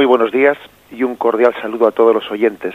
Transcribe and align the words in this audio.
Muy 0.00 0.06
buenos 0.06 0.32
días 0.32 0.56
y 0.90 1.02
un 1.02 1.14
cordial 1.14 1.54
saludo 1.60 1.86
a 1.86 1.92
todos 1.92 2.14
los 2.14 2.30
oyentes. 2.30 2.74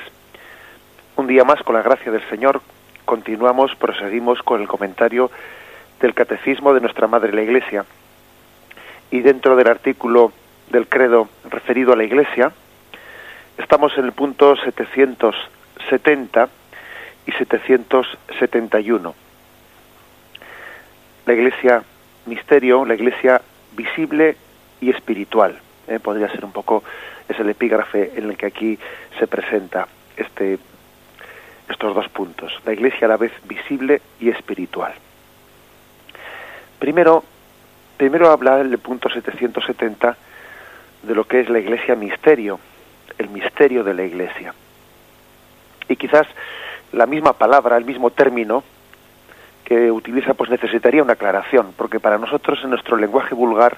Un 1.15 1.25
día 1.25 1.43
más, 1.43 1.59
con 1.63 1.73
la 1.73 1.81
gracia 1.81 2.11
del 2.11 2.21
Señor, 2.29 2.61
continuamos, 3.03 3.75
proseguimos 3.77 4.43
con 4.43 4.61
el 4.61 4.67
comentario 4.67 5.31
del 5.99 6.13
Catecismo 6.13 6.75
de 6.75 6.81
nuestra 6.81 7.07
Madre 7.07 7.33
la 7.33 7.41
Iglesia. 7.41 7.83
Y 9.09 9.21
dentro 9.21 9.55
del 9.55 9.67
artículo 9.67 10.33
del 10.69 10.87
credo 10.87 11.27
referido 11.49 11.93
a 11.93 11.95
la 11.95 12.03
Iglesia, 12.03 12.51
estamos 13.57 13.97
en 13.97 14.05
el 14.05 14.11
punto 14.11 14.55
770 14.57 16.47
y 17.25 17.31
771. 17.31 19.15
La 21.25 21.33
Iglesia 21.33 21.83
misterio, 22.27 22.85
la 22.85 22.93
Iglesia 22.93 23.41
visible 23.75 24.37
y 24.79 24.91
espiritual. 24.91 25.59
¿Eh? 25.87 25.99
podría 25.99 26.29
ser 26.29 26.45
un 26.45 26.51
poco, 26.51 26.83
es 27.27 27.39
el 27.39 27.49
epígrafe 27.49 28.13
en 28.15 28.29
el 28.29 28.37
que 28.37 28.45
aquí 28.45 28.77
se 29.19 29.27
presenta 29.27 29.87
este, 30.17 30.57
estos 31.69 31.95
dos 31.95 32.07
puntos. 32.09 32.53
La 32.65 32.73
Iglesia 32.73 33.05
a 33.05 33.09
la 33.09 33.17
vez 33.17 33.31
visible 33.45 34.01
y 34.19 34.29
espiritual. 34.29 34.93
Primero, 36.79 37.23
primero 37.97 38.29
habla 38.29 38.61
el 38.61 38.77
punto 38.77 39.09
770 39.09 40.17
de 41.03 41.15
lo 41.15 41.25
que 41.25 41.39
es 41.39 41.49
la 41.49 41.59
Iglesia 41.59 41.95
misterio, 41.95 42.59
el 43.17 43.29
misterio 43.29 43.83
de 43.83 43.93
la 43.93 44.03
Iglesia. 44.03 44.53
Y 45.87 45.95
quizás 45.95 46.27
la 46.91 47.05
misma 47.05 47.33
palabra, 47.33 47.77
el 47.77 47.85
mismo 47.85 48.09
término 48.09 48.63
que 49.63 49.91
utiliza, 49.91 50.33
pues 50.35 50.49
necesitaría 50.49 51.01
una 51.01 51.13
aclaración, 51.13 51.73
porque 51.75 51.99
para 51.99 52.17
nosotros 52.17 52.59
en 52.63 52.69
nuestro 52.69 52.97
lenguaje 52.97 53.33
vulgar 53.33 53.77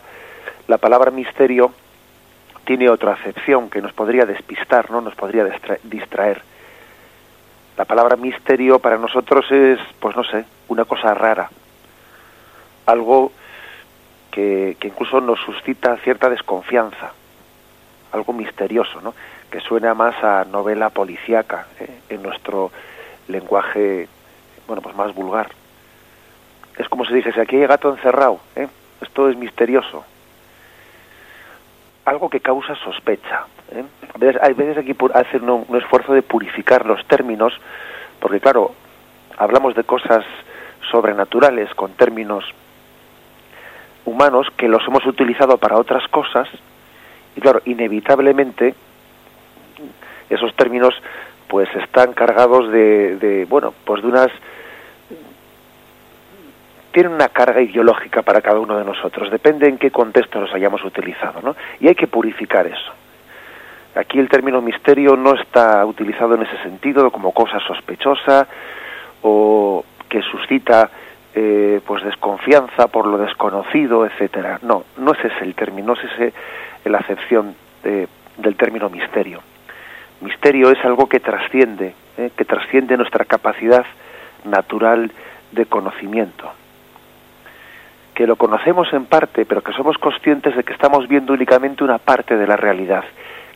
la 0.68 0.78
palabra 0.78 1.12
misterio 1.12 1.72
tiene 2.68 2.90
otra 2.90 3.14
acepción 3.14 3.70
que 3.70 3.82
nos 3.82 3.94
podría 3.94 4.26
despistar, 4.26 4.92
¿no? 4.92 5.00
Nos 5.00 5.16
podría 5.16 5.48
distraer. 5.84 6.42
La 7.78 7.86
palabra 7.86 8.18
misterio 8.18 8.80
para 8.80 8.98
nosotros 8.98 9.50
es, 9.50 9.80
pues 10.02 10.18
no 10.18 10.24
sé, 10.26 10.44
una 10.68 10.84
cosa 10.84 11.14
rara. 11.14 11.50
Algo 12.86 13.32
que, 14.32 14.76
incluso 14.84 15.22
nos 15.22 15.40
suscita 15.40 15.96
cierta 16.04 16.30
desconfianza. 16.30 17.14
Algo 18.12 18.34
misterioso, 18.34 19.00
¿no? 19.00 19.14
Que 19.50 19.62
suena 19.62 19.94
más 19.94 20.22
a 20.22 20.44
novela 20.44 20.90
policíaca 20.90 21.68
¿eh? 21.80 22.00
en 22.10 22.22
nuestro 22.22 22.70
lenguaje, 23.30 24.10
bueno, 24.68 24.82
pues 24.82 24.94
más 24.94 25.16
vulgar. 25.16 25.52
Es 26.78 26.90
como 26.90 27.06
si 27.06 27.14
dijese, 27.14 27.40
aquí 27.40 27.56
hay 27.56 27.66
gato 27.66 27.90
encerrado, 27.90 28.42
¿eh? 28.58 28.68
Esto 29.00 29.30
es 29.30 29.38
misterioso 29.38 30.04
algo 32.08 32.30
que 32.30 32.40
causa 32.40 32.74
sospecha. 32.76 33.46
¿eh? 33.72 33.84
Hay 34.42 34.54
veces 34.54 34.78
aquí 34.78 34.96
hacer 35.14 35.44
un, 35.44 35.66
un, 35.68 35.78
esfuerzo 35.78 36.14
de 36.14 36.22
purificar 36.22 36.86
los 36.86 37.06
términos, 37.06 37.54
porque 38.22 38.40
claro, 38.40 38.72
hablamos 39.38 39.76
de 39.76 39.84
cosas 39.84 40.24
sobrenaturales 40.90 41.74
con 41.76 41.92
términos 41.92 42.46
humanos 44.06 44.48
que 44.56 44.70
los 44.70 44.88
hemos 44.88 45.06
utilizado 45.06 45.58
para 45.58 45.78
otras 45.78 46.08
cosas, 46.08 46.48
y 47.36 47.42
claro, 47.42 47.62
inevitablemente 47.66 48.74
esos 50.30 50.56
términos 50.56 50.94
pues 51.50 51.68
están 51.76 52.14
cargados 52.14 52.72
de, 52.72 53.18
de 53.18 53.46
bueno, 53.46 53.74
pues 53.86 54.02
de 54.02 54.08
unas 54.08 54.32
tienen 56.98 57.14
una 57.14 57.30
carga 57.30 57.62
ideológica 57.62 58.24
para 58.24 58.42
cada 58.42 58.60
uno 58.60 58.76
de 58.76 58.84
nosotros, 58.84 59.30
depende 59.30 59.70
en 59.70 59.78
qué 59.78 59.92
contexto 59.92 60.42
los 60.42 60.52
hayamos 60.52 60.84
utilizado, 60.84 61.42
¿no? 61.44 61.56
Y 61.80 61.88
hay 61.88 61.94
que 61.94 62.08
purificar 62.08 62.66
eso. 62.66 62.92
Aquí 63.94 64.18
el 64.18 64.28
término 64.28 64.64
misterio 64.64 65.16
no 65.16 65.36
está 65.36 65.86
utilizado 65.86 66.34
en 66.34 66.42
ese 66.42 66.58
sentido 66.64 67.12
como 67.12 67.34
cosa 67.34 67.60
sospechosa 67.60 68.48
o 69.22 69.86
que 70.10 70.24
suscita 70.24 70.90
eh, 71.36 71.82
pues 71.86 72.04
desconfianza 72.04 72.88
por 72.88 73.06
lo 73.06 73.20
desconocido, 73.20 74.04
etcétera. 74.04 74.58
No, 74.64 74.86
no 74.98 75.12
es 75.12 75.20
ese 75.24 75.44
el 75.44 75.54
término, 75.54 75.90
no 75.90 75.94
es 75.94 76.12
ese 76.12 76.34
la 76.86 76.98
acepción 76.98 77.54
de, 77.84 78.08
del 78.38 78.56
término 78.56 78.90
misterio. 78.90 79.42
Misterio 80.22 80.72
es 80.72 80.84
algo 80.84 81.08
que 81.08 81.20
trasciende, 81.20 81.94
¿eh? 82.18 82.32
que 82.36 82.44
trasciende 82.44 82.98
nuestra 82.98 83.24
capacidad 83.24 83.86
natural 84.46 85.12
de 85.52 85.68
conocimiento 85.68 86.52
que 88.18 88.26
lo 88.26 88.36
conocemos 88.36 88.92
en 88.94 89.06
parte, 89.06 89.46
pero 89.46 89.62
que 89.62 89.74
somos 89.74 89.96
conscientes 90.00 90.56
de 90.56 90.64
que 90.64 90.74
estamos 90.74 91.08
viendo 91.08 91.34
únicamente 91.34 91.84
una 91.84 92.00
parte 92.00 92.36
de 92.36 92.48
la 92.48 92.58
realidad, 92.58 93.04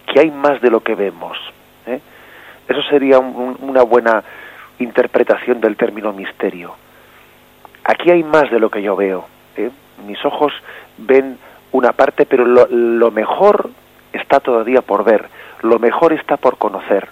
que 0.05 0.19
hay 0.19 0.29
más 0.29 0.61
de 0.61 0.69
lo 0.69 0.81
que 0.81 0.93
vemos. 0.93 1.35
¿eh? 1.87 1.99
Eso 2.67 2.83
sería 2.83 3.17
una 3.17 3.81
buena 3.81 4.23
interpretación 4.77 5.59
del 5.61 5.75
término 5.75 6.13
misterio. 6.13 6.75
Aquí 7.85 8.11
hay 8.11 8.23
más 8.23 8.51
de 8.51 8.59
lo 8.59 8.69
que 8.69 8.83
yo 8.83 8.95
veo. 8.95 9.25
¿eh? 9.57 9.71
Mis 10.05 10.23
ojos 10.23 10.53
ven 10.95 11.39
una 11.71 11.93
parte, 11.93 12.27
pero 12.27 12.45
lo, 12.45 12.67
lo 12.69 13.09
mejor 13.09 13.71
está 14.13 14.41
todavía 14.41 14.83
por 14.83 15.03
ver, 15.03 15.27
lo 15.63 15.79
mejor 15.79 16.13
está 16.13 16.37
por 16.37 16.59
conocer. 16.59 17.09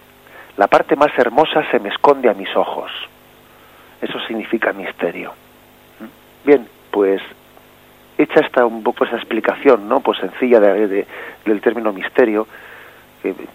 La 0.55 0.67
parte 0.67 0.95
más 0.95 1.17
hermosa 1.17 1.63
se 1.71 1.79
me 1.79 1.89
esconde 1.89 2.29
a 2.29 2.35
mis 2.35 2.55
ojos. 2.55 2.91
Eso 4.03 4.19
significa 4.27 4.71
misterio. 4.71 5.31
¿Mm? 5.99 6.47
Bien, 6.47 6.67
pues 6.91 7.23
hecha 8.19 8.41
esta 8.41 8.65
un 8.65 8.83
poco 8.83 9.05
esa 9.05 9.15
explicación, 9.15 9.87
¿no? 9.87 10.01
Pues 10.01 10.19
sencilla 10.19 10.59
de, 10.59 11.07
del 11.45 11.61
término 11.61 11.93
misterio, 11.93 12.47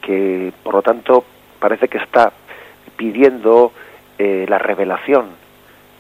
que, 0.01 0.53
por 0.63 0.75
lo 0.75 0.83
tanto 0.83 1.25
parece 1.59 1.89
que 1.89 1.99
está 1.99 2.33
pidiendo 2.97 3.73
eh, 4.19 4.47
la 4.49 4.59
revelación. 4.59 5.27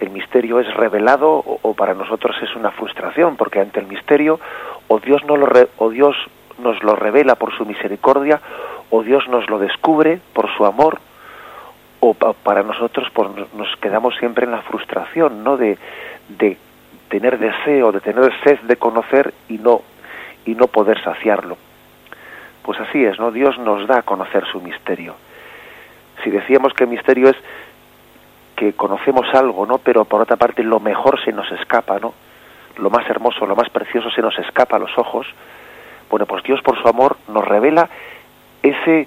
El 0.00 0.10
misterio 0.10 0.60
es 0.60 0.74
revelado 0.74 1.30
o, 1.62 1.74
para 1.74 1.94
nosotros 1.94 2.36
es 2.42 2.56
una 2.56 2.70
frustración, 2.70 3.36
porque 3.36 3.60
ante 3.60 3.80
el 3.80 3.86
misterio 3.86 4.41
o 4.88 4.98
Dios, 4.98 5.22
no 5.24 5.36
lo 5.36 5.47
o 5.78 5.91
Dios 5.91 6.16
nos 6.58 6.82
lo 6.82 6.97
revela 6.97 7.34
por 7.34 7.54
su 7.56 7.66
misericordia, 7.66 8.41
o 8.91 9.03
Dios 9.03 9.28
nos 9.28 9.48
lo 9.50 9.58
descubre 9.58 10.20
por 10.32 10.54
su 10.56 10.64
amor, 10.64 11.00
o 12.00 12.14
para 12.14 12.62
nosotros 12.62 13.08
pues, 13.12 13.28
nos 13.54 13.76
quedamos 13.76 14.14
siempre 14.16 14.44
en 14.44 14.53
la 14.53 14.62
frustración, 14.62 15.42
¿no? 15.44 15.56
De, 15.56 15.78
de 16.28 16.56
tener 17.14 17.38
deseo, 17.38 17.92
de 17.92 18.00
tener 18.00 18.32
sed 18.42 18.58
de 18.62 18.75
conocer 18.75 19.32
y 19.48 19.58
no 19.58 19.82
y 20.44 20.56
no 20.56 20.66
poder 20.66 21.00
saciarlo. 21.00 21.56
Pues 22.64 22.80
así 22.80 23.04
es, 23.04 23.20
¿no? 23.20 23.30
Dios 23.30 23.56
nos 23.58 23.86
da 23.86 23.98
a 23.98 24.02
conocer 24.02 24.44
su 24.50 24.60
misterio. 24.60 25.14
Si 26.24 26.30
decíamos 26.30 26.72
que 26.74 26.82
el 26.84 26.91
misterio 26.91 27.28
es 27.28 27.36
que 28.56 28.72
conocemos 28.72 29.32
algo, 29.32 29.64
¿no? 29.64 29.78
Pero 29.78 30.04
por 30.06 30.22
otra 30.22 30.34
parte 30.34 30.64
lo 30.64 30.80
mejor 30.80 31.22
se 31.24 31.30
nos 31.30 31.48
escapa, 31.53 32.00
¿no? 32.00 32.14
Lo 32.78 32.91
más 32.91 33.08
hermoso, 33.08 33.47
lo 33.47 33.54
más 33.54 33.70
precioso 33.70 34.10
se 34.10 34.20
nos 34.20 34.36
escapa 34.41 34.74
a 34.74 34.80
los 34.80 34.98
ojos. 34.98 35.28
Bueno, 36.10 36.26
pues 36.26 36.42
Dios 36.42 36.60
por 36.62 36.82
su 36.82 36.88
amor 36.88 37.16
nos 37.28 37.44
revela 37.47 37.88
ese 38.60 39.06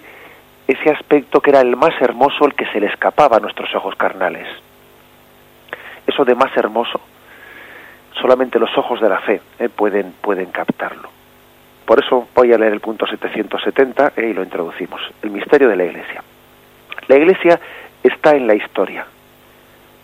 ese 0.65 0.91
aspecto 0.91 1.41
que 1.41 1.49
era 1.49 1.59
el 1.59 1.75
más 1.75 1.93
hermoso, 2.01 2.45
el 2.45 2.53
que 2.53 2.67
se 2.67 2.79
le 2.79 2.87
escapaba 2.87 3.37
a 3.37 3.39
nuestros 3.41 3.73
ojos 3.75 3.95
carnales. 3.95 4.47
Eso 6.05 6.23
de 6.23 6.35
más 6.35 6.55
hermoso, 6.55 7.01
solamente 8.21 8.59
los 8.59 8.75
ojos 8.77 8.99
de 9.01 9.09
la 9.09 9.19
fe 9.19 9.41
eh, 9.59 9.69
pueden, 9.69 10.13
pueden 10.21 10.47
captarlo. 10.47 11.09
Por 11.85 12.03
eso 12.03 12.27
voy 12.35 12.51
a 12.51 12.57
leer 12.57 12.73
el 12.73 12.79
punto 12.79 13.05
770 13.05 14.13
eh, 14.15 14.27
y 14.29 14.33
lo 14.33 14.43
introducimos. 14.43 15.01
El 15.21 15.31
misterio 15.31 15.69
de 15.69 15.75
la 15.75 15.85
Iglesia. 15.85 16.23
La 17.07 17.15
Iglesia 17.15 17.59
está 18.03 18.31
en 18.31 18.47
la 18.47 18.55
historia, 18.55 19.05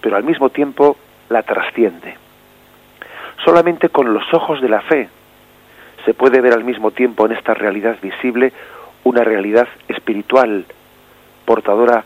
pero 0.02 0.16
al 0.16 0.24
mismo 0.24 0.50
tiempo 0.50 0.98
la 1.30 1.44
trasciende. 1.44 2.16
Solamente 3.44 3.90
con 3.90 4.14
los 4.14 4.34
ojos 4.34 4.62
de 4.62 4.70
la 4.70 4.82
fe 4.82 5.10
se 6.06 6.14
puede 6.14 6.40
ver 6.40 6.54
al 6.54 6.64
mismo 6.64 6.92
tiempo 6.92 7.26
en 7.26 7.34
esta 7.34 7.54
realidad 7.54 7.98
visible 8.02 8.54
una 9.04 9.24
realidad 9.24 9.68
espiritual, 9.88 10.66
portadora 11.46 12.06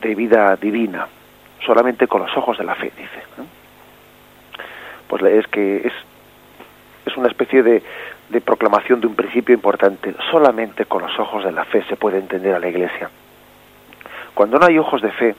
de 0.00 0.14
vida 0.14 0.56
divina. 0.56 1.06
Solamente 1.66 2.06
con 2.06 2.22
los 2.22 2.34
ojos 2.36 2.56
de 2.56 2.64
la 2.64 2.74
fe, 2.74 2.90
dice 2.96 3.59
pues 5.10 5.24
es 5.24 5.46
que 5.48 5.78
es, 5.78 5.92
es 7.04 7.16
una 7.16 7.26
especie 7.26 7.64
de, 7.64 7.82
de 8.28 8.40
proclamación 8.40 9.00
de 9.00 9.08
un 9.08 9.16
principio 9.16 9.52
importante. 9.52 10.14
Solamente 10.30 10.86
con 10.86 11.02
los 11.02 11.18
ojos 11.18 11.44
de 11.44 11.50
la 11.50 11.64
fe 11.64 11.82
se 11.88 11.96
puede 11.96 12.18
entender 12.18 12.54
a 12.54 12.60
la 12.60 12.68
Iglesia. 12.68 13.10
Cuando 14.34 14.60
no 14.60 14.66
hay 14.66 14.78
ojos 14.78 15.02
de 15.02 15.10
fe, 15.10 15.34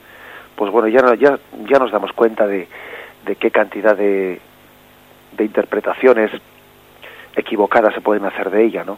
pues 0.58 0.70
bueno, 0.74 0.90
ya, 0.90 1.16
ya, 1.16 1.40
ya 1.70 1.80
nos 1.80 1.90
damos 1.90 2.12
cuenta 2.12 2.46
de, 2.46 2.68
de 3.26 3.36
qué 3.38 3.50
cantidad 3.50 3.96
de, 3.96 4.42
de 5.32 5.46
interpretaciones 5.46 6.32
equivocadas 7.38 7.94
se 7.94 8.02
pueden 8.02 8.26
hacer 8.26 8.50
de 8.52 8.66
ella, 8.66 8.84
¿no? 8.84 8.98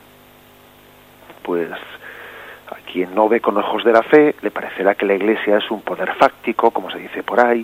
Pues 1.44 1.70
a 1.70 2.92
quien 2.92 3.14
no 3.14 3.30
ve 3.30 3.42
con 3.42 3.56
ojos 3.60 3.84
de 3.84 3.92
la 3.92 4.02
fe 4.02 4.34
le 4.42 4.50
parecerá 4.50 4.96
que 4.96 5.06
la 5.06 5.14
Iglesia 5.14 5.58
es 5.58 5.70
un 5.70 5.84
poder 5.84 6.16
fáctico, 6.16 6.72
como 6.72 6.90
se 6.90 6.98
dice 6.98 7.22
por 7.22 7.40
ahí, 7.40 7.64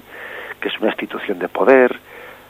que 0.62 0.68
es 0.68 0.78
una 0.80 0.90
institución 0.90 1.40
de 1.40 1.48
poder, 1.48 2.00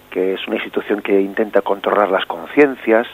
que 0.09 0.33
es 0.33 0.47
una 0.47 0.55
institución 0.57 1.01
que 1.01 1.21
intenta 1.21 1.61
controlar 1.61 2.09
las 2.09 2.25
conciencias, 2.25 3.07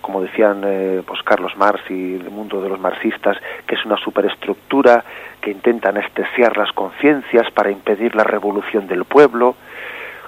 como 0.00 0.22
decían 0.22 0.62
eh, 0.64 1.02
pues 1.06 1.22
Carlos 1.22 1.56
Marx 1.56 1.90
y 1.90 2.14
el 2.14 2.30
mundo 2.30 2.62
de 2.62 2.68
los 2.68 2.80
marxistas, 2.80 3.36
que 3.66 3.74
es 3.74 3.84
una 3.84 3.96
superestructura 3.96 5.04
que 5.40 5.50
intenta 5.50 5.90
anestesiar 5.90 6.56
las 6.56 6.72
conciencias 6.72 7.50
para 7.52 7.70
impedir 7.70 8.14
la 8.14 8.24
revolución 8.24 8.86
del 8.86 9.04
pueblo, 9.04 9.56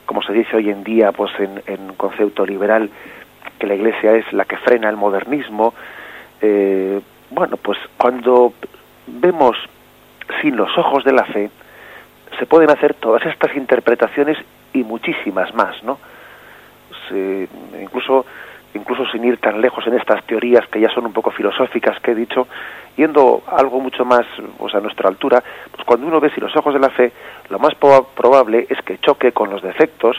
como 0.06 0.22
se 0.22 0.32
dice 0.32 0.56
hoy 0.56 0.70
en 0.70 0.84
día 0.84 1.12
pues 1.12 1.32
en, 1.38 1.62
en 1.66 1.94
concepto 1.94 2.44
liberal, 2.44 2.90
que 3.58 3.66
la 3.66 3.74
Iglesia 3.74 4.14
es 4.16 4.30
la 4.32 4.44
que 4.44 4.56
frena 4.56 4.88
el 4.88 4.96
modernismo. 4.96 5.74
Eh, 6.40 7.00
bueno, 7.30 7.56
pues 7.56 7.78
cuando 7.96 8.52
vemos 9.06 9.56
sin 10.40 10.56
los 10.56 10.76
ojos 10.76 11.04
de 11.04 11.12
la 11.12 11.24
fe, 11.24 11.50
se 12.38 12.46
pueden 12.46 12.70
hacer 12.70 12.94
todas 12.94 13.24
estas 13.26 13.54
interpretaciones 13.56 14.38
y 14.72 14.84
muchísimas 14.84 15.54
más, 15.54 15.82
¿no? 15.82 15.98
incluso 17.80 18.24
incluso 18.74 19.04
sin 19.10 19.24
ir 19.24 19.38
tan 19.38 19.60
lejos 19.60 19.86
en 19.86 19.94
estas 19.94 20.24
teorías 20.24 20.66
que 20.68 20.80
ya 20.80 20.88
son 20.88 21.04
un 21.04 21.12
poco 21.12 21.30
filosóficas 21.30 22.00
que 22.00 22.12
he 22.12 22.14
dicho, 22.14 22.48
yendo 22.96 23.42
algo 23.46 23.80
mucho 23.80 24.04
más 24.04 24.24
pues, 24.58 24.74
a 24.74 24.80
nuestra 24.80 25.08
altura, 25.08 25.42
pues 25.70 25.84
cuando 25.84 26.06
uno 26.06 26.20
ve 26.20 26.30
sin 26.30 26.42
los 26.42 26.56
ojos 26.56 26.72
de 26.72 26.80
la 26.80 26.88
fe, 26.88 27.12
lo 27.50 27.58
más 27.58 27.74
probable 27.74 28.66
es 28.70 28.80
que 28.82 28.98
choque 28.98 29.32
con 29.32 29.50
los 29.50 29.62
defectos 29.62 30.16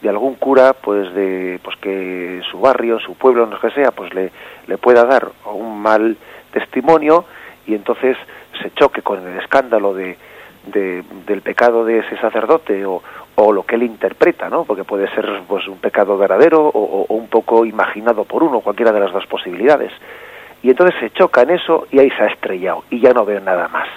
de 0.00 0.08
algún 0.08 0.34
cura, 0.34 0.72
pues 0.72 1.14
de 1.14 1.60
pues 1.62 1.76
que 1.76 2.42
su 2.50 2.58
barrio, 2.58 2.98
su 2.98 3.14
pueblo, 3.14 3.46
no 3.46 3.60
que 3.60 3.70
sea, 3.70 3.92
pues 3.92 4.12
le, 4.14 4.32
le 4.66 4.78
pueda 4.78 5.04
dar 5.04 5.28
un 5.44 5.80
mal 5.80 6.16
testimonio 6.52 7.24
y 7.66 7.74
entonces 7.74 8.16
se 8.60 8.72
choque 8.72 9.02
con 9.02 9.24
el 9.26 9.38
escándalo 9.38 9.94
de, 9.94 10.16
del 10.64 11.42
pecado 11.42 11.84
de 11.84 11.98
ese 11.98 12.16
sacerdote 12.18 12.84
o, 12.84 13.02
o 13.34 13.52
lo 13.52 13.64
que 13.64 13.76
él 13.76 13.82
interpreta, 13.82 14.48
¿no? 14.48 14.64
Porque 14.64 14.84
puede 14.84 15.08
ser 15.14 15.26
pues 15.48 15.66
un 15.66 15.78
pecado 15.78 16.16
verdadero 16.18 16.68
o, 16.68 17.06
un 17.08 17.28
poco 17.28 17.64
imaginado 17.64 18.24
por 18.24 18.42
uno, 18.42 18.60
cualquiera 18.60 18.92
de 18.92 19.00
las 19.00 19.12
dos 19.12 19.26
posibilidades. 19.26 19.92
Y 20.62 20.70
entonces 20.70 20.98
se 21.00 21.10
choca 21.10 21.42
en 21.42 21.50
eso 21.50 21.86
y 21.90 21.98
ahí 21.98 22.10
se 22.10 22.22
ha 22.22 22.26
estrellado 22.26 22.84
y 22.90 23.00
ya 23.00 23.12
no 23.12 23.24
ve 23.24 23.40
nada 23.40 23.68
más. 23.68 23.88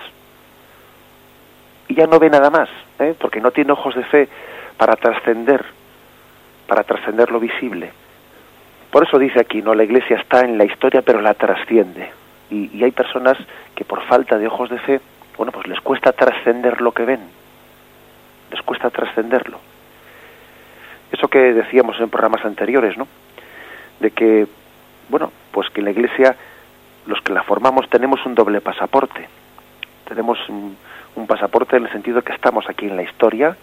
Y 1.88 1.96
ya 1.96 2.08
no 2.08 2.18
ve 2.18 2.30
nada 2.30 2.50
más, 2.50 2.70
¿eh? 3.00 3.14
porque 3.20 3.42
no 3.42 3.52
tiene 3.52 3.74
ojos 3.74 3.94
de 3.94 4.04
fe 4.06 4.28
para 4.78 4.96
trascender, 4.96 5.64
para 6.68 6.84
trascender 6.84 7.30
lo 7.30 7.40
visible. 7.40 7.92
Por 8.90 9.04
eso 9.04 9.20
dice 9.20 9.42
aquí, 9.42 9.62
no, 9.62 9.76
la 9.76 9.84
Iglesia 9.84 10.18
está 10.18 10.42
en 10.42 10.58
la 10.58 10.66
historia, 10.66 11.02
pero 11.02 11.22
la 11.22 11.34
trasciende. 11.34 12.10
Y, 12.50 12.76
y 12.76 12.84
hay 12.84 12.92
personas 12.92 13.38
que 13.76 13.84
por 13.84 14.02
falta 14.04 14.38
de 14.38 14.48
ojos 14.48 14.70
de 14.70 14.80
fe, 14.80 15.02
bueno, 15.38 15.52
pues 15.52 15.68
les 15.68 15.80
cuesta 15.82 16.14
trascender 16.14 16.82
lo 16.82 16.94
que 16.94 17.04
ven 17.04 17.20
les 18.52 18.62
cuesta 18.62 18.90
trascenderlo. 18.90 19.60
Eso 21.12 21.28
que 21.28 21.54
decíamos 21.54 22.00
en 22.00 22.10
programas 22.10 22.44
anteriores, 22.46 22.98
¿no? 22.98 23.08
De 24.00 24.12
que, 24.12 24.48
bueno, 25.10 25.32
pues 25.52 25.70
que 25.70 25.82
en 25.82 25.86
la 25.86 25.92
Iglesia, 25.92 26.36
los 27.06 27.22
que 27.22 27.34
la 27.34 27.44
formamos, 27.44 27.90
tenemos 27.90 28.26
un 28.26 28.36
doble 28.36 28.62
pasaporte. 28.62 29.28
Tenemos 30.08 30.38
un, 30.50 30.78
pasaporte 31.28 31.78
en 31.78 31.86
el 31.86 31.92
sentido 31.92 32.22
que 32.22 32.34
estamos 32.34 32.70
aquí 32.70 32.86
en 32.86 32.98
la 32.98 33.02
historia, 33.02 33.56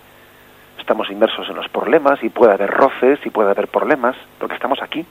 estamos 0.79 1.11
inmersos 1.11 1.49
en 1.49 1.55
los 1.55 1.69
problemas 1.69 2.23
y 2.25 2.29
puede 2.29 2.55
haber 2.55 2.70
roces 2.70 3.20
y 3.25 3.31
puede 3.31 3.50
haber 3.50 3.69
problemas, 3.69 4.17
porque 4.38 4.55
estamos 4.55 4.82
aquí. 4.82 5.05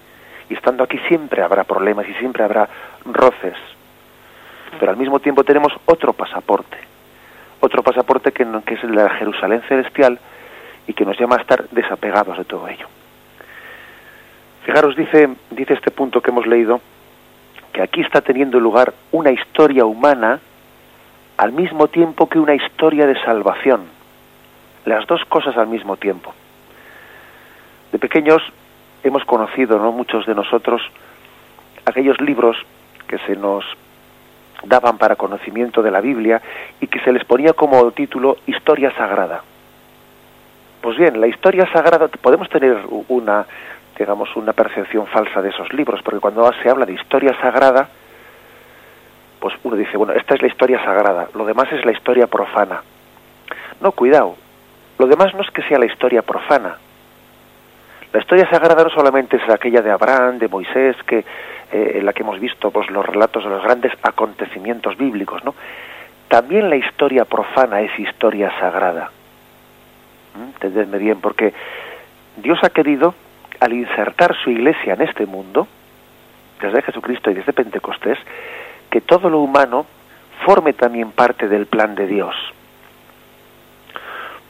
Y 0.49 0.53
estando 0.55 0.83
aquí 0.83 0.97
siempre 1.07 1.43
habrá 1.43 1.63
problemas 1.63 2.07
y 2.09 2.13
siempre 2.15 2.43
habrá 2.43 2.67
roces. 3.05 3.55
Pero 4.79 4.91
al 4.91 4.97
mismo 4.97 5.19
tiempo 5.19 5.43
tenemos 5.43 5.71
otro 5.85 6.13
pasaporte, 6.13 6.77
otro 7.61 7.83
pasaporte 7.83 8.31
que, 8.31 8.45
que 8.65 8.73
es 8.73 8.83
el 8.83 8.95
de 8.95 9.03
la 9.03 9.09
Jerusalén 9.11 9.61
celestial 9.69 10.19
y 10.87 10.93
que 10.93 11.05
nos 11.05 11.17
llama 11.17 11.37
a 11.37 11.41
estar 11.41 11.69
desapegados 11.69 12.37
de 12.37 12.43
todo 12.43 12.67
ello. 12.67 12.87
Fijaros, 14.65 14.95
dice, 14.95 15.29
dice 15.51 15.73
este 15.73 15.91
punto 15.91 16.21
que 16.21 16.31
hemos 16.31 16.45
leído, 16.45 16.81
que 17.71 17.81
aquí 17.81 18.01
está 18.01 18.21
teniendo 18.21 18.59
lugar 18.59 18.93
una 19.11 19.31
historia 19.31 19.85
humana 19.85 20.39
al 21.37 21.51
mismo 21.51 21.87
tiempo 21.87 22.27
que 22.27 22.39
una 22.39 22.53
historia 22.53 23.07
de 23.07 23.19
salvación. 23.23 23.85
Las 24.85 25.07
dos 25.07 25.23
cosas 25.25 25.55
al 25.57 25.67
mismo 25.67 25.97
tiempo. 25.97 26.33
De 27.91 27.99
pequeños 27.99 28.41
hemos 29.03 29.23
conocido, 29.25 29.79
¿no? 29.79 29.91
muchos 29.91 30.25
de 30.25 30.35
nosotros, 30.35 30.81
aquellos 31.85 32.19
libros 32.21 32.57
que 33.07 33.17
se 33.19 33.35
nos 33.35 33.65
daban 34.63 34.97
para 34.97 35.15
conocimiento 35.15 35.81
de 35.81 35.91
la 35.91 36.01
Biblia 36.01 36.41
y 36.79 36.87
que 36.87 36.99
se 36.99 37.11
les 37.11 37.23
ponía 37.25 37.53
como 37.53 37.91
título 37.91 38.37
Historia 38.45 38.91
Sagrada. 38.95 39.41
Pues 40.81 40.97
bien, 40.97 41.21
la 41.21 41.27
historia 41.27 41.71
sagrada, 41.71 42.07
podemos 42.07 42.49
tener 42.49 42.75
una, 43.09 43.45
digamos, 43.97 44.35
una 44.35 44.51
percepción 44.51 45.05
falsa 45.05 45.41
de 45.41 45.49
esos 45.49 45.71
libros, 45.73 46.01
porque 46.03 46.19
cuando 46.19 46.51
se 46.63 46.69
habla 46.69 46.87
de 46.87 46.93
historia 46.93 47.39
sagrada, 47.39 47.87
pues 49.39 49.53
uno 49.63 49.75
dice, 49.75 49.95
bueno, 49.97 50.13
esta 50.13 50.33
es 50.33 50.41
la 50.41 50.47
historia 50.47 50.83
sagrada, 50.83 51.27
lo 51.35 51.45
demás 51.45 51.71
es 51.71 51.85
la 51.85 51.91
historia 51.91 52.25
profana. 52.25 52.81
No, 53.79 53.91
cuidado, 53.91 54.35
lo 54.97 55.05
demás 55.05 55.33
no 55.35 55.41
es 55.41 55.51
que 55.51 55.61
sea 55.63 55.77
la 55.77 55.85
historia 55.85 56.23
profana. 56.23 56.77
La 58.13 58.19
historia 58.19 58.49
sagrada 58.49 58.83
no 58.83 58.89
solamente 58.89 59.37
es 59.37 59.49
aquella 59.49 59.81
de 59.81 59.91
Abraham, 59.91 60.37
de 60.37 60.49
Moisés, 60.49 60.97
que 61.07 61.19
eh, 61.71 61.91
en 61.95 62.05
la 62.05 62.11
que 62.11 62.23
hemos 62.23 62.39
visto 62.39 62.69
pues, 62.71 62.89
los 62.91 63.05
relatos 63.05 63.43
de 63.43 63.49
los 63.49 63.63
grandes 63.63 63.93
acontecimientos 64.03 64.97
bíblicos, 64.97 65.43
¿no? 65.45 65.55
También 66.27 66.69
la 66.69 66.75
historia 66.75 67.25
profana 67.25 67.81
es 67.81 67.97
historia 67.99 68.51
sagrada. 68.59 69.11
¿Mm? 70.35 70.43
Entendedme 70.43 70.97
bien, 70.97 71.21
porque 71.21 71.53
Dios 72.37 72.59
ha 72.63 72.69
querido, 72.69 73.13
al 73.59 73.73
insertar 73.73 74.35
su 74.43 74.49
iglesia 74.49 74.93
en 74.93 75.01
este 75.01 75.25
mundo, 75.25 75.67
desde 76.61 76.81
Jesucristo 76.81 77.31
y 77.31 77.33
desde 77.33 77.53
Pentecostés, 77.53 78.17
que 78.89 79.01
todo 79.01 79.29
lo 79.29 79.39
humano 79.39 79.85
forme 80.45 80.73
también 80.73 81.11
parte 81.11 81.47
del 81.47 81.65
plan 81.65 81.95
de 81.95 82.07
Dios. 82.07 82.35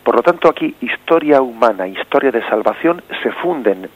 Por 0.03 0.15
lo 0.15 0.23
tanto, 0.23 0.49
aquí 0.49 0.75
historia 0.81 1.41
humana, 1.41 1.87
historia 1.87 2.31
de 2.31 2.41
salvación 2.47 3.03
se 3.21 3.31
funden 3.31 3.89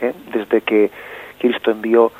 ¿eh? 0.00 0.12
desde 0.32 0.60
que 0.60 0.90
Cristo 1.38 1.70
envió 1.70 2.12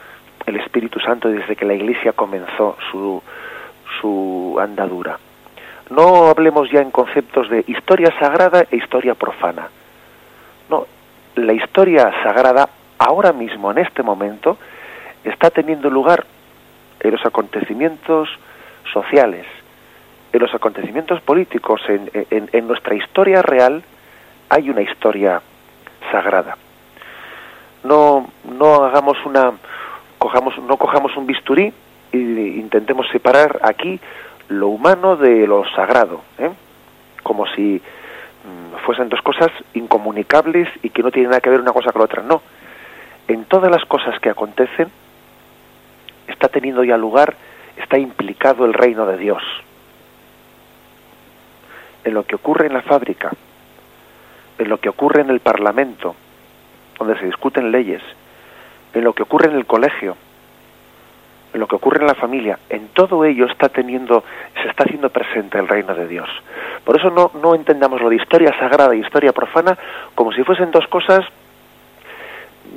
el 0.46 0.56
Espíritu 0.56 0.98
Santo 1.00 1.28
desde 1.28 1.54
que 1.54 1.64
la 1.64 1.74
Iglesia 1.74 2.12
comenzó 2.12 2.76
su, 2.90 3.22
su 4.00 4.58
andadura. 4.60 5.18
No 5.90 6.26
hablemos 6.26 6.70
ya 6.70 6.80
en 6.80 6.90
conceptos 6.90 7.48
de 7.50 7.64
historia 7.66 8.12
sagrada 8.18 8.64
e 8.70 8.76
historia 8.76 9.14
profana. 9.14 9.68
No, 10.68 10.86
la 11.34 11.52
historia 11.52 12.12
sagrada 12.22 12.68
ahora 12.98 13.32
mismo, 13.32 13.70
en 13.70 13.78
este 13.78 14.02
momento, 14.02 14.56
está 15.24 15.50
teniendo 15.50 15.90
lugar 15.90 16.24
en 17.00 17.10
los 17.10 17.24
acontecimientos 17.24 18.28
sociales, 18.92 19.46
en 20.32 20.40
los 20.40 20.54
acontecimientos 20.54 21.20
políticos, 21.22 21.80
en, 21.88 22.10
en, 22.30 22.48
en 22.52 22.68
nuestra 22.68 22.94
historia 22.94 23.42
real, 23.42 23.82
hay 24.48 24.70
una 24.70 24.82
historia 24.82 25.42
sagrada. 26.10 26.56
No, 27.84 28.30
no 28.44 28.84
hagamos 28.84 29.16
una, 29.24 29.52
cojamos, 30.18 30.58
no 30.58 30.76
cojamos 30.76 31.16
un 31.16 31.26
bisturí 31.26 31.72
e 32.12 32.18
intentemos 32.18 33.08
separar 33.08 33.60
aquí 33.62 33.98
lo 34.48 34.68
humano 34.68 35.16
de 35.16 35.46
lo 35.46 35.64
sagrado, 35.70 36.22
¿eh? 36.38 36.50
como 37.22 37.46
si 37.46 37.80
mm, 37.80 38.84
fuesen 38.84 39.08
dos 39.08 39.22
cosas 39.22 39.50
incomunicables 39.74 40.68
y 40.82 40.90
que 40.90 41.02
no 41.02 41.10
tienen 41.10 41.30
nada 41.30 41.40
que 41.40 41.50
ver 41.50 41.60
una 41.60 41.72
cosa 41.72 41.92
con 41.92 42.00
la 42.00 42.04
otra. 42.06 42.22
No, 42.22 42.42
en 43.28 43.44
todas 43.44 43.70
las 43.70 43.84
cosas 43.84 44.18
que 44.20 44.28
acontecen 44.28 44.90
está 46.26 46.48
teniendo 46.48 46.84
ya 46.84 46.96
lugar, 46.96 47.36
está 47.76 47.98
implicado 47.98 48.64
el 48.66 48.74
reino 48.74 49.06
de 49.06 49.16
Dios. 49.16 49.42
En 52.04 52.14
lo 52.14 52.24
que 52.24 52.34
ocurre 52.36 52.66
en 52.66 52.74
la 52.74 52.82
fábrica, 52.82 53.30
en 54.58 54.68
lo 54.68 54.78
que 54.78 54.88
ocurre 54.88 55.22
en 55.22 55.30
el 55.30 55.40
Parlamento, 55.40 56.14
donde 56.98 57.18
se 57.18 57.26
discuten 57.26 57.70
leyes, 57.70 58.02
en 58.92 59.04
lo 59.04 59.12
que 59.12 59.22
ocurre 59.22 59.48
en 59.48 59.56
el 59.56 59.66
colegio, 59.66 60.16
en 61.52 61.60
lo 61.60 61.66
que 61.66 61.76
ocurre 61.76 62.00
en 62.00 62.06
la 62.06 62.14
familia, 62.14 62.58
en 62.68 62.88
todo 62.88 63.24
ello 63.24 63.46
está 63.46 63.68
teniendo, 63.68 64.22
se 64.62 64.68
está 64.68 64.84
haciendo 64.84 65.10
presente 65.10 65.58
el 65.58 65.66
reino 65.66 65.94
de 65.94 66.06
Dios. 66.06 66.28
Por 66.84 66.96
eso 66.96 67.10
no, 67.10 67.30
no 67.40 67.54
entendamos 67.54 68.00
lo 68.00 68.08
de 68.08 68.16
historia 68.16 68.56
sagrada 68.58 68.94
y 68.94 69.00
historia 69.00 69.32
profana 69.32 69.76
como 70.14 70.32
si 70.32 70.44
fuesen 70.44 70.70
dos 70.70 70.86
cosas 70.86 71.24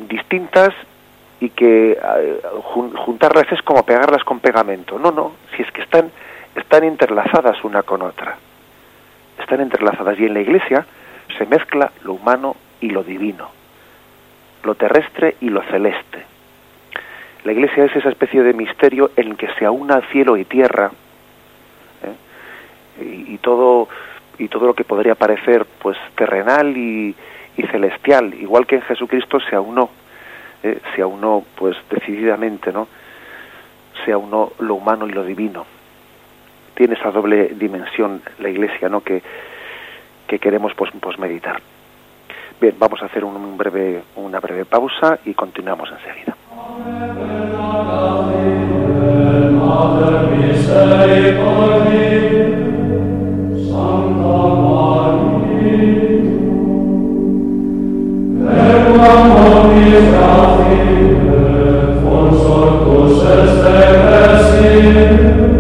distintas 0.10 0.70
y 1.40 1.50
que 1.50 1.92
eh, 1.92 2.42
juntarlas 2.96 3.52
es 3.52 3.62
como 3.62 3.84
pegarlas 3.84 4.24
con 4.24 4.40
pegamento. 4.40 4.98
No, 4.98 5.12
no, 5.12 5.34
si 5.56 5.62
es 5.62 5.72
que 5.72 5.82
están, 5.82 6.10
están 6.56 6.84
entrelazadas 6.84 7.64
una 7.64 7.84
con 7.84 8.02
otra. 8.02 8.38
Están 9.40 9.62
entrelazadas 9.62 10.20
y 10.20 10.26
en 10.26 10.34
la 10.34 10.42
iglesia 10.42 10.86
se 11.38 11.46
mezcla 11.46 11.92
lo 12.04 12.14
humano 12.14 12.56
y 12.82 12.90
lo 12.90 13.04
divino 13.04 13.50
lo 14.64 14.76
terrestre 14.76 15.36
y 15.42 15.50
lo 15.50 15.62
celeste. 15.64 16.24
La 17.44 17.52
Iglesia 17.52 17.86
es 17.86 17.96
esa 17.96 18.10
especie 18.10 18.42
de 18.42 18.54
misterio 18.54 19.12
en 19.16 19.36
que 19.36 19.48
se 19.60 19.66
aúna 19.66 20.02
cielo 20.12 20.38
y 20.38 20.46
tierra 20.46 20.92
¿eh? 22.04 23.26
y, 23.28 23.38
todo 23.40 23.90
y 24.38 24.48
todo 24.48 24.68
lo 24.68 24.74
que 24.74 24.86
podría 24.86 25.16
parecer 25.16 25.66
pues 25.82 25.98
terrenal 26.16 26.76
y, 26.76 27.16
celestial, 27.72 28.34
igual 28.34 28.66
que 28.66 28.76
en 28.76 28.82
Jesucristo 28.82 29.40
se 29.40 29.56
aunó 29.56 29.90
eh, 30.64 30.80
se 30.96 31.02
aunó 31.02 31.44
pues 31.56 31.76
decididamente, 31.90 32.72
¿no? 32.72 32.88
Se 34.04 34.12
aunó 34.12 34.54
lo 34.60 34.76
humano 34.76 35.08
y 35.08 35.12
lo 35.12 35.24
divino. 35.24 35.66
Tiene 36.76 36.96
esa 36.96 37.12
doble 37.12 37.50
dimensión 37.56 38.22
la 38.40 38.50
Iglesia, 38.50 38.90
¿no? 38.90 39.02
Que, 39.02 39.22
que 40.28 40.40
queremos 40.40 40.74
pues, 40.76 40.92
pues 41.00 41.20
meditar. 41.20 41.62
Bien, 42.60 42.76
vamos 42.80 43.02
a 43.02 43.06
hacer 43.06 43.26
un 43.26 43.58
breve, 43.58 44.04
una 44.16 44.40
breve 44.40 44.66
pausa 44.66 45.20
y 45.26 45.34
continuamos 45.34 45.90
enseguida. 45.92 46.36
estableció 50.64 51.54
en 64.86 65.53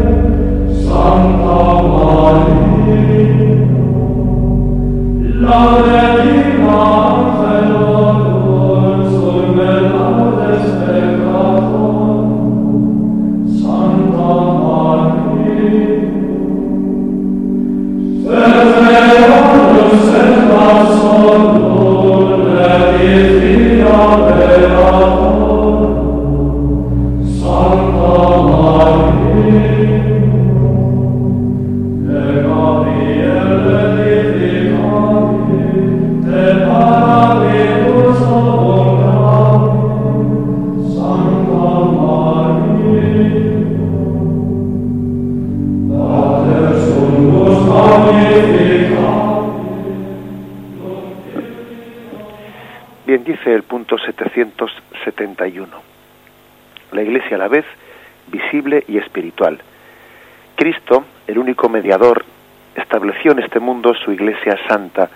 Santa, 64.68 65.10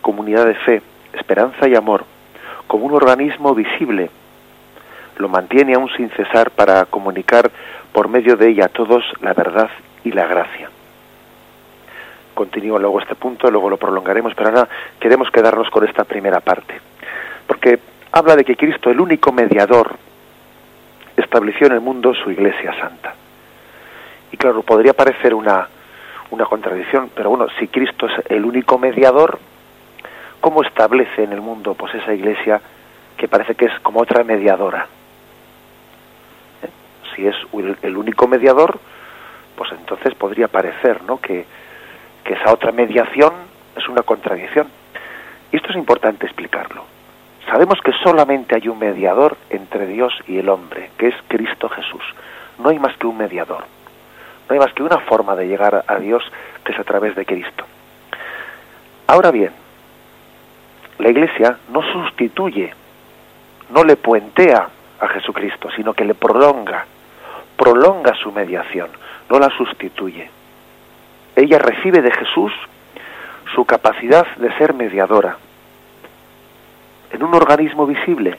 comunidad 0.00 0.46
de 0.46 0.54
fe, 0.54 0.82
esperanza 1.12 1.68
y 1.68 1.74
amor, 1.74 2.04
como 2.66 2.86
un 2.86 2.94
organismo 2.94 3.54
visible. 3.54 4.10
Lo 5.18 5.28
mantiene 5.28 5.74
aún 5.74 5.90
sin 5.96 6.10
cesar 6.10 6.50
para 6.50 6.84
comunicar 6.86 7.50
por 7.92 8.08
medio 8.08 8.36
de 8.36 8.48
ella 8.48 8.66
a 8.66 8.68
todos 8.68 9.04
la 9.20 9.34
verdad 9.34 9.70
y 10.04 10.12
la 10.12 10.26
gracia. 10.26 10.70
Continúa 12.34 12.78
luego 12.78 13.00
este 13.00 13.14
punto, 13.14 13.50
luego 13.50 13.68
lo 13.68 13.76
prolongaremos, 13.76 14.34
pero 14.34 14.48
ahora 14.48 14.68
queremos 14.98 15.30
quedarnos 15.30 15.68
con 15.70 15.86
esta 15.86 16.04
primera 16.04 16.40
parte, 16.40 16.80
porque 17.46 17.80
habla 18.12 18.36
de 18.36 18.44
que 18.44 18.56
Cristo, 18.56 18.90
el 18.90 19.00
único 19.00 19.32
mediador, 19.32 19.96
estableció 21.16 21.66
en 21.66 21.74
el 21.74 21.80
mundo 21.80 22.14
su 22.14 22.30
Iglesia 22.30 22.72
Santa. 22.80 23.14
Y 24.32 24.36
claro, 24.36 24.62
podría 24.62 24.94
parecer 24.94 25.34
una, 25.34 25.68
una 26.30 26.44
contradicción, 26.44 27.10
pero 27.14 27.30
bueno, 27.30 27.46
si 27.58 27.68
Cristo 27.68 28.06
es 28.06 28.30
el 28.30 28.44
único 28.44 28.78
mediador, 28.78 29.38
¿cómo 30.40 30.62
establece 30.62 31.24
en 31.24 31.32
el 31.32 31.40
mundo 31.40 31.74
pues 31.74 31.94
esa 31.94 32.14
iglesia 32.14 32.60
que 33.16 33.28
parece 33.28 33.54
que 33.54 33.66
es 33.66 33.80
como 33.80 34.00
otra 34.00 34.24
mediadora? 34.24 34.86
¿Eh? 36.62 36.68
Si 37.14 37.26
es 37.26 37.36
el 37.82 37.96
único 37.96 38.28
mediador, 38.28 38.78
pues 39.56 39.72
entonces 39.72 40.14
podría 40.14 40.48
parecer 40.48 41.02
¿no? 41.02 41.20
que, 41.20 41.44
que 42.24 42.34
esa 42.34 42.52
otra 42.52 42.72
mediación 42.72 43.32
es 43.76 43.88
una 43.88 44.02
contradicción. 44.02 44.68
Y 45.52 45.56
esto 45.56 45.70
es 45.70 45.76
importante 45.76 46.26
explicarlo. 46.26 46.84
Sabemos 47.50 47.80
que 47.84 47.92
solamente 48.04 48.54
hay 48.54 48.68
un 48.68 48.78
mediador 48.78 49.36
entre 49.50 49.86
Dios 49.86 50.12
y 50.28 50.38
el 50.38 50.48
hombre, 50.48 50.90
que 50.96 51.08
es 51.08 51.14
Cristo 51.26 51.68
Jesús. 51.68 52.02
No 52.58 52.68
hay 52.68 52.78
más 52.78 52.96
que 52.96 53.06
un 53.06 53.16
mediador. 53.18 53.64
No 54.50 54.54
hay 54.54 54.58
más 54.58 54.72
que 54.72 54.82
una 54.82 54.98
forma 54.98 55.36
de 55.36 55.46
llegar 55.46 55.84
a 55.86 55.96
Dios 56.00 56.24
que 56.64 56.72
es 56.72 56.78
a 56.80 56.82
través 56.82 57.14
de 57.14 57.24
Cristo. 57.24 57.64
Ahora 59.06 59.30
bien, 59.30 59.52
la 60.98 61.08
Iglesia 61.08 61.56
no 61.72 61.82
sustituye, 61.82 62.74
no 63.70 63.84
le 63.84 63.94
puentea 63.94 64.68
a 64.98 65.06
Jesucristo, 65.06 65.70
sino 65.76 65.94
que 65.94 66.04
le 66.04 66.14
prolonga, 66.14 66.84
prolonga 67.56 68.12
su 68.14 68.32
mediación, 68.32 68.88
no 69.28 69.38
la 69.38 69.50
sustituye. 69.56 70.28
Ella 71.36 71.60
recibe 71.60 72.02
de 72.02 72.10
Jesús 72.10 72.52
su 73.54 73.64
capacidad 73.64 74.26
de 74.34 74.52
ser 74.58 74.74
mediadora 74.74 75.36
en 77.12 77.22
un 77.22 77.34
organismo 77.34 77.86
visible 77.86 78.36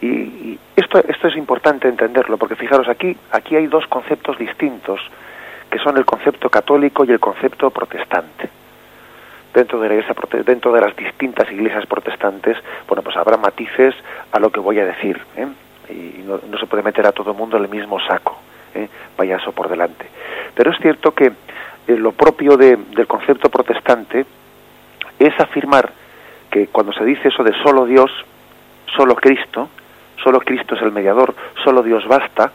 y, 0.00 0.58
esto, 0.76 0.98
esto 0.98 1.28
es 1.28 1.36
importante 1.36 1.88
entenderlo, 1.88 2.38
porque 2.38 2.56
fijaros, 2.56 2.88
aquí, 2.88 3.16
aquí 3.32 3.56
hay 3.56 3.66
dos 3.66 3.86
conceptos 3.86 4.38
distintos, 4.38 5.00
que 5.70 5.78
son 5.78 5.96
el 5.98 6.04
concepto 6.04 6.48
católico 6.48 7.04
y 7.04 7.10
el 7.10 7.20
concepto 7.20 7.70
protestante. 7.70 8.48
Dentro 9.52 9.80
de, 9.80 9.88
la 9.88 10.42
dentro 10.44 10.72
de 10.72 10.80
las 10.80 10.94
distintas 10.96 11.50
iglesias 11.50 11.84
protestantes, 11.86 12.56
bueno, 12.86 13.02
pues 13.02 13.16
habrá 13.16 13.36
matices 13.36 13.94
a 14.32 14.38
lo 14.38 14.50
que 14.50 14.60
voy 14.60 14.78
a 14.78 14.86
decir, 14.86 15.20
¿eh? 15.36 15.46
y 15.90 16.22
no, 16.22 16.38
se 16.58 16.66
puede 16.66 16.84
meter 16.84 17.04
a 17.06 17.12
todo 17.12 17.32
el 17.32 17.36
mundo 17.36 17.56
en 17.56 17.64
el 17.64 17.68
mismo 17.68 17.98
saco, 18.00 18.38
¿eh? 18.74 18.88
vaya 19.16 19.36
eso 19.36 19.52
por 19.52 19.68
delante. 19.68 20.06
Pero 20.54 20.70
es 20.70 20.78
cierto 20.78 21.12
que 21.12 21.26
eh, 21.26 21.32
lo 21.96 22.12
propio 22.12 22.56
del 22.56 23.06
concepto 23.08 23.50
protestante 23.50 24.24
es 25.18 25.40
afirmar 25.40 25.90
que 26.48 26.68
cuando 26.68 26.92
se 26.92 27.04
dice 27.04 27.28
eso 27.28 27.42
de 27.42 27.52
solo 27.62 27.86
Dios, 27.86 28.10
solo 28.96 29.16
Cristo, 29.16 29.68
solo 30.22 30.40
Cristo 30.40 30.74
es 30.74 30.82
el 30.82 30.92
mediador, 30.92 31.34
solo 31.64 31.82
Dios 31.82 32.06
basta, 32.06 32.52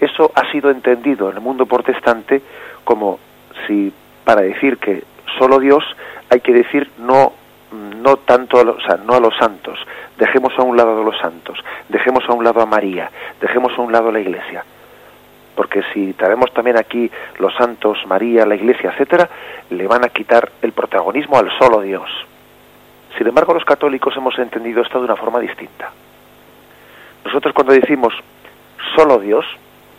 eso 0.00 0.30
ha 0.34 0.50
sido 0.50 0.70
entendido 0.70 1.30
en 1.30 1.36
el 1.36 1.42
mundo 1.42 1.66
protestante 1.66 2.42
como 2.84 3.18
si 3.66 3.92
para 4.24 4.42
decir 4.42 4.78
que 4.78 5.04
solo 5.38 5.58
Dios 5.58 5.84
hay 6.30 6.40
que 6.40 6.52
decir 6.52 6.90
no 6.98 7.32
no 7.70 8.16
tanto 8.16 8.58
a 8.60 8.64
los, 8.64 8.82
no 9.04 9.14
a 9.14 9.20
los 9.20 9.36
santos, 9.36 9.78
dejemos 10.16 10.52
a 10.58 10.62
un 10.62 10.76
lado 10.76 11.00
a 11.00 11.04
los 11.04 11.18
santos, 11.18 11.58
dejemos 11.88 12.24
a 12.28 12.32
un 12.32 12.42
lado 12.42 12.62
a 12.62 12.66
María, 12.66 13.10
dejemos 13.40 13.72
a 13.76 13.82
un 13.82 13.92
lado 13.92 14.08
a 14.08 14.12
la 14.12 14.20
Iglesia. 14.20 14.64
Porque 15.54 15.82
si 15.92 16.12
traemos 16.14 16.52
también 16.54 16.78
aquí 16.78 17.10
los 17.38 17.54
santos, 17.56 17.98
María, 18.06 18.46
la 18.46 18.54
Iglesia, 18.54 18.90
etcétera, 18.92 19.28
le 19.70 19.86
van 19.86 20.04
a 20.04 20.08
quitar 20.08 20.50
el 20.62 20.72
protagonismo 20.72 21.36
al 21.36 21.50
solo 21.58 21.80
Dios. 21.82 22.08
Sin 23.18 23.26
embargo, 23.26 23.52
los 23.52 23.64
católicos 23.64 24.16
hemos 24.16 24.38
entendido 24.38 24.82
esto 24.82 24.98
de 24.98 25.04
una 25.04 25.16
forma 25.16 25.40
distinta. 25.40 25.90
Nosotros 27.24 27.54
cuando 27.54 27.72
decimos 27.72 28.14
solo 28.96 29.18
Dios, 29.18 29.44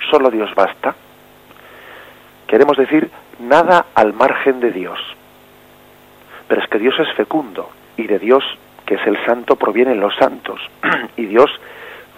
solo 0.09 0.29
Dios 0.29 0.53
basta, 0.55 0.95
queremos 2.47 2.77
decir 2.77 3.09
nada 3.39 3.87
al 3.95 4.13
margen 4.13 4.59
de 4.59 4.71
Dios. 4.71 4.99
Pero 6.47 6.61
es 6.61 6.67
que 6.69 6.79
Dios 6.79 6.95
es 6.99 7.11
fecundo 7.13 7.69
y 7.97 8.07
de 8.07 8.19
Dios, 8.19 8.43
que 8.85 8.95
es 8.95 9.05
el 9.05 9.23
santo, 9.25 9.55
provienen 9.55 9.99
los 9.99 10.15
santos. 10.15 10.59
y 11.17 11.25
Dios 11.25 11.49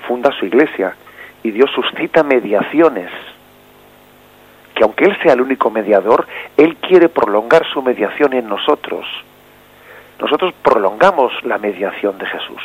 funda 0.08 0.32
su 0.32 0.46
iglesia 0.46 0.96
y 1.44 1.52
Dios 1.52 1.70
suscita 1.72 2.24
mediaciones. 2.24 3.12
Que 4.76 4.84
aunque 4.84 5.06
Él 5.06 5.18
sea 5.22 5.34
el 5.34 5.42
único 5.42 5.70
mediador, 5.70 6.28
Él 6.58 6.78
quiere 6.78 7.10
prolongar 7.10 7.66
su 7.68 7.82
mediación 7.82 8.34
en 8.34 8.48
nosotros. 8.48 9.06
Nosotros 10.22 10.54
prolongamos 10.64 11.34
la 11.44 11.58
mediación 11.58 12.18
de 12.18 12.26
Jesús 12.28 12.62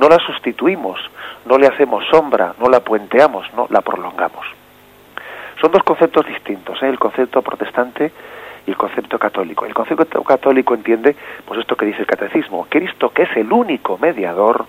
no 0.00 0.08
la 0.08 0.18
sustituimos, 0.18 0.98
no 1.44 1.58
le 1.58 1.66
hacemos 1.66 2.04
sombra, 2.10 2.54
no 2.58 2.68
la 2.68 2.80
puenteamos, 2.80 3.46
no, 3.54 3.66
la 3.68 3.82
prolongamos. 3.82 4.46
Son 5.60 5.70
dos 5.70 5.82
conceptos 5.82 6.26
distintos, 6.26 6.82
¿eh? 6.82 6.88
el 6.88 6.98
concepto 6.98 7.42
protestante 7.42 8.10
y 8.66 8.70
el 8.70 8.76
concepto 8.78 9.18
católico. 9.18 9.66
El 9.66 9.74
concepto 9.74 10.24
católico 10.24 10.74
entiende, 10.74 11.14
pues 11.44 11.60
esto 11.60 11.76
que 11.76 11.84
dice 11.84 12.00
el 12.00 12.06
catecismo, 12.06 12.66
Cristo 12.70 13.10
que 13.10 13.24
es 13.24 13.36
el 13.36 13.52
único 13.52 13.98
mediador, 13.98 14.64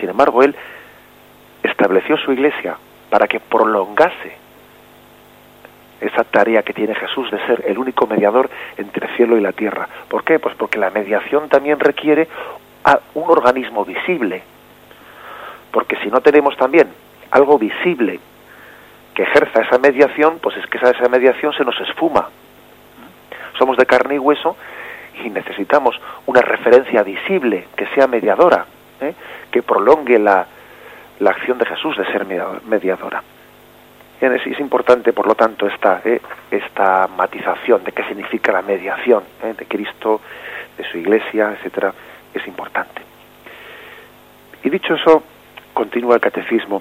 sin 0.00 0.08
embargo, 0.08 0.42
él 0.42 0.56
estableció 1.62 2.16
su 2.16 2.32
iglesia 2.32 2.76
para 3.10 3.28
que 3.28 3.38
prolongase 3.38 4.43
esa 6.00 6.24
tarea 6.24 6.62
que 6.62 6.72
tiene 6.72 6.94
Jesús 6.94 7.30
de 7.30 7.38
ser 7.46 7.64
el 7.66 7.78
único 7.78 8.06
mediador 8.06 8.50
entre 8.76 9.06
el 9.06 9.16
cielo 9.16 9.36
y 9.36 9.40
la 9.40 9.52
tierra. 9.52 9.88
¿Por 10.08 10.24
qué? 10.24 10.38
Pues 10.38 10.54
porque 10.56 10.78
la 10.78 10.90
mediación 10.90 11.48
también 11.48 11.80
requiere 11.80 12.28
un 13.14 13.30
organismo 13.30 13.84
visible. 13.84 14.42
Porque 15.70 15.96
si 15.96 16.08
no 16.08 16.20
tenemos 16.20 16.56
también 16.56 16.88
algo 17.30 17.58
visible 17.58 18.20
que 19.14 19.22
ejerza 19.22 19.62
esa 19.62 19.78
mediación, 19.78 20.38
pues 20.40 20.56
es 20.56 20.66
que 20.66 20.78
esa, 20.78 20.90
esa 20.90 21.08
mediación 21.08 21.52
se 21.52 21.64
nos 21.64 21.78
esfuma. 21.80 22.28
Somos 23.58 23.76
de 23.76 23.86
carne 23.86 24.16
y 24.16 24.18
hueso 24.18 24.56
y 25.22 25.30
necesitamos 25.30 26.00
una 26.26 26.40
referencia 26.40 27.02
visible 27.02 27.68
que 27.76 27.86
sea 27.88 28.06
mediadora, 28.06 28.66
¿eh? 29.00 29.14
que 29.50 29.62
prolongue 29.62 30.18
la, 30.18 30.46
la, 31.20 31.30
acción 31.30 31.58
de 31.58 31.66
Jesús 31.66 31.96
de 31.96 32.04
ser 32.06 32.26
mediadora. 32.66 33.22
Es, 34.32 34.58
importante, 34.58 35.12
por 35.12 35.26
lo 35.26 35.34
tanto, 35.34 35.66
esta, 35.66 36.00
¿eh? 36.04 36.20
esta 36.50 37.08
matización 37.08 37.84
de 37.84 37.92
qué 37.92 38.04
significa 38.04 38.52
la 38.52 38.62
mediación 38.62 39.22
¿eh? 39.42 39.54
de 39.56 39.66
Cristo, 39.66 40.20
de 40.78 40.84
su 40.90 40.98
Iglesia, 40.98 41.52
etcétera, 41.52 41.92
es 42.32 42.46
importante. 42.46 43.02
Y 44.62 44.70
dicho 44.70 44.94
eso, 44.94 45.22
continúa 45.74 46.14
el 46.14 46.20
catecismo. 46.20 46.80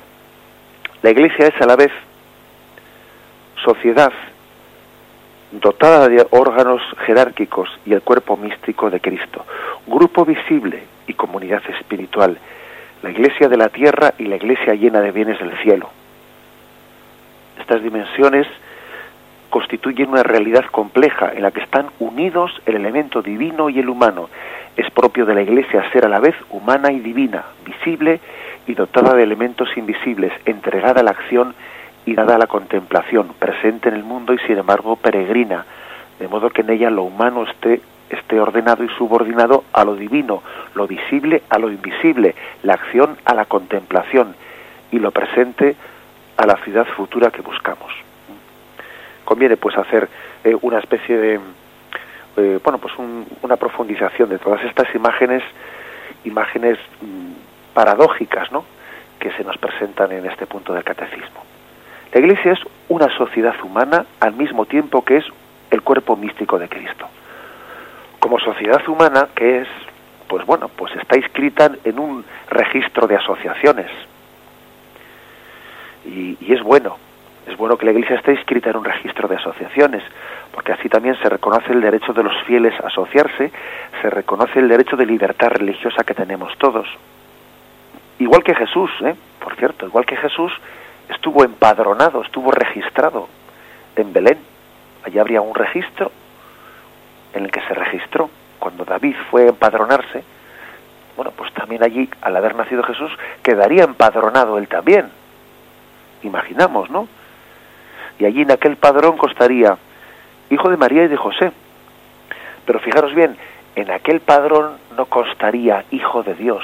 La 1.01 1.09
Iglesia 1.09 1.47
es 1.47 1.61
a 1.61 1.65
la 1.65 1.75
vez 1.75 1.91
sociedad 3.63 4.13
dotada 5.51 6.07
de 6.07 6.25
órganos 6.31 6.81
jerárquicos 7.05 7.69
y 7.85 7.93
el 7.93 8.01
cuerpo 8.01 8.37
místico 8.37 8.89
de 8.89 8.99
Cristo, 8.99 9.45
grupo 9.85 10.25
visible 10.25 10.83
y 11.07 11.13
comunidad 11.13 11.61
espiritual, 11.69 12.37
la 13.01 13.09
iglesia 13.11 13.49
de 13.49 13.57
la 13.57 13.69
tierra 13.69 14.13
y 14.17 14.25
la 14.25 14.37
iglesia 14.37 14.73
llena 14.73 15.01
de 15.01 15.11
bienes 15.11 15.37
del 15.39 15.55
cielo. 15.61 15.89
Estas 17.63 17.81
dimensiones 17.81 18.45
constituyen 19.49 20.09
una 20.09 20.21
realidad 20.21 20.65
compleja 20.65 21.31
en 21.33 21.43
la 21.43 21.51
que 21.51 21.61
están 21.61 21.87
unidos 21.99 22.51
el 22.65 22.75
elemento 22.75 23.21
divino 23.21 23.69
y 23.69 23.79
el 23.79 23.87
humano. 23.87 24.29
Es 24.75 24.91
propio 24.91 25.25
de 25.25 25.33
la 25.33 25.43
iglesia 25.43 25.89
ser 25.93 26.05
a 26.05 26.09
la 26.09 26.19
vez 26.19 26.35
humana 26.49 26.91
y 26.91 26.99
divina, 26.99 27.45
visible 27.65 28.19
y 28.67 28.73
dotada 28.73 29.13
de 29.13 29.23
elementos 29.23 29.69
invisibles, 29.77 30.33
entregada 30.43 30.99
a 30.99 31.03
la 31.03 31.11
acción 31.11 31.55
y 32.05 32.15
dada 32.15 32.37
la 32.37 32.47
contemplación, 32.47 33.29
presente 33.39 33.87
en 33.87 33.95
el 33.95 34.03
mundo 34.03 34.33
y 34.33 34.39
sin 34.39 34.57
embargo 34.57 34.97
peregrina, 34.97 35.65
de 36.19 36.27
modo 36.27 36.49
que 36.49 36.63
en 36.63 36.69
ella 36.69 36.89
lo 36.89 37.03
humano 37.03 37.43
esté, 37.43 37.79
esté 38.09 38.41
ordenado 38.41 38.83
y 38.83 38.89
subordinado 38.97 39.63
a 39.71 39.85
lo 39.85 39.95
divino, 39.95 40.43
lo 40.75 40.85
visible 40.85 41.43
a 41.49 41.59
lo 41.59 41.71
invisible, 41.71 42.35
la 42.61 42.73
acción 42.73 43.15
a 43.23 43.33
la 43.33 43.45
contemplación 43.45 44.35
y 44.91 44.99
lo 44.99 45.11
presente 45.11 45.77
a 46.37 46.45
la 46.45 46.57
ciudad 46.57 46.85
futura 46.95 47.31
que 47.31 47.41
buscamos. 47.41 47.91
Conviene 49.25 49.57
pues 49.57 49.77
hacer 49.77 50.09
eh, 50.43 50.55
una 50.61 50.79
especie 50.79 51.17
de, 51.17 51.39
eh, 52.37 52.59
bueno, 52.63 52.77
pues 52.79 52.93
una 53.41 53.55
profundización 53.55 54.29
de 54.29 54.39
todas 54.39 54.63
estas 54.63 54.93
imágenes, 54.95 55.43
imágenes 56.25 56.77
mm, 57.01 57.73
paradójicas, 57.73 58.51
¿no? 58.51 58.65
que 59.19 59.31
se 59.31 59.43
nos 59.43 59.57
presentan 59.57 60.11
en 60.11 60.25
este 60.25 60.45
punto 60.45 60.73
del 60.73 60.83
catecismo. 60.83 61.45
La 62.11 62.19
Iglesia 62.19 62.51
es 62.51 62.59
una 62.89 63.09
sociedad 63.17 63.55
humana 63.63 64.05
al 64.19 64.33
mismo 64.33 64.65
tiempo 64.65 65.03
que 65.03 65.17
es 65.17 65.25
el 65.71 65.81
cuerpo 65.81 66.15
místico 66.15 66.59
de 66.59 66.67
Cristo. 66.67 67.07
Como 68.19 68.37
sociedad 68.39 68.87
humana, 68.87 69.29
que 69.33 69.61
es, 69.61 69.67
pues 70.27 70.45
bueno, 70.45 70.69
pues 70.69 70.95
está 70.95 71.17
inscrita 71.17 71.71
en 71.83 71.99
un 71.99 72.25
registro 72.49 73.07
de 73.07 73.15
asociaciones. 73.15 73.89
Y, 76.05 76.37
es 76.51 76.61
bueno, 76.61 76.97
es 77.47 77.55
bueno 77.57 77.77
que 77.77 77.85
la 77.85 77.91
Iglesia 77.91 78.17
esté 78.17 78.33
inscrita 78.33 78.69
en 78.69 78.77
un 78.77 78.85
registro 78.85 79.27
de 79.27 79.35
asociaciones, 79.35 80.03
porque 80.51 80.73
así 80.73 80.89
también 80.89 81.15
se 81.21 81.29
reconoce 81.29 81.71
el 81.71 81.81
derecho 81.81 82.13
de 82.13 82.23
los 82.23 82.35
fieles 82.43 82.73
a 82.81 82.87
asociarse, 82.87 83.51
se 84.01 84.09
reconoce 84.09 84.59
el 84.59 84.67
derecho 84.67 84.95
de 84.95 85.05
libertad 85.05 85.49
religiosa 85.49 86.03
que 86.03 86.13
tenemos 86.13 86.57
todos. 86.57 86.87
Igual 88.19 88.43
que 88.43 88.55
Jesús, 88.55 88.91
¿eh? 89.01 89.15
por 89.39 89.55
cierto, 89.55 89.85
igual 89.85 90.05
que 90.05 90.17
Jesús, 90.17 90.51
estuvo 91.09 91.43
empadronado, 91.43 92.21
estuvo 92.21 92.51
registrado 92.51 93.27
en 93.95 94.13
Belén. 94.13 94.37
Allí 95.05 95.19
habría 95.19 95.41
un 95.41 95.55
registro 95.55 96.11
en 97.33 97.45
el 97.45 97.51
que 97.51 97.61
se 97.61 97.73
registró. 97.73 98.29
Cuando 98.59 98.85
David 98.85 99.15
fue 99.29 99.43
a 99.43 99.49
empadronarse, 99.49 100.23
bueno, 101.15 101.31
pues 101.35 101.53
también 101.53 101.83
allí, 101.83 102.09
al 102.21 102.35
haber 102.35 102.55
nacido 102.55 102.83
Jesús, 102.83 103.11
quedaría 103.41 103.83
empadronado 103.83 104.57
él 104.57 104.67
también. 104.67 105.11
Imaginamos, 106.23 106.89
¿no? 106.89 107.07
Y 108.19 108.25
allí 108.25 108.41
en 108.41 108.51
aquel 108.51 108.75
padrón 108.75 109.17
costaría 109.17 109.77
hijo 110.49 110.69
de 110.69 110.77
María 110.77 111.03
y 111.03 111.07
de 111.07 111.17
José. 111.17 111.51
Pero 112.65 112.79
fijaros 112.79 113.13
bien, 113.13 113.37
en 113.75 113.91
aquel 113.91 114.19
padrón 114.19 114.77
no 114.95 115.05
constaría 115.05 115.83
hijo 115.91 116.23
de 116.23 116.35
Dios. 116.35 116.63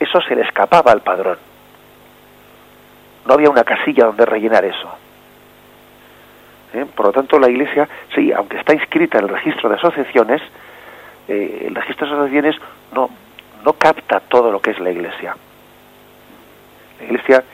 Eso 0.00 0.20
se 0.22 0.34
le 0.34 0.42
escapaba 0.42 0.92
al 0.92 1.02
padrón 1.02 1.38
no 3.26 3.34
había 3.34 3.50
una 3.50 3.64
casilla 3.64 4.06
donde 4.06 4.24
rellenar 4.24 4.64
eso. 4.64 4.88
¿Eh? 6.74 6.86
Por 6.94 7.06
lo 7.06 7.12
tanto, 7.12 7.38
la 7.38 7.50
Iglesia, 7.50 7.88
sí, 8.14 8.32
aunque 8.32 8.58
está 8.58 8.74
inscrita 8.74 9.18
en 9.18 9.24
el 9.24 9.30
registro 9.30 9.68
de 9.68 9.76
asociaciones, 9.76 10.42
eh, 11.28 11.64
el 11.66 11.74
registro 11.74 12.06
de 12.06 12.14
asociaciones 12.14 12.56
no, 12.92 13.10
no 13.64 13.72
capta 13.74 14.20
todo 14.20 14.50
lo 14.50 14.60
que 14.60 14.70
es 14.70 14.78
la 14.78 14.90
Iglesia. 14.90 15.36
La 17.00 17.04
Iglesia, 17.04 17.44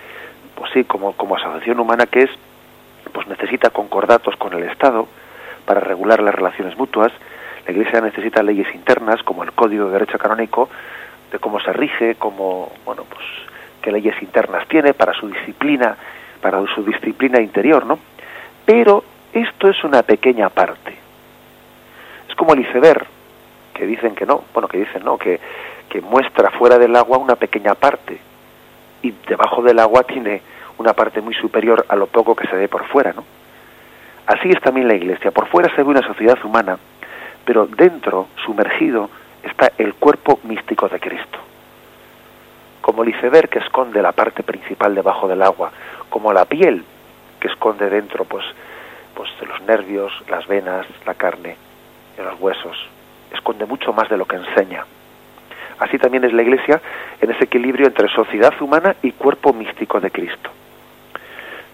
pues 0.62 0.74
sí, 0.74 0.84
como, 0.84 1.12
como 1.14 1.34
asociación 1.34 1.80
humana 1.80 2.06
que 2.06 2.22
es, 2.22 2.30
pues 3.12 3.26
necesita 3.26 3.70
concordatos 3.70 4.36
con 4.36 4.52
el 4.52 4.62
Estado 4.62 5.08
para 5.66 5.80
regular 5.80 6.22
las 6.22 6.36
relaciones 6.36 6.78
mutuas. 6.78 7.10
La 7.66 7.72
Iglesia 7.72 8.00
necesita 8.00 8.44
leyes 8.44 8.72
internas, 8.72 9.24
como 9.24 9.42
el 9.42 9.50
Código 9.54 9.86
de 9.86 9.94
Derecho 9.94 10.18
Canónico, 10.18 10.68
de 11.32 11.40
cómo 11.40 11.58
se 11.58 11.72
rige, 11.72 12.14
cómo, 12.14 12.70
bueno, 12.84 13.02
pues 13.08 13.24
qué 13.82 13.90
leyes 13.90 14.14
internas 14.22 14.68
tiene 14.68 14.94
para 14.94 15.12
su 15.14 15.28
disciplina, 15.28 15.96
para 16.40 16.64
su 16.72 16.84
disciplina 16.84 17.40
interior, 17.40 17.84
¿no? 17.84 17.98
Pero 18.64 19.02
esto 19.32 19.68
es 19.68 19.82
una 19.82 20.04
pequeña 20.04 20.48
parte. 20.48 20.94
Es 22.28 22.36
como 22.36 22.54
el 22.54 22.60
iceberg, 22.60 23.04
que 23.74 23.84
dicen 23.84 24.14
que 24.14 24.26
no, 24.26 24.44
bueno, 24.54 24.68
que 24.68 24.78
dicen 24.78 25.02
no, 25.04 25.18
que, 25.18 25.40
que 25.88 26.00
muestra 26.00 26.52
fuera 26.52 26.78
del 26.78 26.94
agua 26.94 27.18
una 27.18 27.34
pequeña 27.34 27.74
parte 27.74 28.20
y 29.02 29.12
debajo 29.26 29.60
del 29.62 29.80
agua 29.80 30.04
tiene 30.04 30.51
una 30.82 30.92
parte 30.92 31.20
muy 31.20 31.34
superior 31.34 31.86
a 31.88 31.96
lo 31.96 32.06
poco 32.06 32.36
que 32.36 32.46
se 32.46 32.56
ve 32.56 32.68
por 32.68 32.84
fuera, 32.88 33.12
¿no? 33.12 33.24
Así 34.26 34.50
es 34.50 34.60
también 34.60 34.88
la 34.88 34.94
Iglesia. 34.94 35.30
Por 35.30 35.48
fuera 35.48 35.74
se 35.74 35.82
ve 35.82 35.88
una 35.88 36.06
sociedad 36.06 36.38
humana, 36.44 36.78
pero 37.44 37.66
dentro, 37.66 38.28
sumergido, 38.44 39.08
está 39.42 39.72
el 39.78 39.94
cuerpo 39.94 40.38
místico 40.44 40.88
de 40.88 41.00
Cristo 41.00 41.38
como 42.82 43.04
el 43.04 43.10
iceberg 43.10 43.48
que 43.48 43.60
esconde 43.60 44.02
la 44.02 44.12
parte 44.12 44.42
principal 44.42 44.94
debajo 44.94 45.26
del 45.26 45.40
agua, 45.40 45.72
como 46.10 46.32
la 46.32 46.44
piel 46.44 46.84
que 47.40 47.48
esconde 47.48 47.88
dentro 47.88 48.24
pues, 48.24 48.44
pues 49.14 49.30
los 49.48 49.62
nervios, 49.62 50.12
las 50.28 50.46
venas, 50.46 50.84
la 51.06 51.14
carne, 51.14 51.56
los 52.18 52.38
huesos, 52.38 52.76
esconde 53.32 53.64
mucho 53.64 53.92
más 53.92 54.10
de 54.10 54.18
lo 54.18 54.26
que 54.26 54.36
enseña. 54.36 54.84
Así 55.78 55.98
también 55.98 56.24
es 56.24 56.32
la 56.32 56.42
Iglesia 56.42 56.80
en 57.20 57.30
ese 57.30 57.44
equilibrio 57.44 57.86
entre 57.86 58.08
sociedad 58.08 58.52
humana 58.60 58.94
y 59.02 59.12
cuerpo 59.12 59.52
místico 59.52 60.00
de 60.00 60.10
Cristo. 60.10 60.50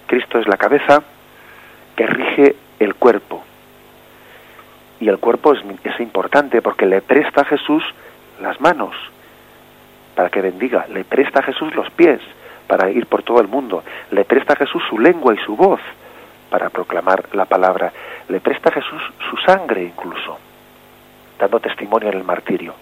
Cristo 0.09 0.39
es 0.39 0.49
la 0.49 0.57
cabeza 0.57 1.03
que 1.95 2.07
rige 2.07 2.57
el 2.81 2.95
cuerpo. 2.95 3.45
Y 5.01 5.09
el 5.09 5.19
cuerpo 5.19 5.53
es, 5.53 5.61
es 5.85 6.01
importante 6.01 6.61
porque 6.61 6.87
le 6.87 7.03
presta 7.03 7.43
a 7.43 7.45
Jesús 7.45 7.85
las 8.41 8.61
manos, 8.61 8.95
para 10.17 10.31
que 10.31 10.41
bendiga. 10.41 10.87
Le 10.89 11.05
presta 11.05 11.41
a 11.41 11.43
Jesús 11.45 11.75
los 11.77 11.91
pies 11.91 12.21
para 12.67 12.91
ir 12.91 13.07
por 13.07 13.23
todo 13.23 13.41
el 13.41 13.49
mundo. 13.49 13.85
Le 14.11 14.25
presta 14.25 14.55
a 14.55 14.57
Jesús 14.57 14.83
su 14.89 14.99
lengua 14.99 15.35
y 15.35 15.39
su 15.39 15.55
voz 15.55 15.81
para 16.51 16.71
proclamar 16.71 17.25
la 17.35 17.45
palabra. 17.45 17.93
Le 18.29 18.41
presta 18.41 18.71
a 18.71 18.73
Jesús 18.73 19.03
su 19.31 19.37
sangre 19.37 19.85
incluso, 19.85 20.39
dando 21.39 21.61
testimonio 21.61 22.09
en 22.09 22.17
el 22.17 22.25
martirio. 22.25 22.75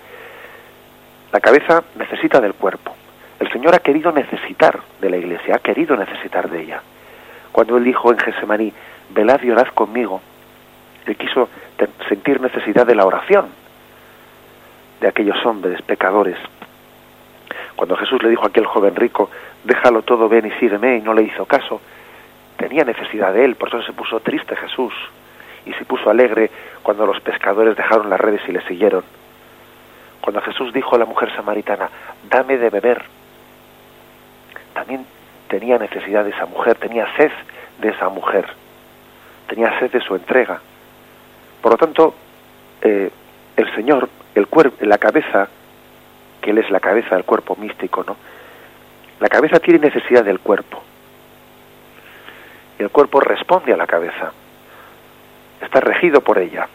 La 1.33 1.41
cabeza 1.41 1.83
necesita 1.97 2.41
del 2.41 2.55
cuerpo. 2.55 2.95
El 3.41 3.51
Señor 3.53 3.75
ha 3.75 3.81
querido 3.81 4.13
necesitar 4.13 4.79
de 5.01 5.11
la 5.11 5.17
iglesia, 5.17 5.57
ha 5.57 5.59
querido 5.59 5.97
necesitar 5.97 6.49
de 6.49 6.63
ella. 6.63 6.83
Cuando 7.57 7.79
Él 7.79 7.85
dijo 7.85 8.13
en 8.13 8.19
Gesemaní, 8.19 8.71
velad 9.15 9.43
y 9.43 9.51
orad 9.51 9.69
conmigo, 9.69 10.21
Él 11.07 11.17
quiso 11.17 11.49
sentir 12.07 12.39
necesidad 12.39 12.87
de 12.87 12.95
la 12.95 13.07
oración 13.07 13.47
de 15.01 15.09
aquellos 15.09 15.43
hombres 15.47 15.81
pecadores 15.81 16.37
cuando 17.75 17.97
Jesús 17.97 18.23
le 18.23 18.29
dijo 18.29 18.45
a 18.45 18.49
aquel 18.49 18.67
joven 18.67 18.95
rico, 18.95 19.31
déjalo 19.65 20.03
todo, 20.03 20.29
ven 20.29 20.45
y 20.45 20.51
sígueme, 20.59 20.99
y 20.99 21.01
no 21.01 21.15
le 21.15 21.23
hizo 21.23 21.47
caso, 21.47 21.81
tenía 22.59 22.85
necesidad 22.85 23.33
de 23.33 23.47
él, 23.47 23.55
por 23.57 23.69
eso 23.69 23.83
se 23.83 23.95
puso 23.95 24.21
triste 24.21 24.55
Jesús, 24.55 24.93
y 25.65 25.73
se 25.73 25.87
puso 25.87 26.11
alegre 26.11 26.51
cuando 26.83 27.07
los 27.07 27.21
pescadores 27.21 27.75
dejaron 27.75 28.11
las 28.11 28.21
redes 28.21 28.43
y 28.49 28.53
le 28.53 28.61
siguieron. 28.67 29.03
Cuando 30.21 30.43
Jesús 30.43 30.75
dijo 30.75 30.95
a 30.95 30.99
la 30.99 31.07
mujer 31.07 31.35
samaritana, 31.35 31.89
dame 32.29 32.59
de 32.59 32.69
beber, 32.69 33.03
también 34.75 35.07
tenía 35.49 35.79
necesidad 35.79 36.25
de 36.25 36.31
esa 36.31 36.47
mujer, 36.47 36.77
tenía 36.77 37.07
sed 37.17 37.31
de 37.79 37.89
esa 37.89 38.09
mujer, 38.09 38.47
tenía 39.49 39.79
sed 39.79 39.91
de 39.91 40.01
su 40.01 40.15
entrega. 40.15 40.61
Por 41.61 41.73
lo 41.73 41.79
tanto, 41.79 42.15
eh, 42.83 43.11
el 43.57 43.75
Señor, 43.75 44.09
el 44.35 44.47
cuerpo, 44.47 44.85
la 44.85 44.99
cabeza, 44.99 45.49
que 46.41 46.51
Él 46.51 46.59
es 46.59 46.71
la 46.71 46.81
cabeza 46.81 47.15
del 47.15 47.25
cuerpo 47.25 47.57
místico, 47.57 48.05
¿no? 48.05 48.17
La 49.21 49.29
cabeza 49.29 49.59
tiene 49.61 49.81
necesidad 49.81 50.25
del 50.25 50.41
cuerpo. 50.41 50.83
Y 52.79 52.83
el 52.83 52.91
cuerpo 52.91 53.21
responde 53.21 53.73
a 53.73 53.77
la 53.77 53.87
cabeza. 53.87 54.33
Está 55.63 55.81
regido 55.81 56.21
por 56.21 56.39
ella. 56.39 56.69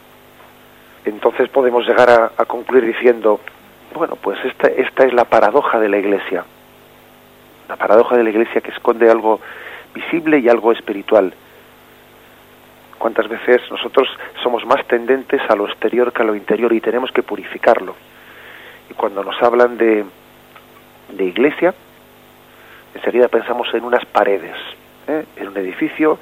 Entonces 1.05 1.49
podemos 1.49 1.85
llegar 1.85 2.09
a, 2.09 2.31
a 2.35 2.45
concluir 2.45 2.85
diciendo, 2.85 3.39
bueno, 3.93 4.15
pues 4.15 4.43
esta, 4.45 4.67
esta 4.67 5.05
es 5.05 5.13
la 5.13 5.25
paradoja 5.25 5.79
de 5.79 5.89
la 5.89 5.97
Iglesia. 5.97 6.43
La 7.71 7.77
paradoja 7.77 8.17
de 8.17 8.25
la 8.25 8.31
Iglesia 8.31 8.59
que 8.59 8.71
esconde 8.71 9.09
algo 9.09 9.39
visible 9.95 10.39
y 10.39 10.49
algo 10.49 10.73
espiritual. 10.73 11.33
¿Cuántas 12.97 13.29
veces 13.29 13.61
nosotros 13.71 14.09
somos 14.43 14.65
más 14.65 14.85
tendentes 14.87 15.39
a 15.49 15.55
lo 15.55 15.69
exterior 15.69 16.11
que 16.11 16.21
a 16.21 16.25
lo 16.25 16.35
interior 16.35 16.73
y 16.73 16.81
tenemos 16.81 17.13
que 17.13 17.23
purificarlo? 17.23 17.95
Y 18.89 18.93
cuando 18.93 19.23
nos 19.23 19.41
hablan 19.41 19.77
de, 19.77 20.03
de 21.13 21.23
iglesia, 21.23 21.73
enseguida 22.93 23.29
pensamos 23.29 23.73
en 23.73 23.85
unas 23.85 24.05
paredes, 24.05 24.57
¿eh? 25.07 25.23
en 25.37 25.47
un 25.47 25.55
edificio 25.55 26.19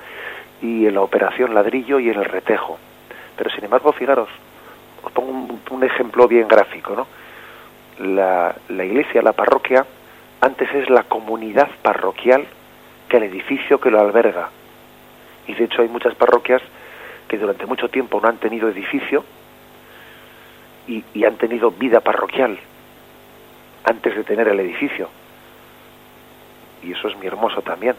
y 0.62 0.86
en 0.86 0.94
la 0.94 1.02
operación 1.02 1.56
ladrillo 1.56 2.00
y 2.00 2.12
en 2.12 2.20
el 2.20 2.26
retejo. 2.26 2.78
Pero 3.36 3.50
sin 3.50 3.64
embargo, 3.64 3.92
fijaros, 3.92 4.30
os 5.02 5.12
pongo 5.14 5.32
un, 5.32 5.62
un 5.72 5.84
ejemplo 5.84 6.28
bien 6.28 6.48
gráfico, 6.48 6.94
¿no? 6.96 7.08
La, 8.06 8.56
la 8.68 8.86
iglesia, 8.86 9.24
la 9.24 9.34
parroquia, 9.34 9.84
antes 10.42 10.74
es 10.74 10.90
la 10.90 11.04
comunidad 11.04 11.70
parroquial 11.82 12.46
que 13.08 13.18
el 13.18 13.24
edificio 13.24 13.80
que 13.80 13.92
lo 13.92 14.00
alberga. 14.00 14.50
Y 15.48 15.54
de 15.54 15.66
hecho 15.66 15.82
hay 15.82 15.90
muchas 15.90 16.16
parroquias 16.16 16.62
que 17.28 17.38
durante 17.38 17.66
mucho 17.66 17.90
tiempo 17.90 18.20
no 18.22 18.28
han 18.28 18.38
tenido 18.38 18.70
edificio 18.70 19.24
y, 20.88 21.24
han 21.24 21.36
tenido 21.36 21.70
vida 21.72 22.00
parroquial 22.00 22.58
antes 23.84 24.16
de 24.16 24.24
tener 24.24 24.48
el 24.48 24.60
edificio. 24.60 25.10
Y 26.84 26.94
eso 26.94 27.08
es 27.10 27.16
muy 27.18 27.28
hermoso 27.28 27.62
también, 27.62 27.96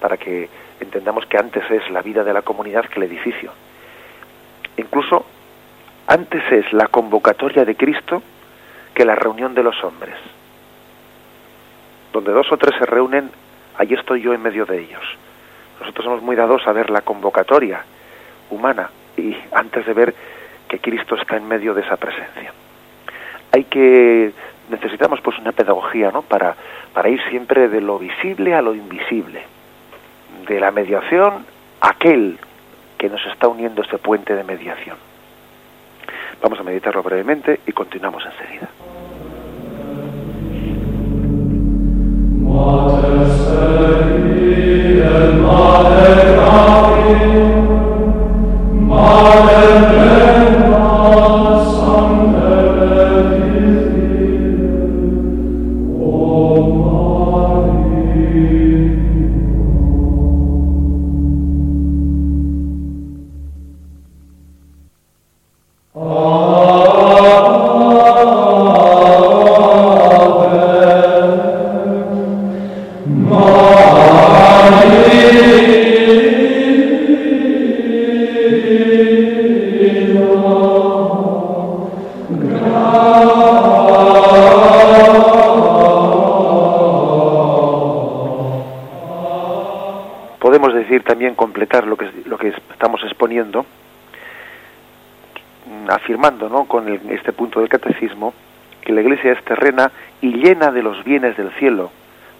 para 0.00 0.16
que 0.16 0.48
entendamos 0.80 1.26
que 1.26 1.38
antes 1.38 1.68
es 1.70 1.90
la 1.90 2.02
vida 2.02 2.22
de 2.22 2.32
la 2.32 2.42
comunidad 2.42 2.84
que 2.84 3.00
el 3.00 3.04
edificio. 3.04 3.52
Incluso 4.76 5.24
antes 6.06 6.42
es 6.52 6.72
la 6.72 6.86
convocatoria 6.86 7.64
de 7.64 7.74
Cristo 7.74 8.22
que 8.94 9.04
la 9.04 9.16
reunión 9.16 9.54
de 9.54 9.62
los 9.62 9.82
hombres. 9.82 10.16
Donde 12.12 12.32
dos 12.32 12.50
o 12.50 12.56
tres 12.56 12.74
se 12.78 12.86
reúnen, 12.86 13.30
allí 13.76 13.94
estoy 13.94 14.22
yo 14.22 14.32
en 14.32 14.42
medio 14.42 14.66
de 14.66 14.80
ellos. 14.80 15.02
Nosotros 15.80 16.04
somos 16.04 16.22
muy 16.22 16.36
dados 16.36 16.66
a 16.66 16.72
ver 16.72 16.90
la 16.90 17.02
convocatoria 17.02 17.84
humana 18.50 18.90
y 19.16 19.36
antes 19.52 19.86
de 19.86 19.92
ver 19.92 20.14
que 20.68 20.78
Cristo 20.78 21.16
está 21.16 21.36
en 21.36 21.46
medio 21.46 21.74
de 21.74 21.82
esa 21.82 21.96
presencia. 21.96 22.52
Hay 23.52 23.64
que 23.64 24.32
necesitamos 24.68 25.20
pues 25.22 25.38
una 25.38 25.52
pedagogía, 25.52 26.10
¿no? 26.10 26.22
Para 26.22 26.54
para 26.92 27.08
ir 27.10 27.20
siempre 27.30 27.68
de 27.68 27.80
lo 27.80 27.98
visible 27.98 28.54
a 28.54 28.62
lo 28.62 28.74
invisible, 28.74 29.42
de 30.48 30.60
la 30.60 30.70
mediación 30.70 31.46
a 31.80 31.90
aquel 31.90 32.38
que 32.96 33.08
nos 33.08 33.24
está 33.26 33.46
uniendo 33.46 33.82
este 33.82 33.98
puente 33.98 34.34
de 34.34 34.42
mediación. 34.42 34.96
Vamos 36.42 36.58
a 36.58 36.64
meditarlo 36.64 37.02
brevemente 37.02 37.60
y 37.66 37.72
continuamos 37.72 38.24
enseguida. 38.24 38.68
Mater 42.58 43.22
Serbi 43.38 44.98
et 44.98 45.32
Mater 45.42 46.18
Gabi, 46.38 47.57
¿no? 96.50 96.64
con 96.64 96.88
este 96.88 97.32
punto 97.32 97.60
del 97.60 97.68
catecismo 97.68 98.34
que 98.82 98.92
la 98.92 99.02
iglesia 99.02 99.32
es 99.32 99.44
terrena 99.44 99.92
y 100.20 100.32
llena 100.32 100.72
de 100.72 100.82
los 100.82 101.04
bienes 101.04 101.36
del 101.36 101.52
cielo, 101.52 101.90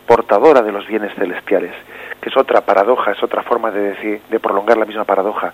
portadora 0.07 0.63
de 0.63 0.73
los 0.73 0.87
bienes 0.87 1.15
celestiales, 1.15 1.73
que 2.21 2.29
es 2.29 2.37
otra 2.37 2.63
paradoja, 2.63 3.13
es 3.13 3.23
otra 3.23 3.43
forma 3.43 3.71
de 3.71 3.81
decir, 3.91 4.21
de 4.31 4.41
prolongar 4.41 4.79
la 4.79 4.85
misma 4.85 5.05
paradoja. 5.05 5.53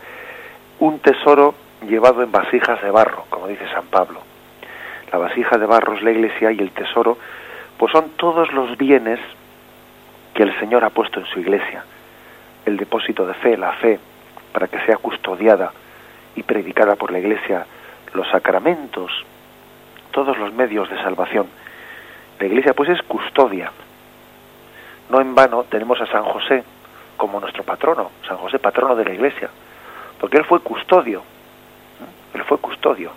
Un 0.78 1.00
tesoro 1.00 1.54
llevado 1.86 2.22
en 2.22 2.32
vasijas 2.32 2.80
de 2.82 2.90
barro, 2.90 3.24
como 3.28 3.46
dice 3.46 3.66
San 3.74 3.86
Pablo. 3.86 4.20
La 5.12 5.18
vasija 5.18 5.58
de 5.58 5.66
barro 5.66 5.94
es 5.94 6.02
la 6.02 6.12
iglesia 6.12 6.50
y 6.52 6.58
el 6.60 6.70
tesoro, 6.70 7.18
pues 7.76 7.92
son 7.92 8.10
todos 8.16 8.52
los 8.52 8.78
bienes 8.78 9.20
que 10.32 10.44
el 10.44 10.58
Señor 10.58 10.84
ha 10.84 10.90
puesto 10.90 11.20
en 11.20 11.26
su 11.26 11.40
iglesia. 11.40 11.84
El 12.64 12.78
depósito 12.78 13.26
de 13.26 13.34
fe, 13.34 13.56
la 13.58 13.72
fe, 13.72 13.98
para 14.52 14.68
que 14.68 14.80
sea 14.86 14.96
custodiada 14.96 15.72
y 16.36 16.42
predicada 16.42 16.96
por 16.96 17.12
la 17.12 17.18
iglesia, 17.18 17.66
los 18.14 18.28
sacramentos, 18.30 19.10
todos 20.12 20.38
los 20.38 20.52
medios 20.54 20.88
de 20.88 20.96
salvación. 21.02 21.46
La 22.38 22.46
iglesia 22.46 22.72
pues 22.72 22.88
es 22.88 23.02
custodia. 23.02 23.70
No 25.10 25.20
en 25.20 25.34
vano 25.34 25.64
tenemos 25.64 26.00
a 26.00 26.06
San 26.06 26.24
José 26.24 26.64
como 27.16 27.40
nuestro 27.40 27.62
patrono, 27.62 28.10
San 28.26 28.38
José 28.38 28.58
patrono 28.58 28.96
de 28.96 29.04
la 29.04 29.12
iglesia, 29.12 29.50
porque 30.18 30.38
él 30.38 30.44
fue 30.44 30.60
custodio, 30.60 31.22
él 32.32 32.42
fue 32.44 32.58
custodio. 32.58 33.10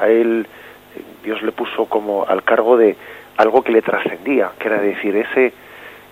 A 0.00 0.08
él 0.08 0.46
Dios 1.22 1.42
le 1.42 1.52
puso 1.52 1.86
como 1.86 2.24
al 2.26 2.42
cargo 2.42 2.76
de 2.76 2.96
algo 3.36 3.62
que 3.62 3.72
le 3.72 3.82
trascendía, 3.82 4.52
que 4.58 4.68
era 4.68 4.80
decir, 4.80 5.16
ese, 5.16 5.52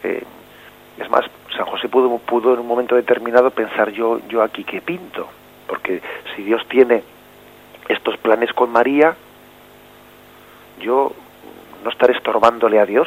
eh, 0.02 0.22
es 0.98 1.10
más, 1.10 1.24
San 1.56 1.66
José 1.66 1.88
pudo, 1.88 2.18
pudo 2.18 2.54
en 2.54 2.60
un 2.60 2.66
momento 2.66 2.94
determinado 2.94 3.50
pensar 3.50 3.90
yo, 3.90 4.20
yo 4.28 4.42
aquí 4.42 4.64
qué 4.64 4.80
pinto, 4.80 5.28
porque 5.70 6.02
si 6.34 6.42
Dios 6.42 6.66
tiene 6.68 7.04
estos 7.88 8.16
planes 8.16 8.52
con 8.52 8.72
María, 8.72 9.14
yo 10.80 11.12
no 11.84 11.90
estaré 11.90 12.12
estorbándole 12.14 12.80
a 12.80 12.86
Dios. 12.86 13.06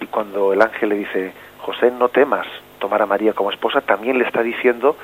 Y 0.00 0.06
cuando 0.06 0.52
el 0.52 0.60
ángel 0.60 0.88
le 0.88 0.96
dice, 0.96 1.32
José, 1.60 1.92
no 1.92 2.08
temas 2.08 2.44
tomar 2.80 3.02
a 3.02 3.06
María 3.06 3.34
como 3.34 3.52
esposa, 3.52 3.80
también 3.82 4.18
le 4.18 4.24
está 4.24 4.42
diciendo, 4.42 4.96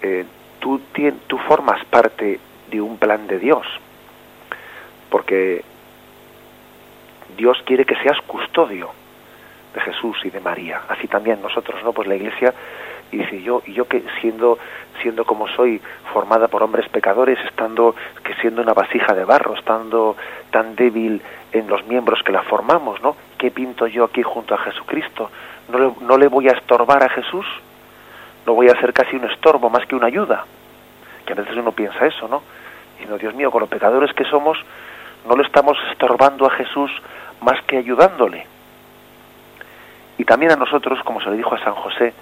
eh, 0.00 0.24
tú, 0.60 0.80
tú 1.26 1.36
formas 1.36 1.84
parte 1.84 2.40
de 2.70 2.80
un 2.80 2.96
plan 2.96 3.26
de 3.26 3.38
Dios, 3.38 3.66
porque 5.10 5.62
Dios 7.36 7.62
quiere 7.66 7.84
que 7.84 7.96
seas 7.96 8.18
custodio 8.26 8.88
de 9.74 9.80
Jesús 9.82 10.16
y 10.24 10.30
de 10.30 10.40
María. 10.40 10.80
Así 10.88 11.06
también 11.06 11.42
nosotros, 11.42 11.84
¿no? 11.84 11.92
Pues 11.92 12.08
la 12.08 12.16
Iglesia 12.16 12.54
y 13.12 13.18
dice 13.18 13.42
yo 13.42 13.62
yo 13.66 13.86
que 13.86 14.02
siendo 14.20 14.58
siendo 15.02 15.24
como 15.24 15.48
soy 15.48 15.80
formada 16.12 16.48
por 16.48 16.62
hombres 16.62 16.88
pecadores 16.88 17.38
estando 17.46 17.94
que 18.22 18.34
siendo 18.34 18.62
una 18.62 18.74
vasija 18.74 19.14
de 19.14 19.24
barro 19.24 19.54
estando 19.54 20.16
tan 20.50 20.76
débil 20.76 21.22
en 21.52 21.68
los 21.68 21.84
miembros 21.86 22.22
que 22.22 22.32
la 22.32 22.42
formamos 22.42 23.02
no 23.02 23.16
qué 23.38 23.50
pinto 23.50 23.86
yo 23.86 24.04
aquí 24.04 24.22
junto 24.22 24.54
a 24.54 24.58
Jesucristo 24.58 25.30
no 25.68 25.78
le, 25.78 25.92
no 26.00 26.16
le 26.16 26.28
voy 26.28 26.48
a 26.48 26.52
estorbar 26.52 27.02
a 27.02 27.08
Jesús 27.08 27.46
no 28.46 28.54
voy 28.54 28.68
a 28.68 28.80
ser 28.80 28.92
casi 28.92 29.16
un 29.16 29.24
estorbo 29.30 29.70
más 29.70 29.86
que 29.86 29.94
una 29.94 30.06
ayuda. 30.06 30.44
Que 31.26 31.32
a 31.32 31.36
veces 31.36 31.56
uno 31.56 31.72
piensa 31.72 32.06
eso 32.06 32.28
no 32.28 32.42
y 33.02 33.06
no 33.06 33.18
Dios 33.18 33.34
mío 33.34 33.50
con 33.50 33.60
los 33.60 33.68
pecadores 33.70 34.12
que 34.12 34.24
somos 34.24 34.58
no 35.26 35.36
le 35.36 35.42
estamos 35.42 35.76
estorbando 35.90 36.46
a 36.46 36.50
Jesús 36.50 36.90
más 37.40 37.62
que 37.62 37.76
ayudándole. 37.76 38.46
Y 40.18 40.24
también 40.24 40.52
a 40.52 40.56
nosotros 40.56 40.98
como 41.04 41.20
se 41.20 41.30
le 41.30 41.36
dijo 41.36 41.54
a 41.54 41.62
San 41.62 41.74
José 41.74 42.12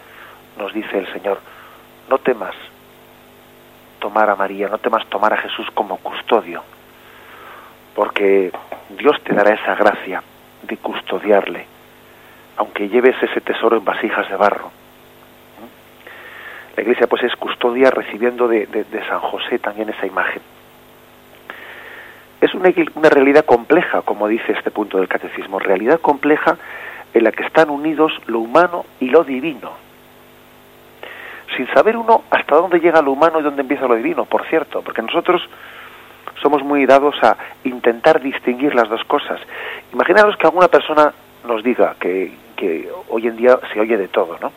nos 0.59 0.73
dice 0.75 0.99
el 0.99 1.11
Señor, 1.13 1.41
no 2.11 2.19
temas 2.19 2.55
tomar 3.99 4.29
a 4.31 4.37
María, 4.37 4.69
no 4.69 4.79
temas 4.79 5.07
tomar 5.07 5.33
a 5.33 5.39
Jesús 5.39 5.67
como 5.75 5.97
custodio, 5.99 6.63
porque 7.95 8.53
Dios 8.91 9.17
te 9.25 9.35
dará 9.35 9.55
esa 9.55 9.75
gracia 9.75 10.23
de 10.63 10.77
custodiarle, 10.77 11.67
aunque 12.57 12.89
lleves 12.89 13.17
ese 13.23 13.41
tesoro 13.41 13.77
en 13.77 13.85
vasijas 13.85 14.29
de 14.29 14.37
barro. 14.37 14.71
La 16.77 16.83
iglesia 16.83 17.09
pues 17.09 17.25
es 17.25 17.35
custodia 17.35 17.91
recibiendo 17.91 18.47
de, 18.47 18.87
San 19.09 19.21
José 19.21 19.59
también 19.59 19.89
esa 19.89 20.07
imagen. 20.07 20.43
es 22.41 22.55
una 22.55 23.09
realidad 23.09 23.45
compleja, 23.45 24.03
como 24.03 24.29
dice 24.29 24.53
este 24.53 24.71
punto 24.71 24.99
del 24.99 25.09
catecismo, 25.09 25.59
realidad 25.59 26.01
compleja 26.01 26.57
en 27.15 27.25
la 27.25 27.33
que 27.33 27.45
están 27.45 27.71
unidos 27.71 28.13
lo 28.27 28.39
humano 28.41 28.85
y 29.01 29.07
lo 29.07 29.25
divino. 29.25 29.88
Sin 31.59 31.67
saber 31.75 31.97
uno 31.97 32.23
hasta 32.31 32.55
dónde 32.55 32.79
llega 32.79 33.03
lo 33.03 33.11
humano 33.11 33.41
y 33.41 33.43
dónde 33.43 33.63
empieza 33.63 33.89
lo 33.89 33.97
divino, 33.97 34.27
por 34.27 34.47
cierto, 34.47 34.81
porque 34.81 35.03
nosotros 35.03 35.43
somos 36.41 36.63
muy 36.63 36.87
dados 36.87 37.17
a 37.21 37.37
intentar 37.65 38.21
distinguir 38.21 38.77
las 38.77 38.89
dos 38.89 39.03
cosas. 39.03 39.41
Imaginaros 39.93 40.37
que 40.37 40.47
alguna 40.47 40.69
persona 40.69 41.13
nos 41.45 41.65
diga 41.65 41.97
que, 41.99 42.33
que 42.55 42.89
hoy 43.09 43.27
en 43.27 43.37
día 43.37 43.59
se 43.73 43.81
oye 43.81 43.97
de 43.97 44.07
todo, 44.07 44.39
¿no? 44.41 44.53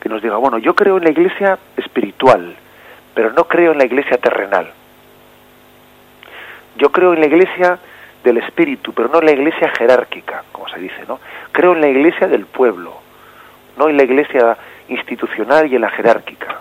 Que 0.00 0.08
nos 0.08 0.22
diga, 0.22 0.36
bueno, 0.36 0.58
yo 0.58 0.76
creo 0.76 0.96
en 0.96 1.02
la 1.02 1.10
iglesia 1.10 1.58
espiritual, 1.76 2.54
pero 3.12 3.32
no 3.32 3.48
creo 3.48 3.72
en 3.72 3.78
la 3.78 3.84
iglesia 3.84 4.16
terrenal. 4.18 4.70
Yo 6.76 6.92
creo 6.92 7.14
en 7.14 7.20
la 7.20 7.26
iglesia 7.26 7.80
del 8.22 8.36
espíritu, 8.36 8.92
pero 8.92 9.08
no 9.08 9.18
en 9.18 9.26
la 9.26 9.32
iglesia 9.32 9.68
jerárquica, 9.70 10.44
como 10.52 10.68
se 10.68 10.78
dice, 10.78 11.02
¿no? 11.08 11.18
Creo 11.50 11.72
en 11.72 11.80
la 11.80 11.88
iglesia 11.88 12.28
del 12.28 12.46
pueblo, 12.46 12.94
no 13.76 13.88
en 13.88 13.96
la 13.96 14.04
iglesia 14.04 14.56
institucional 14.90 15.70
y 15.70 15.76
en 15.76 15.80
la 15.80 15.90
jerárquica. 15.90 16.60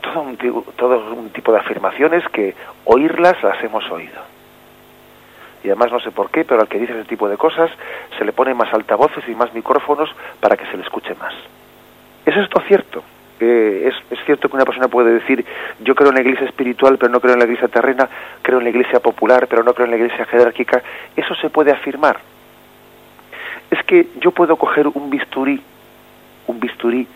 Todo 0.00 0.20
un, 0.22 0.36
todo 0.76 1.14
un 1.14 1.30
tipo 1.30 1.52
de 1.52 1.58
afirmaciones 1.58 2.24
que 2.28 2.54
oírlas 2.84 3.42
las 3.42 3.62
hemos 3.64 3.88
oído. 3.90 4.20
Y 5.62 5.68
además 5.68 5.92
no 5.92 6.00
sé 6.00 6.10
por 6.10 6.30
qué, 6.30 6.44
pero 6.44 6.62
al 6.62 6.68
que 6.68 6.78
dice 6.78 6.92
ese 6.92 7.04
tipo 7.04 7.28
de 7.28 7.36
cosas 7.36 7.70
se 8.18 8.24
le 8.24 8.32
pone 8.32 8.54
más 8.54 8.72
altavoces 8.72 9.28
y 9.28 9.34
más 9.34 9.52
micrófonos 9.52 10.08
para 10.40 10.56
que 10.56 10.66
se 10.66 10.76
le 10.76 10.82
escuche 10.84 11.14
más. 11.16 11.34
¿Es 12.24 12.36
esto 12.36 12.60
cierto? 12.66 13.02
es, 13.40 13.94
cierto 14.26 14.48
que 14.48 14.56
una 14.56 14.64
persona 14.64 14.88
puede 14.88 15.14
decir 15.14 15.44
yo 15.80 15.94
creo 15.94 16.10
en 16.10 16.16
la 16.16 16.20
iglesia 16.20 16.46
espiritual 16.46 16.98
pero 16.98 17.10
no 17.10 17.20
creo 17.20 17.32
en 17.32 17.38
la 17.38 17.46
iglesia 17.46 17.68
terrena, 17.68 18.08
creo 18.42 18.58
en 18.58 18.64
la 18.64 18.70
iglesia 18.70 19.00
popular 19.00 19.46
pero 19.48 19.62
no 19.62 19.72
creo 19.74 19.86
en 19.86 19.92
la 19.92 19.96
iglesia 19.96 20.24
jerárquica. 20.26 20.82
Eso 21.16 21.34
se 21.36 21.50
puede 21.50 21.72
afirmar. 21.72 22.18
Es 23.70 23.82
que 23.84 24.08
yo 24.20 24.32
puedo 24.32 24.56
coger 24.56 24.88
un 24.88 25.10
bisturí, 25.10 25.62
un 26.50 26.60
bisturí 26.60 27.06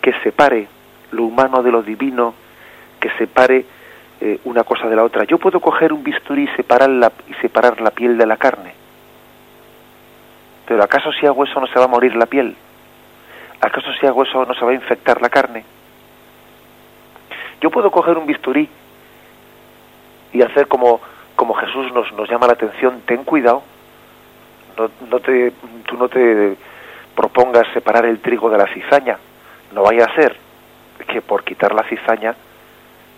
que 0.00 0.12
separe 0.22 0.66
lo 1.12 1.24
humano 1.24 1.62
de 1.62 1.70
lo 1.70 1.82
divino, 1.82 2.34
que 3.00 3.10
separe 3.18 3.64
eh, 4.20 4.40
una 4.44 4.64
cosa 4.64 4.88
de 4.88 4.96
la 4.96 5.04
otra. 5.04 5.24
Yo 5.24 5.38
puedo 5.38 5.60
coger 5.60 5.92
un 5.92 6.02
bisturí 6.02 6.44
y 6.44 6.56
separar, 6.56 6.90
la, 6.90 7.12
y 7.28 7.34
separar 7.34 7.80
la 7.80 7.90
piel 7.90 8.18
de 8.18 8.26
la 8.26 8.36
carne. 8.36 8.74
Pero 10.66 10.82
¿acaso 10.82 11.12
si 11.12 11.26
hago 11.26 11.44
eso 11.44 11.60
no 11.60 11.66
se 11.66 11.78
va 11.78 11.84
a 11.84 11.88
morir 11.88 12.14
la 12.16 12.26
piel? 12.26 12.56
¿acaso 13.60 13.92
si 13.92 14.06
hago 14.06 14.24
eso 14.24 14.44
no 14.44 14.54
se 14.54 14.64
va 14.64 14.72
a 14.72 14.74
infectar 14.74 15.22
la 15.22 15.30
carne? 15.30 15.64
Yo 17.60 17.70
puedo 17.70 17.92
coger 17.92 18.18
un 18.18 18.26
bisturí 18.26 18.68
y 20.32 20.42
hacer 20.42 20.66
como, 20.66 21.00
como 21.36 21.54
Jesús 21.54 21.92
nos, 21.92 22.12
nos 22.12 22.28
llama 22.28 22.48
la 22.48 22.54
atención, 22.54 23.02
ten 23.06 23.22
cuidado, 23.22 23.62
no, 24.76 24.90
no 25.08 25.20
te, 25.20 25.52
tú 25.86 25.96
no 25.96 26.08
te 26.08 26.56
propongas 27.14 27.66
separar 27.72 28.06
el 28.06 28.20
trigo 28.20 28.50
de 28.50 28.58
la 28.58 28.66
cizaña, 28.72 29.18
no 29.72 29.82
vaya 29.82 30.04
a 30.04 30.14
ser 30.14 30.36
que 31.06 31.20
por 31.20 31.44
quitar 31.44 31.74
la 31.74 31.84
cizaña 31.84 32.34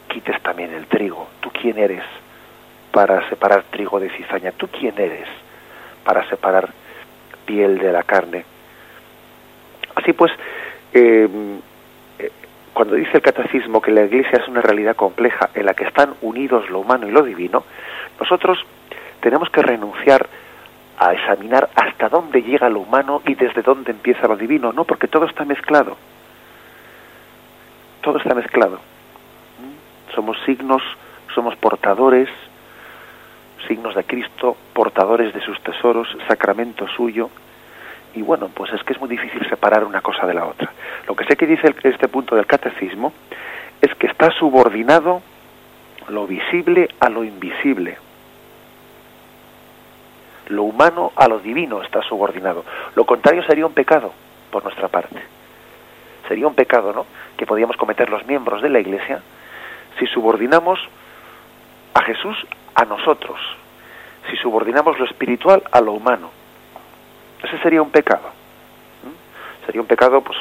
quites 0.08 0.40
también 0.42 0.72
el 0.72 0.86
trigo. 0.86 1.28
¿Tú 1.40 1.50
quién 1.50 1.78
eres 1.78 2.04
para 2.92 3.28
separar 3.28 3.64
trigo 3.70 4.00
de 4.00 4.10
cizaña? 4.10 4.52
¿Tú 4.52 4.68
quién 4.68 4.94
eres 4.98 5.28
para 6.04 6.28
separar 6.28 6.68
piel 7.44 7.78
de 7.78 7.92
la 7.92 8.02
carne? 8.02 8.44
Así 9.94 10.12
pues, 10.12 10.32
eh, 10.92 11.28
eh, 12.18 12.30
cuando 12.72 12.94
dice 12.94 13.12
el 13.14 13.22
catecismo 13.22 13.80
que 13.80 13.90
la 13.90 14.04
Iglesia 14.04 14.38
es 14.40 14.48
una 14.48 14.60
realidad 14.60 14.96
compleja 14.96 15.50
en 15.54 15.66
la 15.66 15.74
que 15.74 15.84
están 15.84 16.14
unidos 16.22 16.68
lo 16.70 16.80
humano 16.80 17.08
y 17.08 17.12
lo 17.12 17.22
divino, 17.22 17.64
nosotros 18.18 18.58
tenemos 19.20 19.50
que 19.50 19.62
renunciar 19.62 20.28
a 20.98 21.12
examinar 21.12 21.68
hasta 21.74 22.08
dónde 22.08 22.42
llega 22.42 22.68
lo 22.68 22.80
humano 22.80 23.22
y 23.26 23.34
desde 23.34 23.62
dónde 23.62 23.92
empieza 23.92 24.28
lo 24.28 24.36
divino, 24.36 24.72
no, 24.72 24.84
porque 24.84 25.08
todo 25.08 25.26
está 25.26 25.44
mezclado. 25.44 25.96
Todo 28.00 28.18
está 28.18 28.34
mezclado. 28.34 28.80
Somos 30.14 30.36
signos, 30.44 30.82
somos 31.34 31.56
portadores, 31.56 32.28
signos 33.66 33.94
de 33.94 34.04
Cristo, 34.04 34.56
portadores 34.72 35.32
de 35.34 35.40
sus 35.40 35.60
tesoros, 35.62 36.08
sacramento 36.28 36.86
suyo, 36.88 37.30
y 38.14 38.22
bueno, 38.22 38.48
pues 38.54 38.72
es 38.72 38.82
que 38.84 38.92
es 38.92 39.00
muy 39.00 39.08
difícil 39.08 39.46
separar 39.48 39.84
una 39.84 40.00
cosa 40.00 40.26
de 40.26 40.34
la 40.34 40.46
otra. 40.46 40.70
Lo 41.08 41.16
que 41.16 41.24
sé 41.24 41.36
que 41.36 41.46
dice 41.46 41.74
este 41.82 42.08
punto 42.08 42.36
del 42.36 42.46
catecismo 42.46 43.12
es 43.80 43.92
que 43.96 44.06
está 44.06 44.30
subordinado 44.30 45.20
lo 46.08 46.26
visible 46.26 46.88
a 47.00 47.08
lo 47.08 47.24
invisible. 47.24 47.98
Lo 50.48 50.64
humano 50.64 51.12
a 51.16 51.28
lo 51.28 51.38
divino 51.38 51.82
está 51.82 52.02
subordinado. 52.02 52.64
Lo 52.94 53.04
contrario 53.04 53.42
sería 53.44 53.66
un 53.66 53.74
pecado 53.74 54.12
por 54.50 54.62
nuestra 54.64 54.88
parte. 54.88 55.22
Sería 56.28 56.46
un 56.46 56.54
pecado, 56.54 56.92
¿no? 56.92 57.06
Que 57.36 57.46
podíamos 57.46 57.76
cometer 57.76 58.10
los 58.10 58.26
miembros 58.26 58.62
de 58.62 58.70
la 58.70 58.80
Iglesia 58.80 59.20
si 59.98 60.06
subordinamos 60.06 60.80
a 61.94 62.02
Jesús 62.02 62.36
a 62.74 62.84
nosotros, 62.84 63.38
si 64.28 64.36
subordinamos 64.36 64.98
lo 64.98 65.04
espiritual 65.04 65.62
a 65.70 65.80
lo 65.80 65.92
humano 65.92 66.30
ese 67.44 67.58
sería 67.58 67.82
un 67.82 67.90
pecado. 67.90 68.30
Sería 69.66 69.80
un 69.80 69.86
pecado, 69.86 70.20
pues, 70.22 70.38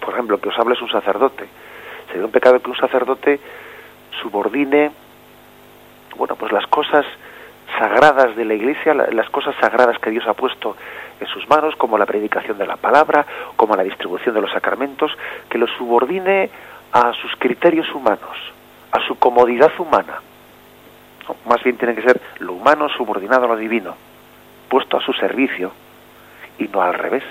por 0.00 0.14
ejemplo, 0.14 0.40
que 0.40 0.48
os 0.48 0.58
hables 0.58 0.80
un 0.80 0.90
sacerdote. 0.90 1.46
Sería 2.08 2.24
un 2.24 2.30
pecado 2.30 2.60
que 2.60 2.70
un 2.70 2.76
sacerdote 2.76 3.40
subordine, 4.22 4.90
bueno, 6.16 6.36
pues 6.36 6.52
las 6.52 6.66
cosas 6.68 7.04
sagradas 7.78 8.36
de 8.36 8.44
la 8.44 8.54
Iglesia, 8.54 8.94
las 8.94 9.28
cosas 9.30 9.54
sagradas 9.60 9.98
que 9.98 10.10
Dios 10.10 10.26
ha 10.26 10.34
puesto 10.34 10.76
en 11.20 11.26
sus 11.28 11.48
manos, 11.48 11.74
como 11.76 11.98
la 11.98 12.06
predicación 12.06 12.58
de 12.58 12.66
la 12.66 12.76
palabra, 12.76 13.26
como 13.56 13.76
la 13.76 13.82
distribución 13.82 14.34
de 14.34 14.40
los 14.40 14.50
sacramentos, 14.50 15.10
que 15.48 15.58
lo 15.58 15.66
subordine 15.66 16.50
a 16.92 17.12
sus 17.14 17.34
criterios 17.36 17.92
humanos, 17.94 18.36
a 18.92 19.00
su 19.06 19.18
comodidad 19.18 19.72
humana. 19.78 20.20
más 21.46 21.62
bien 21.62 21.76
tiene 21.76 21.94
que 21.94 22.02
ser 22.02 22.20
lo 22.38 22.52
humano 22.54 22.88
subordinado 22.88 23.44
a 23.44 23.48
lo 23.48 23.56
divino, 23.56 23.96
puesto 24.68 24.96
a 24.96 25.00
su 25.00 25.12
servicio 25.12 25.72
y 26.58 26.68
no 26.68 26.80
al 26.82 26.94
revés. 26.94 27.24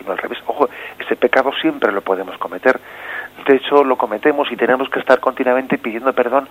Y 0.00 0.04
no 0.04 0.12
al 0.12 0.18
revés. 0.18 0.38
Ojo, 0.46 0.68
ese 0.98 1.16
pecado 1.16 1.52
siempre 1.60 1.92
lo 1.92 2.00
podemos 2.00 2.36
cometer. 2.38 2.80
De 3.46 3.56
hecho, 3.56 3.84
lo 3.84 3.96
cometemos 3.96 4.50
y 4.50 4.56
tenemos 4.56 4.88
que 4.88 5.00
estar 5.00 5.20
continuamente 5.20 5.78
pidiendo 5.78 6.12
perdón 6.12 6.48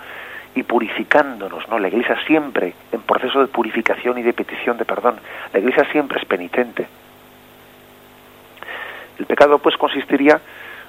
y 0.55 0.63
purificándonos, 0.63 1.67
¿no? 1.69 1.79
La 1.79 1.87
Iglesia 1.87 2.17
siempre 2.25 2.73
en 2.91 3.01
proceso 3.01 3.39
de 3.39 3.47
purificación 3.47 4.17
y 4.17 4.23
de 4.23 4.33
petición 4.33 4.77
de 4.77 4.85
perdón. 4.85 5.15
La 5.53 5.59
Iglesia 5.59 5.85
siempre 5.91 6.19
es 6.19 6.25
penitente. 6.25 6.87
El 9.17 9.25
pecado 9.25 9.59
pues 9.59 9.77
consistiría 9.77 10.41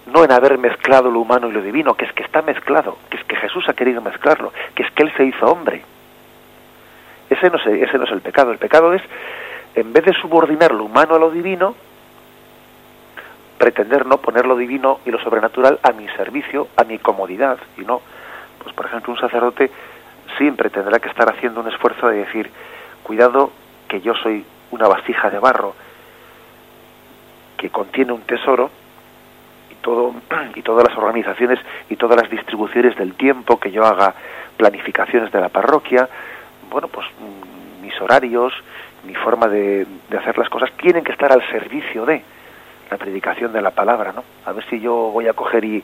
no 0.07 0.25
en 0.25 0.33
haber 0.33 0.59
mezclado 0.59 1.11
lo 1.11 1.21
humano 1.21 1.49
y 1.49 1.53
lo 1.53 1.63
divino, 1.63 1.95
que 1.95 2.07
es 2.07 2.13
que 2.13 2.25
está 2.25 2.43
mezclado, 2.43 2.99
que 3.09 3.19
es 3.19 3.25
que 3.25 3.37
Jesús 3.37 3.69
ha 3.69 3.75
querido 3.75 4.01
mezclarlo, 4.01 4.53
que 4.75 4.83
es 4.83 4.91
que 4.93 5.05
Él 5.05 5.13
se 5.17 5.25
hizo 5.25 5.47
hombre. 5.47 5.83
Ese 7.31 7.49
no 7.51 7.57
es, 7.57 7.67
ese 7.67 7.99
no 7.99 8.05
es 8.05 8.11
el 8.11 8.21
pecado. 8.21 8.51
El 8.51 8.59
pecado 8.59 8.93
es 8.95 9.03
en 9.75 9.93
vez 9.93 10.05
de 10.05 10.13
subordinar 10.15 10.73
lo 10.73 10.85
humano 10.85 11.15
a 11.15 11.19
lo 11.19 11.31
divino, 11.31 11.75
pretender 13.59 14.07
no 14.07 14.19
poner 14.19 14.45
lo 14.45 14.57
divino 14.57 15.01
y 15.07 15.11
lo 15.11 15.21
sobrenatural 15.21 15.79
a 15.83 15.93
mi 15.93 16.09
servicio, 16.09 16.69
a 16.77 16.85
mi 16.85 16.99
comodidad, 16.99 17.59
y 17.79 17.83
no, 17.83 18.03
pues 18.63 18.75
por 18.75 18.87
ejemplo 18.87 19.13
un 19.13 19.19
sacerdote 19.19 19.71
siempre 20.37 20.71
tendrá 20.71 20.99
que 20.99 21.09
estar 21.09 21.29
haciendo 21.29 21.61
un 21.61 21.69
esfuerzo 21.69 22.09
de 22.09 22.19
decir, 22.19 22.51
cuidado 23.03 23.53
que 23.89 24.01
yo 24.01 24.15
soy 24.15 24.45
una 24.71 24.89
vasija 24.89 25.31
de 25.31 25.39
barro 25.39 25.75
que 27.57 27.71
contiene 27.71 28.13
un 28.13 28.23
tesoro 28.23 28.71
y 29.71 29.75
todo 29.77 30.15
y 30.55 30.63
todas 30.63 30.89
las 30.89 30.97
organizaciones 30.97 31.59
y 31.89 31.97
todas 31.97 32.21
las 32.21 32.31
distribuciones 32.31 32.97
del 32.97 33.15
tiempo 33.15 33.59
que 33.61 33.71
yo 33.71 33.85
haga 33.85 34.15
planificaciones 34.57 35.33
de 35.33 35.41
la 35.41 35.49
parroquia, 35.49 36.09
bueno, 36.71 36.89
pues 36.89 37.07
mm, 37.07 37.85
mis 37.85 38.01
horarios, 38.01 38.53
mi 39.05 39.15
forma 39.15 39.49
de, 39.49 39.87
hacer 40.19 40.39
las 40.39 40.49
cosas 40.49 40.71
tienen 40.77 41.05
que 41.05 41.13
estar 41.13 41.33
al 41.33 41.47
servicio 41.51 42.05
de 42.05 42.23
la 42.91 42.97
predicación 42.97 43.53
de 43.53 43.63
la 43.63 43.71
palabra, 43.71 44.13
¿no? 44.13 44.25
A 44.45 44.53
ver 44.53 44.65
si 44.69 44.79
yo 44.81 44.93
voy 44.93 45.27
a 45.27 45.33
coger 45.33 45.65
y, 45.65 45.83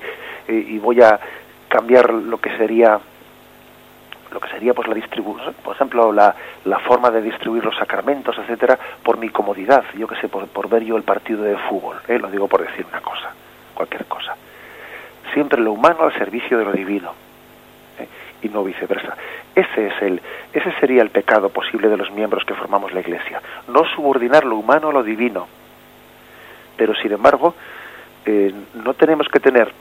y, 0.49 0.79
voy 0.79 1.01
a 1.01 1.19
cambiar 1.69 2.13
lo 2.13 2.39
que 2.39 2.57
sería 2.57 3.01
lo 4.31 4.41
que 4.41 4.51
sería 4.51 4.75
pues 4.75 4.87
la 4.87 4.95
distribución, 4.95 5.55
por 5.65 5.75
ejemplo, 5.75 6.13
la, 6.13 6.35
la, 6.67 6.79
forma 6.81 7.11
de 7.11 7.23
distribuir 7.23 7.65
los 7.65 7.75
sacramentos, 7.77 8.37
etcétera, 8.37 8.79
por 9.03 9.17
mi 9.17 9.31
comodidad, 9.31 9.85
yo 9.97 10.07
que 10.07 10.17
sé, 10.17 10.29
por, 10.29 10.47
por 10.49 10.69
ver 10.69 10.85
yo 10.85 10.99
el 10.99 11.03
partido 11.03 11.43
de 11.43 11.57
fútbol, 11.57 11.97
¿eh? 12.07 12.19
lo 12.19 12.31
digo 12.31 12.47
por 12.47 12.61
decir 12.61 12.85
una 12.87 13.01
cosa, 13.01 13.31
cualquier 13.73 14.05
cosa. 14.05 14.37
Siempre 15.33 15.63
lo 15.63 15.73
humano 15.73 16.03
al 16.03 16.13
servicio 16.19 16.59
de 16.59 16.65
lo 16.67 16.73
divino 16.73 17.15
y 18.43 18.49
no 18.49 18.63
viceversa. 18.65 19.17
Ese 19.55 19.87
es 19.89 20.03
el, 20.03 20.21
ese 20.53 20.73
sería 20.79 21.03
el 21.03 21.11
pecado 21.11 21.49
posible 21.49 21.89
de 21.89 21.97
los 21.97 22.11
miembros 22.13 22.45
que 22.45 22.55
formamos 22.55 22.93
la 22.93 23.01
Iglesia, 23.01 23.41
no 23.69 23.85
subordinar 23.95 24.45
lo 24.45 24.57
humano 24.57 24.91
a 24.91 24.93
lo 24.93 25.03
divino. 25.03 25.49
Pero 26.77 26.95
sin 26.95 27.13
embargo, 27.13 27.55
eh, 28.25 28.53
no 28.75 28.95
tenemos 28.95 29.29
que 29.29 29.41
tener 29.41 29.73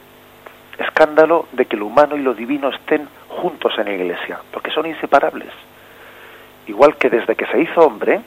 escándalo 0.77 1.47
de 1.51 1.65
que 1.65 1.77
lo 1.77 1.87
humano 1.87 2.15
y 2.15 2.21
lo 2.21 2.33
divino 2.33 2.69
estén 2.69 3.07
juntos 3.27 3.73
en 3.77 3.85
la 3.85 3.93
iglesia, 3.93 4.39
porque 4.51 4.71
son 4.71 4.85
inseparables. 4.85 5.49
Igual 6.67 6.97
que 6.97 7.09
desde 7.09 7.35
que 7.35 7.45
se 7.47 7.61
hizo 7.61 7.81
hombre, 7.81 8.21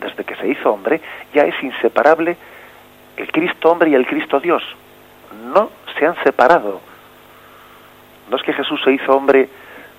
desde 0.00 0.24
que 0.24 0.36
se 0.36 0.48
hizo 0.48 0.72
hombre, 0.72 1.00
ya 1.32 1.44
es 1.44 1.62
inseparable 1.62 2.36
el 3.16 3.32
Cristo 3.32 3.70
hombre 3.70 3.90
y 3.90 3.94
el 3.94 4.06
Cristo 4.06 4.40
Dios. 4.40 4.62
No 5.52 5.70
se 5.98 6.06
han 6.06 6.16
separado. 6.22 6.80
No 8.30 8.36
es 8.36 8.42
que 8.42 8.52
Jesús 8.52 8.80
se 8.84 8.92
hizo 8.92 9.12
hombre 9.12 9.48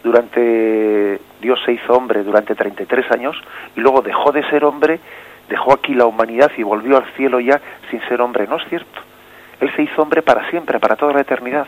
durante 0.03 1.19
Dios 1.41 1.59
se 1.65 1.73
hizo 1.73 1.93
hombre 1.93 2.23
durante 2.23 2.55
33 2.55 3.11
años 3.11 3.35
y 3.75 3.81
luego 3.81 4.01
dejó 4.01 4.31
de 4.31 4.47
ser 4.49 4.63
hombre, 4.63 4.99
dejó 5.49 5.73
aquí 5.73 5.93
la 5.93 6.05
humanidad 6.05 6.51
y 6.57 6.63
volvió 6.63 6.97
al 6.97 7.05
cielo 7.15 7.39
ya 7.39 7.59
sin 7.89 8.01
ser 8.07 8.21
hombre. 8.21 8.47
No 8.47 8.57
es 8.57 8.67
cierto. 8.69 9.01
Él 9.59 9.71
se 9.75 9.83
hizo 9.83 10.01
hombre 10.01 10.21
para 10.21 10.49
siempre, 10.49 10.79
para 10.79 10.95
toda 10.95 11.13
la 11.13 11.21
eternidad. 11.21 11.67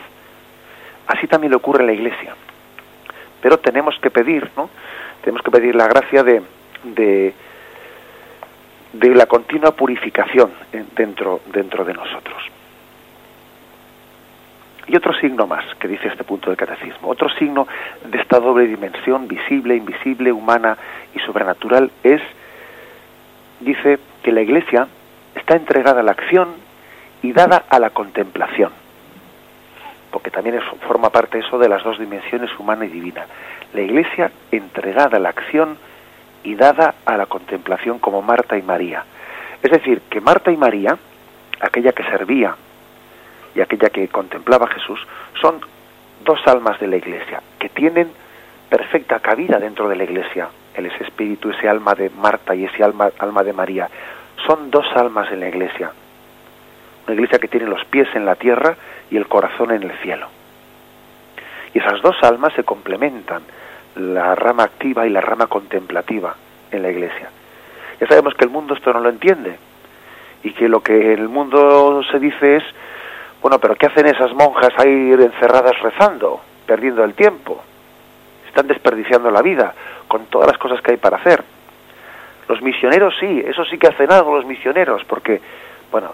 Así 1.10 1.26
también 1.26 1.50
le 1.50 1.56
ocurre 1.56 1.80
en 1.80 1.88
la 1.88 1.92
Iglesia. 1.92 2.36
Pero 3.42 3.58
tenemos 3.58 3.98
que 3.98 4.10
pedir, 4.10 4.48
¿no? 4.56 4.70
Tenemos 5.22 5.42
que 5.42 5.50
pedir 5.50 5.74
la 5.74 5.88
gracia 5.88 6.22
de, 6.22 6.40
de, 6.84 7.34
la 9.14 9.26
continua 9.26 9.72
purificación 9.72 10.52
dentro, 10.94 11.40
dentro 11.52 11.84
de 11.84 11.94
nosotros. 11.94 12.40
Y 14.86 14.96
otro 14.96 15.12
signo 15.14 15.48
más 15.48 15.64
que 15.80 15.88
dice 15.88 16.06
este 16.06 16.22
punto 16.22 16.48
del 16.48 16.56
catecismo, 16.56 17.08
otro 17.08 17.28
signo 17.30 17.66
de 18.04 18.18
esta 18.18 18.38
doble 18.38 18.68
dimensión, 18.68 19.26
visible, 19.26 19.74
invisible, 19.74 20.30
humana 20.30 20.78
y 21.12 21.18
sobrenatural, 21.20 21.90
es, 22.04 22.22
dice, 23.58 23.98
que 24.22 24.30
la 24.30 24.42
Iglesia 24.42 24.86
está 25.34 25.56
entregada 25.56 26.00
a 26.00 26.04
la 26.04 26.12
acción 26.12 26.50
y 27.22 27.32
dada 27.32 27.64
a 27.68 27.80
la 27.80 27.90
contemplación, 27.90 28.70
porque 30.10 30.30
también 30.30 30.60
forma 30.86 31.10
parte 31.10 31.38
eso 31.38 31.58
de 31.58 31.68
las 31.68 31.82
dos 31.84 31.98
dimensiones, 31.98 32.50
humana 32.58 32.84
y 32.84 32.88
divina. 32.88 33.26
La 33.72 33.80
Iglesia 33.80 34.30
entregada 34.50 35.16
a 35.16 35.20
la 35.20 35.30
acción 35.30 35.78
y 36.42 36.54
dada 36.54 36.94
a 37.04 37.16
la 37.16 37.26
contemplación 37.26 37.98
como 37.98 38.22
Marta 38.22 38.56
y 38.56 38.62
María. 38.62 39.04
Es 39.62 39.70
decir, 39.70 40.02
que 40.08 40.20
Marta 40.20 40.50
y 40.50 40.56
María, 40.56 40.96
aquella 41.60 41.92
que 41.92 42.02
servía 42.04 42.56
y 43.54 43.60
aquella 43.60 43.90
que 43.90 44.08
contemplaba 44.08 44.66
a 44.66 44.70
Jesús, 44.70 45.00
son 45.40 45.60
dos 46.24 46.40
almas 46.46 46.78
de 46.80 46.86
la 46.86 46.96
Iglesia, 46.96 47.42
que 47.58 47.68
tienen 47.68 48.10
perfecta 48.68 49.20
cabida 49.20 49.58
dentro 49.58 49.88
de 49.88 49.96
la 49.96 50.04
Iglesia, 50.04 50.48
el 50.74 50.86
ese 50.86 51.04
espíritu, 51.04 51.50
ese 51.50 51.68
alma 51.68 51.94
de 51.94 52.10
Marta 52.10 52.54
y 52.54 52.64
ese 52.64 52.82
alma, 52.82 53.10
alma 53.18 53.42
de 53.42 53.52
María. 53.52 53.88
Son 54.46 54.70
dos 54.70 54.86
almas 54.94 55.30
en 55.32 55.40
la 55.40 55.48
Iglesia. 55.48 55.90
Una 57.06 57.14
Iglesia 57.14 57.38
que 57.38 57.48
tiene 57.48 57.66
los 57.66 57.84
pies 57.86 58.08
en 58.14 58.24
la 58.24 58.36
tierra 58.36 58.76
y 59.10 59.16
el 59.16 59.26
corazón 59.28 59.70
en 59.72 59.82
el 59.82 59.92
cielo. 59.98 60.28
Y 61.74 61.78
esas 61.78 62.00
dos 62.02 62.16
almas 62.22 62.52
se 62.54 62.64
complementan, 62.64 63.42
la 63.96 64.34
rama 64.34 64.64
activa 64.64 65.06
y 65.06 65.10
la 65.10 65.20
rama 65.20 65.46
contemplativa 65.46 66.34
en 66.70 66.82
la 66.82 66.90
Iglesia. 66.90 67.30
Ya 68.00 68.06
sabemos 68.06 68.34
que 68.34 68.44
el 68.44 68.50
mundo 68.50 68.74
esto 68.74 68.92
no 68.92 69.00
lo 69.00 69.08
entiende 69.08 69.56
y 70.42 70.52
que 70.52 70.68
lo 70.68 70.82
que 70.82 71.12
el 71.12 71.28
mundo 71.28 72.02
se 72.10 72.18
dice 72.18 72.56
es 72.56 72.64
bueno, 73.42 73.58
pero 73.58 73.74
¿qué 73.74 73.86
hacen 73.86 74.06
esas 74.06 74.34
monjas 74.34 74.70
ahí 74.76 75.12
encerradas 75.12 75.78
rezando, 75.80 76.40
perdiendo 76.66 77.02
el 77.04 77.14
tiempo? 77.14 77.62
Están 78.46 78.66
desperdiciando 78.66 79.30
la 79.30 79.40
vida 79.40 79.74
con 80.08 80.26
todas 80.26 80.48
las 80.48 80.58
cosas 80.58 80.82
que 80.82 80.92
hay 80.92 80.96
para 80.98 81.16
hacer. 81.16 81.42
Los 82.48 82.60
misioneros 82.60 83.14
sí, 83.18 83.42
eso 83.46 83.64
sí 83.64 83.78
que 83.78 83.86
hacen 83.86 84.12
algo 84.12 84.36
los 84.36 84.44
misioneros, 84.44 85.04
porque, 85.04 85.40
bueno, 85.90 86.12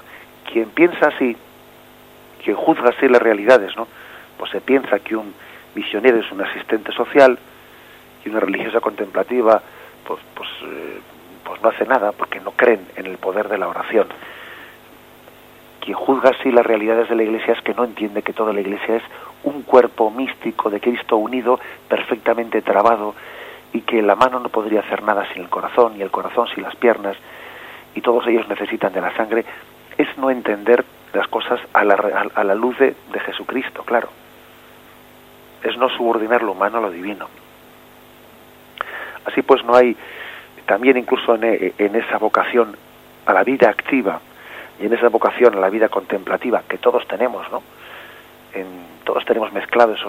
quien 0.52 0.68
piensa 0.70 1.08
así, 1.08 1.36
quien 2.46 2.56
juzga 2.56 2.90
así 2.90 3.08
las 3.08 3.20
realidades, 3.20 3.76
¿no? 3.76 3.88
Pues 4.38 4.52
se 4.52 4.60
piensa 4.60 5.00
que 5.00 5.16
un 5.16 5.34
misionero 5.74 6.18
es 6.18 6.30
un 6.30 6.40
asistente 6.40 6.92
social 6.92 7.36
y 8.24 8.28
una 8.28 8.38
religiosa 8.38 8.80
contemplativa, 8.80 9.60
pues, 10.06 10.20
pues, 10.32 10.48
eh, 10.62 11.00
pues 11.44 11.60
no 11.60 11.70
hace 11.70 11.84
nada 11.86 12.12
porque 12.12 12.38
no 12.38 12.52
creen 12.52 12.86
en 12.94 13.06
el 13.06 13.18
poder 13.18 13.48
de 13.48 13.58
la 13.58 13.66
oración 13.66 14.06
quien 15.86 15.96
juzga 15.96 16.30
así 16.30 16.50
las 16.50 16.66
realidades 16.66 17.08
de 17.08 17.14
la 17.14 17.22
Iglesia 17.22 17.52
es 17.52 17.62
que 17.62 17.72
no 17.72 17.84
entiende 17.84 18.22
que 18.22 18.32
toda 18.32 18.52
la 18.52 18.60
Iglesia 18.60 18.96
es 18.96 19.04
un 19.44 19.62
cuerpo 19.62 20.10
místico 20.10 20.68
de 20.68 20.80
Cristo 20.80 21.16
unido, 21.16 21.60
perfectamente 21.88 22.60
trabado, 22.60 23.14
y 23.72 23.82
que 23.82 24.02
la 24.02 24.16
mano 24.16 24.40
no 24.40 24.48
podría 24.48 24.80
hacer 24.80 25.04
nada 25.04 25.28
sin 25.32 25.42
el 25.42 25.48
corazón, 25.48 25.92
y 25.96 26.02
el 26.02 26.10
corazón 26.10 26.48
sin 26.52 26.64
las 26.64 26.74
piernas, 26.74 27.16
y 27.94 28.00
todos 28.00 28.26
ellos 28.26 28.48
necesitan 28.48 28.92
de 28.92 29.00
la 29.00 29.14
sangre, 29.16 29.44
es 29.96 30.08
no 30.18 30.28
entender 30.28 30.84
las 31.16 31.28
cosas 31.28 31.60
a 31.72 31.84
la, 31.84 31.94
a 32.34 32.44
la 32.44 32.54
luz 32.54 32.78
de, 32.78 32.94
Jesucristo, 33.24 33.82
claro. 33.82 34.08
Es 35.62 35.76
no 35.76 35.88
subordinar 35.88 36.42
lo 36.42 36.52
humano 36.52 36.78
a 36.78 36.80
lo 36.82 36.90
divino. 36.90 37.28
Así 39.24 39.42
pues 39.42 39.64
no 39.64 39.74
hay, 39.74 39.96
también 40.66 40.96
incluso 40.96 41.34
en, 41.34 41.72
en 41.76 41.96
esa 41.96 42.18
vocación 42.18 42.76
a 43.26 43.32
la 43.32 43.42
vida 43.42 43.68
activa, 43.68 44.20
y 44.78 44.86
en 44.86 44.92
esa 44.92 45.08
vocación 45.08 45.54
a 45.54 45.60
la 45.60 45.70
vida 45.70 45.88
contemplativa 45.88 46.62
que 46.68 46.78
todos 46.78 47.06
tenemos, 47.08 47.50
¿no? 47.50 47.62
En, 48.52 48.96
todos 49.06 49.24
tenemos 49.24 49.52
mezclados 49.52 50.00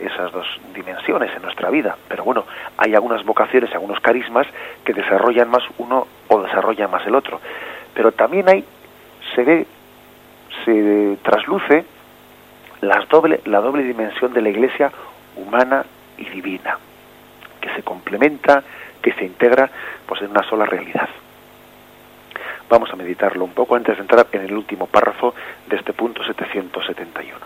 esas 0.00 0.32
dos 0.32 0.46
dimensiones 0.74 1.30
en 1.36 1.42
nuestra 1.42 1.68
vida, 1.68 1.96
pero 2.08 2.24
bueno, 2.24 2.44
hay 2.78 2.94
algunas 2.94 3.22
vocaciones, 3.22 3.70
algunos 3.74 4.00
carismas 4.00 4.46
que 4.82 4.94
desarrollan 4.94 5.50
más 5.50 5.62
uno 5.76 6.06
o 6.28 6.42
desarrollan 6.42 6.90
más 6.90 7.06
el 7.06 7.14
otro. 7.14 7.38
Pero 7.92 8.12
también 8.12 8.48
hay, 8.48 8.64
se 9.34 9.44
ve, 9.44 9.66
se 10.64 11.18
trasluce 11.22 11.84
la 12.80 13.60
doble 13.60 13.82
dimensión 13.82 14.32
de 14.32 14.42
la 14.42 14.48
iglesia 14.48 14.90
humana 15.36 15.84
y 16.18 16.24
divina, 16.24 16.78
que 17.60 17.72
se 17.74 17.82
complementa, 17.82 18.62
que 19.02 19.12
se 19.12 19.24
integra 19.24 19.70
pues 20.06 20.22
en 20.22 20.30
una 20.30 20.42
sola 20.48 20.66
realidad. 20.66 21.08
Vamos 22.68 22.90
a 22.92 22.96
meditarlo 22.96 23.44
un 23.44 23.52
poco 23.52 23.76
antes 23.76 23.96
de 23.96 24.02
entrar 24.02 24.26
en 24.32 24.42
el 24.42 24.52
último 24.52 24.86
párrafo 24.86 25.34
de 25.68 25.76
este 25.76 25.92
punto 25.92 26.24
771. 26.24 27.36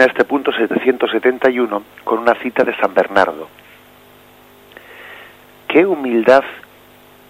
Este 0.00 0.24
punto 0.24 0.52
771 0.52 1.82
con 2.04 2.18
una 2.18 2.34
cita 2.36 2.64
de 2.64 2.74
San 2.76 2.94
Bernardo. 2.94 3.48
Qué 5.68 5.84
humildad 5.84 6.44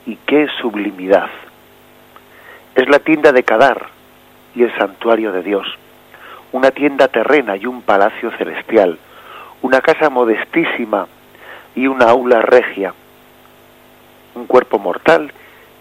y 0.06 0.16
qué 0.26 0.48
sublimidad. 0.60 1.30
Es 2.74 2.88
la 2.88 2.98
tienda 3.00 3.32
de 3.32 3.42
Cadar 3.42 3.88
y 4.54 4.62
el 4.62 4.76
santuario 4.76 5.32
de 5.32 5.42
Dios, 5.42 5.66
una 6.52 6.70
tienda 6.70 7.08
terrena 7.08 7.56
y 7.56 7.66
un 7.66 7.82
palacio 7.82 8.30
celestial, 8.38 8.98
una 9.62 9.80
casa 9.80 10.10
modestísima 10.10 11.06
y 11.74 11.86
una 11.86 12.10
aula 12.10 12.42
regia, 12.42 12.94
un 14.34 14.46
cuerpo 14.46 14.78
mortal 14.78 15.32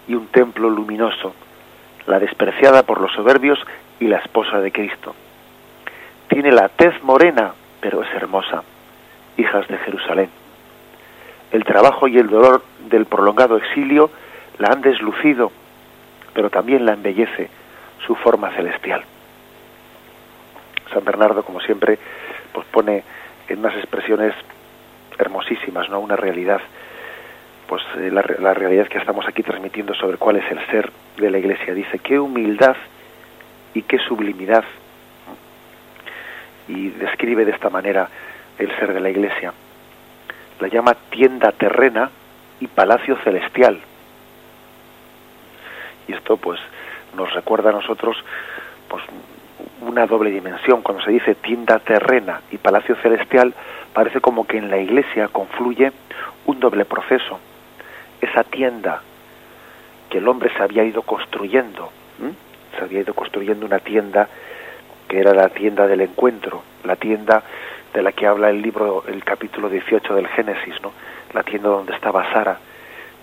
y 0.08 0.14
un 0.14 0.26
templo 0.28 0.68
luminoso, 0.68 1.34
la 2.06 2.18
despreciada 2.18 2.82
por 2.82 3.00
los 3.00 3.12
soberbios 3.12 3.58
y 4.00 4.08
la 4.08 4.18
esposa 4.18 4.60
de 4.60 4.72
Cristo 4.72 5.14
tiene 6.28 6.52
la 6.52 6.68
tez 6.68 7.02
morena, 7.02 7.52
pero 7.80 8.02
es 8.02 8.14
hermosa, 8.14 8.62
hijas 9.36 9.66
de 9.68 9.78
Jerusalén. 9.78 10.30
El 11.50 11.64
trabajo 11.64 12.08
y 12.08 12.18
el 12.18 12.28
dolor 12.28 12.62
del 12.88 13.06
prolongado 13.06 13.56
exilio 13.56 14.10
la 14.58 14.68
han 14.68 14.80
deslucido, 14.80 15.52
pero 16.32 16.50
también 16.50 16.86
la 16.86 16.94
embellece 16.94 17.50
su 18.06 18.14
forma 18.16 18.50
celestial. 18.50 19.02
San 20.92 21.04
Bernardo, 21.04 21.42
como 21.42 21.60
siempre, 21.60 21.98
pues 22.52 22.66
pone 22.68 23.02
en 23.48 23.58
unas 23.58 23.76
expresiones 23.76 24.34
hermosísimas, 25.18 25.88
¿no? 25.88 26.00
Una 26.00 26.16
realidad, 26.16 26.60
pues 27.66 27.82
eh, 27.98 28.10
la, 28.10 28.24
la, 28.38 28.54
realidad 28.54 28.88
que 28.88 28.98
estamos 28.98 29.26
aquí 29.26 29.42
transmitiendo 29.42 29.94
sobre 29.94 30.16
cuál 30.16 30.36
es 30.36 30.50
el 30.50 30.64
ser 30.66 30.90
de 31.16 31.30
la 31.30 31.38
Iglesia. 31.38 31.74
Dice, 31.74 31.98
qué 31.98 32.18
humildad 32.18 32.76
y 33.74 33.82
qué 33.82 33.98
sublimidad. 33.98 34.64
Y 36.68 36.90
describe 36.90 37.44
de 37.44 37.52
esta 37.52 37.70
manera 37.70 38.08
el 38.58 38.68
ser 38.78 38.92
de 38.92 39.00
la 39.00 39.10
Iglesia. 39.10 39.52
La 40.60 40.68
llama 40.68 40.94
tienda 41.10 41.52
terrena 41.52 42.10
y 42.60 42.66
palacio 42.66 43.16
celestial. 43.24 43.80
Y 46.06 46.12
esto 46.12 46.36
pues 46.36 46.60
nos 47.16 47.32
recuerda 47.34 47.70
a 47.70 47.72
nosotros 47.72 48.16
pues 48.88 49.02
una 49.80 50.06
doble 50.06 50.30
dimensión. 50.30 50.82
Cuando 50.82 51.02
se 51.04 51.10
dice 51.10 51.34
tienda 51.34 51.78
terrena 51.78 52.40
y 52.50 52.58
palacio 52.58 52.94
celestial, 52.96 53.54
parece 53.92 54.20
como 54.20 54.46
que 54.46 54.58
en 54.58 54.70
la 54.70 54.78
iglesia 54.78 55.28
confluye 55.28 55.92
un 56.46 56.60
doble 56.60 56.84
proceso. 56.84 57.38
Esa 58.20 58.44
tienda 58.44 59.02
que 60.10 60.18
el 60.18 60.28
hombre 60.28 60.52
se 60.56 60.62
había 60.62 60.84
ido 60.84 61.02
construyendo, 61.02 61.90
se 62.76 62.84
había 62.84 63.00
ido 63.00 63.14
construyendo 63.14 63.66
una 63.66 63.78
tienda 63.78 64.28
que 65.12 65.20
era 65.20 65.34
la 65.34 65.50
tienda 65.50 65.86
del 65.86 66.00
encuentro, 66.00 66.62
la 66.84 66.96
tienda 66.96 67.42
de 67.92 68.02
la 68.02 68.12
que 68.12 68.26
habla 68.26 68.48
el 68.48 68.62
libro, 68.62 69.04
el 69.06 69.22
capítulo 69.22 69.68
18 69.68 70.14
del 70.14 70.26
Génesis, 70.28 70.80
¿no? 70.80 70.90
La 71.34 71.42
tienda 71.42 71.68
donde 71.68 71.92
estaba 71.92 72.32
Sara 72.32 72.56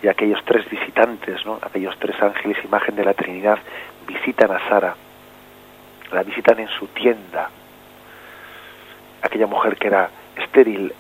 y 0.04 0.08
aquellos 0.08 0.40
tres 0.46 0.70
visitantes, 0.70 1.44
¿no? 1.48 1.58
Aquellos 1.60 1.98
tres 1.98 2.16
ángeles, 2.22 2.64
imagen 2.64 2.96
de 2.96 3.04
la 3.04 3.16
Trinidad, 3.16 3.58
visitan 4.06 4.52
a 4.52 4.60
Sara, 4.70 4.96
la 6.12 6.22
visitan 6.22 6.60
en 6.60 6.68
su 6.68 6.86
tienda. 6.90 7.50
Aquella 9.24 9.48
mujer 9.48 9.76
que 9.76 9.88
era 9.88 10.12
estéril 10.36 10.94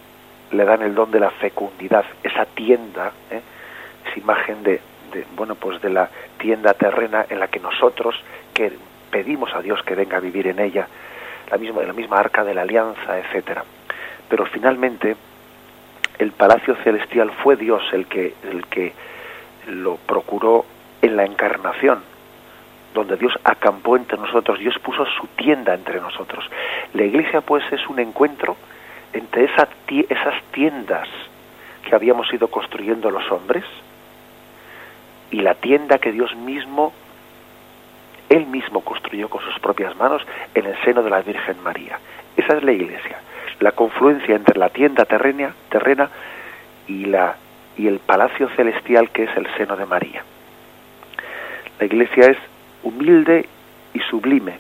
le 0.49 0.65
dan 0.65 0.81
el 0.81 0.95
don 0.95 1.11
de 1.11 1.19
la 1.19 1.29
fecundidad. 1.29 2.05
Esa 2.23 2.45
tienda 2.45 3.11
¿eh? 3.29 3.41
es 4.07 4.17
imagen 4.17 4.63
de, 4.63 4.81
de, 5.13 5.23
bueno, 5.35 5.53
pues 5.53 5.79
de 5.83 5.91
la 5.91 6.09
tienda 6.39 6.73
terrena 6.73 7.27
en 7.29 7.39
la 7.39 7.47
que 7.47 7.59
nosotros 7.59 8.15
que 8.55 8.71
pedimos 9.11 9.53
a 9.53 9.61
Dios 9.61 9.81
que 9.83 9.95
venga 9.95 10.17
a 10.17 10.21
vivir 10.21 10.47
en 10.47 10.59
ella, 10.59 10.87
la 11.49 11.57
misma, 11.57 11.81
la 11.83 11.93
misma 11.93 12.19
arca 12.19 12.43
de 12.43 12.53
la 12.53 12.61
alianza, 12.61 13.19
etcétera. 13.19 13.63
Pero 14.29 14.45
finalmente 14.45 15.15
el 16.19 16.31
palacio 16.33 16.75
celestial 16.83 17.31
fue 17.43 17.55
Dios 17.55 17.81
el 17.93 18.05
que, 18.05 18.35
el 18.43 18.65
que 18.67 18.93
lo 19.67 19.95
procuró 19.95 20.65
en 21.01 21.15
la 21.15 21.25
encarnación, 21.25 22.01
donde 22.93 23.15
Dios 23.15 23.33
acampó 23.43 23.95
entre 23.95 24.17
nosotros, 24.17 24.59
Dios 24.59 24.77
puso 24.79 25.05
su 25.05 25.27
tienda 25.35 25.73
entre 25.73 26.01
nosotros. 26.01 26.45
La 26.93 27.03
iglesia 27.03 27.41
pues 27.41 27.63
es 27.71 27.87
un 27.87 27.99
encuentro 27.99 28.57
entre 29.13 29.45
esa, 29.45 29.67
esas 29.87 30.43
tiendas 30.51 31.07
que 31.87 31.95
habíamos 31.95 32.31
ido 32.33 32.49
construyendo 32.49 33.09
los 33.09 33.31
hombres 33.31 33.63
y 35.31 35.41
la 35.41 35.55
tienda 35.55 35.99
que 35.99 36.11
Dios 36.11 36.35
mismo, 36.35 36.91
Él 38.29 38.45
mismo 38.45 38.81
construyó 38.81 39.27
con 39.27 39.41
sus 39.41 39.59
propias 39.59 39.95
manos 39.97 40.21
en 40.53 40.65
el 40.65 40.75
seno 40.83 41.01
de 41.01 41.09
la 41.09 41.21
Virgen 41.21 41.61
María. 41.63 41.99
Esa 42.37 42.57
es 42.57 42.63
la 42.63 42.71
iglesia, 42.71 43.19
la 43.59 43.71
confluencia 43.71 44.35
entre 44.35 44.57
la 44.57 44.69
tienda 44.69 45.05
terrena, 45.05 46.09
y, 46.87 47.05
la, 47.05 47.35
y 47.77 47.87
el 47.87 47.99
palacio 47.99 48.49
celestial 48.55 49.09
que 49.11 49.23
es 49.23 49.37
el 49.37 49.47
seno 49.57 49.75
de 49.75 49.85
María. 49.85 50.23
La 51.79 51.85
iglesia 51.85 52.31
es 52.31 52.37
humilde 52.83 53.47
y 53.93 53.99
sublime. 53.99 54.57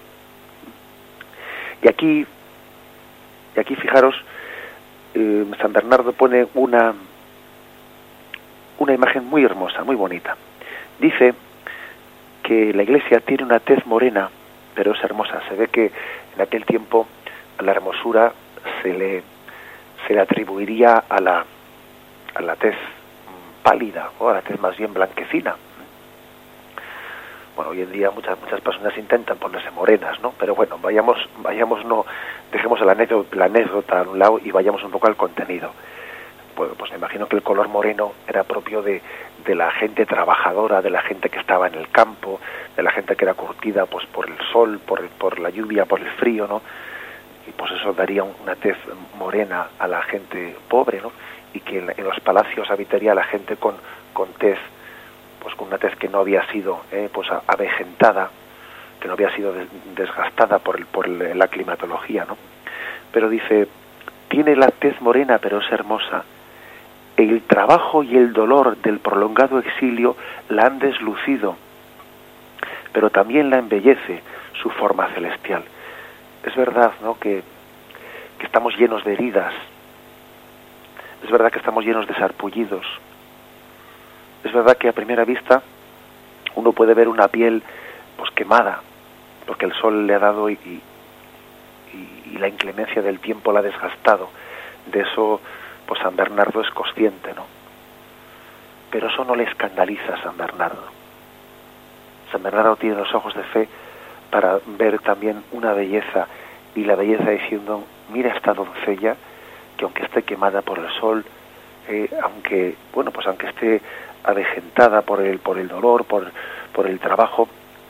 Y 1.81 1.87
aquí, 1.87 2.25
y 3.55 3.59
aquí 3.59 3.75
fijaros, 3.75 4.15
eh, 5.13 5.45
San 5.61 5.73
Bernardo 5.73 6.13
pone 6.13 6.47
una, 6.53 6.93
una 8.79 8.93
imagen 8.93 9.25
muy 9.25 9.43
hermosa, 9.43 9.83
muy 9.83 9.95
bonita. 9.95 10.35
Dice 10.99 11.33
que 12.49 12.73
la 12.73 12.81
iglesia 12.81 13.19
tiene 13.19 13.43
una 13.43 13.59
tez 13.59 13.85
morena, 13.85 14.27
pero 14.73 14.93
es 14.93 15.03
hermosa. 15.03 15.39
Se 15.47 15.53
ve 15.53 15.67
que 15.67 15.91
en 16.35 16.41
aquel 16.41 16.65
tiempo 16.65 17.05
la 17.59 17.69
hermosura 17.69 18.33
se 18.81 18.91
le, 18.91 19.21
se 20.07 20.15
le 20.15 20.21
atribuiría 20.21 21.03
a 21.07 21.21
la, 21.21 21.45
a 22.33 22.41
la 22.41 22.55
tez 22.55 22.75
pálida 23.61 24.09
o 24.17 24.29
a 24.29 24.33
la 24.33 24.41
tez 24.41 24.59
más 24.59 24.75
bien 24.77 24.95
blanquecina 24.95 25.55
bueno, 27.55 27.71
hoy 27.71 27.81
en 27.81 27.91
día 27.91 28.09
muchas 28.09 28.39
muchas 28.39 28.61
personas 28.61 28.97
intentan 28.97 29.37
ponerse 29.37 29.69
morenas, 29.71 30.17
¿no? 30.21 30.33
Pero 30.39 30.55
bueno, 30.55 30.79
vayamos 30.81 31.17
vayamos 31.39 31.83
no 31.83 32.05
dejemos 32.53 32.79
la 32.79 32.93
anécdota, 32.93 33.35
la 33.35 33.45
anécdota 33.45 33.99
a 33.99 34.03
un 34.03 34.17
lado 34.17 34.39
y 34.41 34.49
vayamos 34.49 34.81
un 34.81 34.91
poco 34.91 35.07
al 35.07 35.17
contenido. 35.17 35.69
Pues, 36.59 36.71
pues 36.77 36.91
me 36.91 36.97
imagino 36.97 37.25
que 37.29 37.37
el 37.37 37.41
color 37.41 37.69
moreno 37.69 38.11
era 38.27 38.43
propio 38.43 38.81
de, 38.81 39.01
de 39.45 39.55
la 39.55 39.71
gente 39.71 40.05
trabajadora, 40.05 40.81
de 40.81 40.89
la 40.89 41.01
gente 41.01 41.29
que 41.29 41.39
estaba 41.39 41.67
en 41.67 41.75
el 41.75 41.87
campo, 41.87 42.41
de 42.75 42.83
la 42.83 42.91
gente 42.91 43.15
que 43.15 43.23
era 43.23 43.33
curtida 43.33 43.85
pues 43.85 44.05
por 44.07 44.27
el 44.27 44.37
sol, 44.51 44.77
por, 44.85 45.07
por 45.07 45.39
la 45.39 45.51
lluvia, 45.51 45.85
por 45.85 46.01
el 46.01 46.09
frío, 46.17 46.47
¿no? 46.47 46.61
Y 47.47 47.51
pues 47.51 47.71
eso 47.71 47.93
daría 47.93 48.23
una 48.25 48.57
tez 48.57 48.75
morena 49.17 49.67
a 49.79 49.87
la 49.87 50.01
gente 50.01 50.53
pobre, 50.67 50.99
¿no? 50.99 51.13
Y 51.53 51.61
que 51.61 51.77
en, 51.77 52.03
los 52.03 52.19
palacios 52.19 52.69
habitaría 52.69 53.15
la 53.15 53.23
gente 53.23 53.55
con, 53.55 53.75
con 54.11 54.27
tez 54.33 54.59
pues 55.41 55.55
con 55.55 55.69
una 55.69 55.77
tez 55.77 55.95
que 55.95 56.09
no 56.09 56.19
había 56.19 56.45
sido 56.51 56.81
eh, 56.91 57.07
pues 57.09 57.29
avejentada, 57.47 58.31
que 58.99 59.07
no 59.07 59.13
había 59.13 59.33
sido 59.33 59.53
desgastada 59.95 60.59
por, 60.59 60.75
el, 60.75 60.85
por 60.87 61.07
la 61.07 61.47
climatología, 61.47 62.25
¿no? 62.25 62.35
Pero 63.13 63.29
dice, 63.29 63.69
tiene 64.27 64.57
la 64.57 64.67
tez 64.71 64.99
morena 64.99 65.37
pero 65.37 65.59
es 65.59 65.71
hermosa. 65.71 66.25
El 67.19 67.41
trabajo 67.41 68.03
y 68.03 68.15
el 68.15 68.31
dolor 68.31 68.77
del 68.77 68.99
prolongado 68.99 69.59
exilio 69.59 70.15
la 70.47 70.67
han 70.67 70.79
deslucido, 70.79 71.57
pero 72.93 73.09
también 73.09 73.49
la 73.49 73.57
embellece 73.57 74.21
su 74.61 74.69
forma 74.69 75.07
celestial. 75.13 75.63
Es 76.43 76.55
verdad, 76.55 76.93
¿no? 77.01 77.19
Que, 77.19 77.43
que 78.37 78.45
estamos 78.45 78.77
llenos 78.77 79.03
de 79.03 79.13
heridas. 79.13 79.53
Es 81.23 81.29
verdad 81.29 81.51
que 81.51 81.59
estamos 81.59 81.83
llenos 81.83 82.07
de 82.07 82.15
sarpullidos 82.15 82.85
es 84.43 84.53
verdad 84.53 84.77
que 84.77 84.89
a 84.89 84.93
primera 84.93 85.25
vista 85.25 85.61
uno 86.55 86.71
puede 86.71 86.93
ver 86.93 87.07
una 87.07 87.27
piel 87.27 87.61
pues 88.17 88.31
quemada, 88.31 88.81
porque 89.45 89.65
el 89.65 89.73
sol 89.73 90.07
le 90.07 90.15
ha 90.15 90.19
dado 90.19 90.49
y, 90.49 90.57
y, 90.63 92.37
la 92.37 92.47
inclemencia 92.47 93.01
del 93.01 93.19
tiempo 93.19 93.51
la 93.51 93.59
ha 93.59 93.63
desgastado. 93.63 94.29
De 94.85 95.01
eso, 95.01 95.41
pues 95.89 96.01
San 96.01 96.15
Bernardo 96.15 96.61
es 96.61 96.69
consciente, 96.69 97.33
¿no? 97.33 97.47
Pero 98.91 99.07
eso 99.07 99.25
no 99.25 99.33
le 99.33 99.45
escandaliza 99.45 100.13
a 100.13 100.21
San 100.21 100.37
Bernardo. 100.37 100.83
San 102.31 102.43
Bernardo 102.43 102.75
tiene 102.75 102.95
los 102.95 103.11
ojos 103.15 103.33
de 103.33 103.41
fe 103.41 103.67
para 104.29 104.59
ver 104.77 104.99
también 104.99 105.43
una 105.51 105.73
belleza 105.73 106.27
y 106.75 106.83
la 106.83 106.93
belleza 106.93 107.31
diciendo, 107.31 107.85
mira 108.13 108.35
esta 108.35 108.53
doncella 108.53 109.15
que 109.77 109.85
aunque 109.85 110.03
esté 110.03 110.21
quemada 110.21 110.61
por 110.61 110.77
el 110.77 110.91
sol, 110.91 111.25
eh, 111.87 112.07
aunque 112.21 112.75
bueno 112.93 113.09
pues 113.09 113.25
aunque 113.25 113.47
esté 113.47 113.81
avejentada 114.23 115.01
por 115.01 115.21
el, 115.21 115.39
por 115.39 115.57
el 115.57 115.67
dolor, 115.67 116.05
por, 116.05 116.31
por 116.71 116.85
el 116.85 116.99
trabajo, 116.99 117.49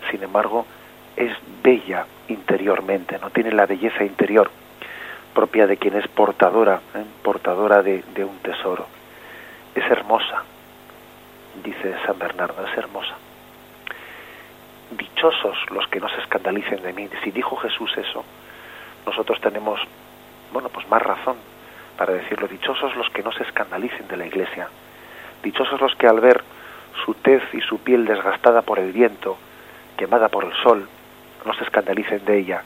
sin 0.10 0.24
embargo, 0.24 0.66
es 1.18 1.34
bella 1.62 2.06
interiormente, 2.30 3.20
no 3.20 3.30
tiene 3.30 3.52
la 3.52 3.66
belleza 3.66 4.06
interior 4.06 4.50
propia 5.40 5.68
de 5.68 5.78
quien 5.78 5.96
es 5.96 6.06
portadora, 6.10 6.82
¿eh? 6.94 7.06
portadora 7.24 7.82
de, 7.82 8.04
de 8.14 8.26
un 8.26 8.40
tesoro. 8.40 8.86
Es 9.74 9.90
hermosa, 9.90 10.44
dice 11.64 11.96
San 12.06 12.20
Bernardo, 12.20 12.68
es 12.68 12.78
hermosa. 12.78 13.16
Dichosos 14.92 15.58
los 15.72 15.88
que 15.88 16.02
no 16.02 16.10
se 16.10 16.20
escandalicen 16.20 16.84
de 16.84 16.92
mí. 16.92 17.08
Si 17.24 17.32
dijo 17.32 17.56
Jesús 17.56 17.90
eso, 17.96 18.26
nosotros 19.06 19.40
tenemos, 19.40 19.80
bueno, 20.52 20.68
pues 20.68 20.86
más 20.90 21.02
razón 21.02 21.38
para 21.98 22.12
decirlo. 22.12 22.46
Dichosos 22.50 22.94
los 22.98 23.10
que 23.12 23.24
no 23.24 23.32
se 23.32 23.44
escandalicen 23.44 24.10
de 24.10 24.18
la 24.18 24.26
Iglesia 24.26 24.68
Dichosos 25.42 25.80
los 25.80 25.96
que 25.96 26.08
al 26.08 26.20
ver 26.20 26.44
su 27.06 27.14
tez 27.14 27.44
y 27.54 27.62
su 27.62 27.80
piel 27.80 28.06
desgastada 28.06 28.62
por 28.62 28.78
el 28.78 28.92
viento, 28.92 29.38
quemada 29.96 30.28
por 30.28 30.44
el 30.44 30.54
sol, 30.62 30.86
no 31.46 31.54
se 31.54 31.64
escandalicen 31.64 32.26
de 32.26 32.40
ella 32.40 32.62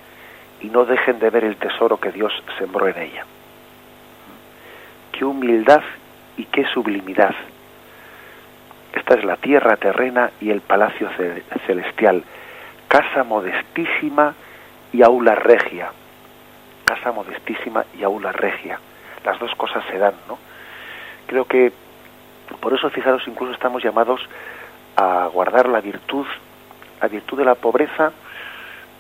y 0.64 0.70
no 0.70 0.86
dejen 0.86 1.20
de 1.20 1.30
ver 1.30 1.44
el 1.44 1.58
tesoro 1.58 1.98
que 1.98 2.12
Dios 2.12 2.32
sembró 2.58 2.88
en 2.88 2.98
ella. 2.98 3.26
Qué 5.12 5.26
humildad 5.26 5.84
y 6.38 6.46
qué 6.46 6.66
sublimidad. 6.74 7.36
Esta 8.94 9.16
es 9.16 9.26
la 9.26 9.36
tierra 9.36 9.76
terrena 9.76 10.32
y 10.40 10.50
el 10.50 10.62
palacio 10.62 11.10
celestial, 11.68 12.24
casa 12.88 13.24
modestísima 13.24 14.34
y 14.94 15.04
aula 15.04 15.36
regia. 15.36 15.92
Casa 16.86 17.12
modestísima 17.12 17.86
y 17.98 18.04
aula 18.04 18.32
regia. 18.32 18.80
Las 19.26 19.40
dos 19.40 19.54
cosas 19.56 19.84
se 19.92 19.98
dan, 19.98 20.14
¿no? 20.28 20.38
Creo 21.28 21.46
que 21.46 21.74
por 22.60 22.74
eso, 22.74 22.90
fijaros, 22.90 23.24
incluso 23.28 23.54
estamos 23.54 23.84
llamados 23.84 24.22
a 24.96 25.28
guardar 25.34 25.68
la 25.68 25.82
virtud, 25.82 26.26
la 27.02 27.08
virtud 27.08 27.38
de 27.38 27.46
la 27.46 27.56
pobreza 27.56 28.14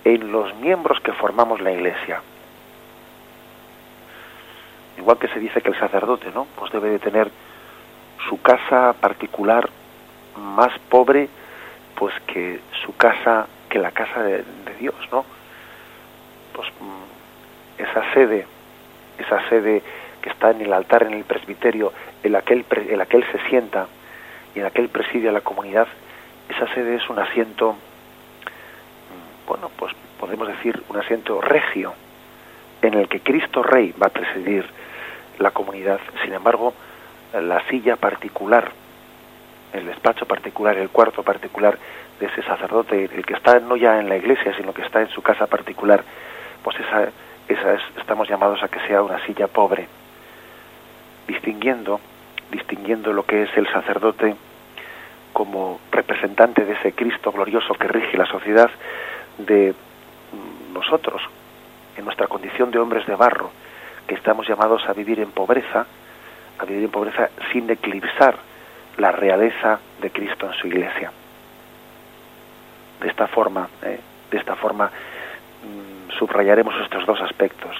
en 0.03 0.31
los 0.31 0.53
miembros 0.55 0.99
que 1.01 1.13
formamos 1.13 1.61
la 1.61 1.71
Iglesia. 1.71 2.21
igual 4.97 5.17
que 5.17 5.27
se 5.29 5.39
dice 5.39 5.61
que 5.61 5.69
el 5.69 5.79
sacerdote, 5.79 6.31
¿no? 6.33 6.47
Pues 6.55 6.71
debe 6.71 6.89
de 6.89 6.99
tener 6.99 7.29
su 8.29 8.41
casa 8.41 8.93
particular 8.93 9.69
más 10.37 10.71
pobre, 10.89 11.27
pues 11.95 12.13
que 12.27 12.59
su 12.85 12.95
casa, 12.95 13.47
que 13.69 13.79
la 13.79 13.91
casa 13.91 14.23
de, 14.23 14.43
Dios, 14.79 14.95
¿no? 15.11 15.25
Pues 16.53 16.67
mm, 16.79 17.81
esa 17.81 18.13
sede, 18.13 18.45
esa 19.17 19.49
sede 19.49 19.81
que 20.21 20.29
está 20.29 20.51
en 20.51 20.61
el 20.61 20.73
altar, 20.73 21.03
en 21.03 21.13
el 21.13 21.23
presbiterio, 21.23 21.91
en 22.23 22.31
la 22.31 22.41
que 22.41 22.53
él, 22.53 22.65
en 22.89 22.97
la 22.97 23.05
que 23.05 23.17
él 23.17 23.25
se 23.31 23.39
sienta 23.49 23.87
y 24.55 24.59
en 24.59 24.63
la 24.63 24.71
que 24.71 24.81
él 24.81 24.89
preside 24.89 25.29
a 25.29 25.31
la 25.31 25.41
comunidad, 25.41 25.87
esa 26.49 26.73
sede 26.73 26.95
es 26.95 27.09
un 27.09 27.19
asiento, 27.19 27.75
bueno, 29.47 29.69
pues 29.77 29.93
podemos 30.19 30.47
decir 30.47 30.81
un 30.89 30.97
asiento 30.97 31.41
regio, 31.41 31.93
en 32.81 32.93
el 32.95 33.07
que 33.07 33.21
Cristo 33.21 33.63
Rey 33.63 33.93
va 34.01 34.07
a 34.07 34.09
presidir 34.09 34.65
la 35.39 35.51
comunidad. 35.51 35.99
Sin 36.23 36.33
embargo, 36.33 36.73
la 37.33 37.65
silla 37.67 37.95
particular, 37.95 38.71
el 39.73 39.85
despacho 39.85 40.25
particular, 40.25 40.77
el 40.77 40.89
cuarto 40.89 41.23
particular 41.23 41.77
de 42.19 42.27
ese 42.27 42.43
sacerdote, 42.43 43.05
el 43.05 43.25
que 43.25 43.33
está 43.33 43.59
no 43.59 43.75
ya 43.75 43.99
en 43.99 44.09
la 44.09 44.17
iglesia, 44.17 44.53
sino 44.55 44.73
que 44.73 44.83
está 44.83 45.01
en 45.01 45.09
su 45.09 45.21
casa 45.21 45.47
particular, 45.47 46.03
pues 46.63 46.77
esa, 46.79 47.09
esa 47.47 47.73
es, 47.73 47.81
estamos 47.97 48.29
llamados 48.29 48.61
a 48.63 48.67
que 48.67 48.79
sea 48.87 49.01
una 49.01 49.25
silla 49.25 49.47
pobre, 49.47 49.87
distinguiendo, 51.27 51.99
distinguiendo 52.51 53.13
lo 53.13 53.25
que 53.25 53.43
es 53.43 53.57
el 53.57 53.67
sacerdote 53.71 54.35
como 55.31 55.79
representante 55.91 56.63
de 56.63 56.73
ese 56.73 56.91
Cristo 56.91 57.31
glorioso 57.31 57.73
que 57.73 57.87
rige 57.87 58.17
la 58.17 58.27
sociedad 58.27 58.69
de 59.37 59.73
nosotros, 60.73 61.21
en 61.97 62.05
nuestra 62.05 62.27
condición 62.27 62.71
de 62.71 62.79
hombres 62.79 63.05
de 63.05 63.15
barro, 63.15 63.51
que 64.07 64.15
estamos 64.15 64.47
llamados 64.47 64.87
a 64.87 64.93
vivir 64.93 65.19
en 65.19 65.31
pobreza, 65.31 65.85
a 66.59 66.65
vivir 66.65 66.83
en 66.83 66.91
pobreza 66.91 67.29
sin 67.51 67.69
eclipsar 67.69 68.37
la 68.97 69.11
realeza 69.11 69.79
de 70.01 70.11
Cristo 70.11 70.47
en 70.47 70.53
su 70.53 70.67
iglesia. 70.67 71.11
De 72.99 73.07
esta 73.07 73.27
forma, 73.27 73.67
eh, 73.83 73.99
de 74.31 74.37
esta 74.37 74.55
forma 74.55 74.85
mm, 74.87 76.11
subrayaremos 76.17 76.75
estos 76.81 77.05
dos 77.05 77.21
aspectos. 77.21 77.75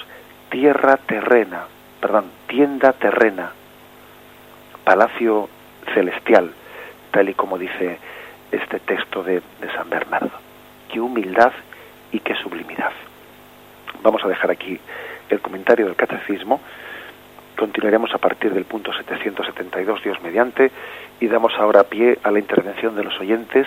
Tierra 0.49 0.97
terrena, 0.97 1.65
perdón, 1.99 2.25
tienda 2.47 2.93
terrena, 2.93 3.51
palacio 4.83 5.49
celestial, 5.93 6.51
tal 7.11 7.29
y 7.29 7.33
como 7.33 7.57
dice 7.57 7.97
este 8.51 8.79
texto 8.79 9.23
de, 9.23 9.41
de 9.59 9.71
San 9.75 9.89
Bernardo. 9.89 10.52
Qué 10.93 11.01
humildad 11.01 11.51
y 12.11 12.19
qué 12.19 12.35
sublimidad. 12.35 12.91
Vamos 14.03 14.23
a 14.23 14.27
dejar 14.27 14.51
aquí 14.51 14.79
el 15.27 15.41
comentario 15.41 15.87
del 15.87 15.95
catecismo. 15.95 16.61
Continuaremos 17.57 18.13
a 18.13 18.19
partir 18.19 18.53
del 18.53 18.65
punto 18.65 18.93
772, 18.93 20.03
Dios 20.03 20.21
mediante, 20.21 20.69
y 21.19 21.25
damos 21.25 21.55
ahora 21.57 21.85
pie 21.85 22.19
a 22.21 22.29
la 22.29 22.37
intervención 22.37 22.95
de 22.95 23.05
los 23.05 23.19
oyentes 23.19 23.65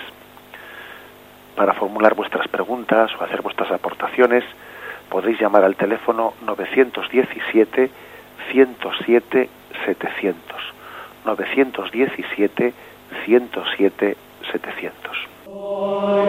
para 1.57 1.73
formular 1.73 2.15
vuestras 2.15 2.47
preguntas 2.47 3.11
o 3.19 3.23
hacer 3.25 3.41
vuestras 3.41 3.71
aportaciones. 3.71 4.45
Podéis 5.09 5.37
llamar 5.37 5.65
al 5.65 5.75
teléfono 5.75 6.33
917 6.45 7.89
107 8.53 9.49
700. 9.85 10.61
917 11.25 12.73
107 13.25 14.17
700. 14.49 15.36
O 15.49 16.27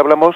hablamos? 0.00 0.34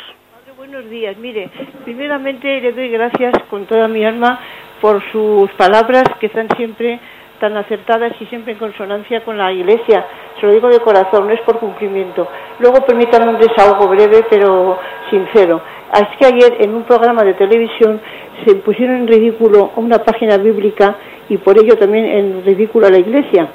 buenos 0.59 0.91
días. 0.91 1.16
Mire, 1.16 1.49
primeramente 1.85 2.61
le 2.61 2.72
doy 2.72 2.91
gracias 2.91 3.33
con 3.49 3.64
toda 3.64 3.89
mi 3.89 4.05
alma 4.05 4.39
por 4.83 5.01
sus 5.12 5.51
palabras 5.53 6.05
que 6.20 6.27
están 6.27 6.49
siempre 6.57 6.99
tan 7.41 7.57
acertadas 7.57 8.12
y 8.20 8.27
siempre 8.27 8.53
en 8.53 8.59
consonancia 8.59 9.24
con 9.24 9.39
la 9.39 9.51
Iglesia. 9.51 10.05
Se 10.39 10.47
lo 10.47 10.53
digo 10.53 10.68
de 10.68 10.81
corazón, 10.81 11.27
no 11.27 11.33
es 11.33 11.41
por 11.41 11.59
cumplimiento. 11.59 12.29
Luego 12.59 12.85
permítanme 12.85 13.31
un 13.31 13.39
desahogo 13.39 13.89
breve 13.89 14.27
pero 14.29 14.79
sincero. 15.09 15.62
Es 15.95 16.18
que 16.18 16.27
ayer 16.27 16.57
en 16.61 16.74
un 16.74 16.83
programa 16.83 17.22
de 17.22 17.33
televisión 17.33 18.01
se 18.45 18.57
pusieron 18.57 18.97
en 18.97 19.09
ridículo 19.09 19.70
una 19.77 19.99
página 20.01 20.37
bíblica 20.37 20.97
y 21.31 21.39
por 21.39 21.59
ello 21.59 21.79
también 21.79 22.05
en 22.05 22.45
ridículo 22.45 22.89
a 22.89 22.91
la 22.91 22.99
Iglesia, 22.99 23.49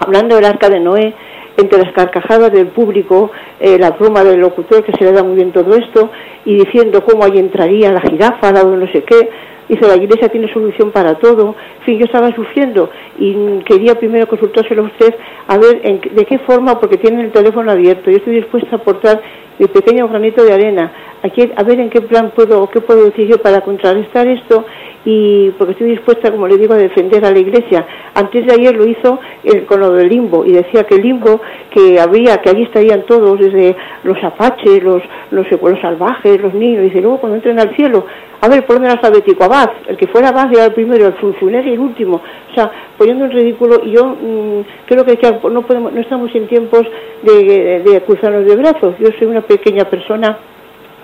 hablando 0.00 0.36
del 0.36 0.44
arca 0.44 0.68
de 0.68 0.80
Noé 0.80 1.14
entre 1.56 1.78
las 1.78 1.92
carcajadas 1.92 2.52
del 2.52 2.68
público, 2.68 3.30
eh, 3.60 3.78
la 3.78 3.90
broma 3.90 4.24
del 4.24 4.40
locutor 4.40 4.82
que 4.82 4.92
se 4.92 5.04
le 5.04 5.12
da 5.12 5.22
muy 5.22 5.36
bien 5.36 5.52
todo 5.52 5.74
esto, 5.74 6.10
y 6.44 6.56
diciendo 6.56 7.04
cómo 7.04 7.24
ahí 7.24 7.38
entraría 7.38 7.92
la 7.92 8.00
jirafa, 8.00 8.52
dado 8.52 8.76
no 8.76 8.90
sé 8.90 9.02
qué, 9.04 9.28
dice 9.68 9.86
la 9.86 9.96
iglesia 9.96 10.28
tiene 10.28 10.52
solución 10.52 10.90
para 10.90 11.14
todo, 11.14 11.54
en 11.80 11.84
fin, 11.84 11.98
yo 11.98 12.04
estaba 12.04 12.34
sufriendo 12.34 12.90
y 13.18 13.60
quería 13.64 13.94
primero 13.94 14.26
consultárselo 14.26 14.82
a 14.82 14.86
usted 14.86 15.14
a 15.46 15.58
ver 15.58 15.82
de 15.82 16.24
qué 16.24 16.38
forma, 16.38 16.80
porque 16.80 16.98
tiene 16.98 17.22
el 17.22 17.32
teléfono 17.32 17.70
abierto, 17.70 18.10
yo 18.10 18.16
estoy 18.16 18.36
dispuesta 18.36 18.70
a 18.72 18.76
aportar 18.76 19.20
mi 19.58 19.66
pequeño 19.66 20.08
granito 20.08 20.42
de 20.42 20.52
arena, 20.52 20.92
aquí, 21.22 21.50
a 21.54 21.62
ver 21.62 21.78
en 21.80 21.90
qué 21.90 22.00
plan 22.00 22.32
puedo, 22.34 22.68
qué 22.70 22.80
puedo 22.80 23.04
decir 23.04 23.28
yo 23.28 23.38
para 23.38 23.60
contrarrestar 23.60 24.26
esto 24.26 24.64
y 25.04 25.50
porque 25.58 25.72
estoy 25.72 25.90
dispuesta, 25.90 26.30
como 26.30 26.46
le 26.46 26.56
digo, 26.56 26.74
a 26.74 26.76
defender 26.76 27.24
a 27.24 27.30
la 27.30 27.38
Iglesia. 27.38 27.86
Antes 28.14 28.46
de 28.46 28.52
ayer 28.52 28.76
lo 28.76 28.86
hizo 28.86 29.18
el, 29.42 29.64
con 29.64 29.80
lo 29.80 29.90
del 29.92 30.08
limbo 30.08 30.44
y 30.44 30.52
decía 30.52 30.84
que 30.84 30.94
el 30.94 31.02
limbo 31.02 31.40
que 31.70 31.98
había, 31.98 32.38
que 32.38 32.50
allí 32.50 32.62
estarían 32.62 33.02
todos, 33.02 33.38
desde 33.38 33.76
los 34.04 34.22
apaches, 34.22 34.82
los, 34.82 35.02
los, 35.30 35.46
los 35.50 35.80
salvajes, 35.80 36.40
los 36.40 36.54
niños, 36.54 36.82
y 36.82 36.88
dice 36.88 37.00
luego 37.00 37.18
cuando 37.18 37.36
entren 37.36 37.58
al 37.58 37.74
cielo, 37.74 38.06
a 38.40 38.48
ver, 38.48 38.64
por 38.64 38.76
orden 38.76 38.90
alfabético, 38.90 39.44
Abad, 39.44 39.70
el 39.88 39.96
que 39.96 40.06
fuera 40.06 40.28
Abad 40.28 40.52
era 40.52 40.66
el 40.66 40.72
primero, 40.72 41.06
el 41.06 41.14
funcionario 41.14 41.70
y 41.70 41.74
el 41.74 41.80
último, 41.80 42.16
o 42.50 42.54
sea, 42.54 42.70
poniendo 42.96 43.24
en 43.24 43.32
ridículo, 43.32 43.80
y 43.84 43.92
yo 43.92 44.04
mm, 44.06 44.60
creo 44.86 45.04
que, 45.04 45.18
no, 45.50 45.62
podemos, 45.62 45.92
no 45.92 46.00
estamos 46.00 46.32
en 46.34 46.46
tiempos 46.46 46.82
de 47.22 48.02
cruzarnos 48.04 48.44
de 48.44 48.56
brazos, 48.56 48.94
yo 48.98 49.08
soy 49.18 49.28
una 49.28 49.42
pequeña 49.42 49.84
persona, 49.84 50.38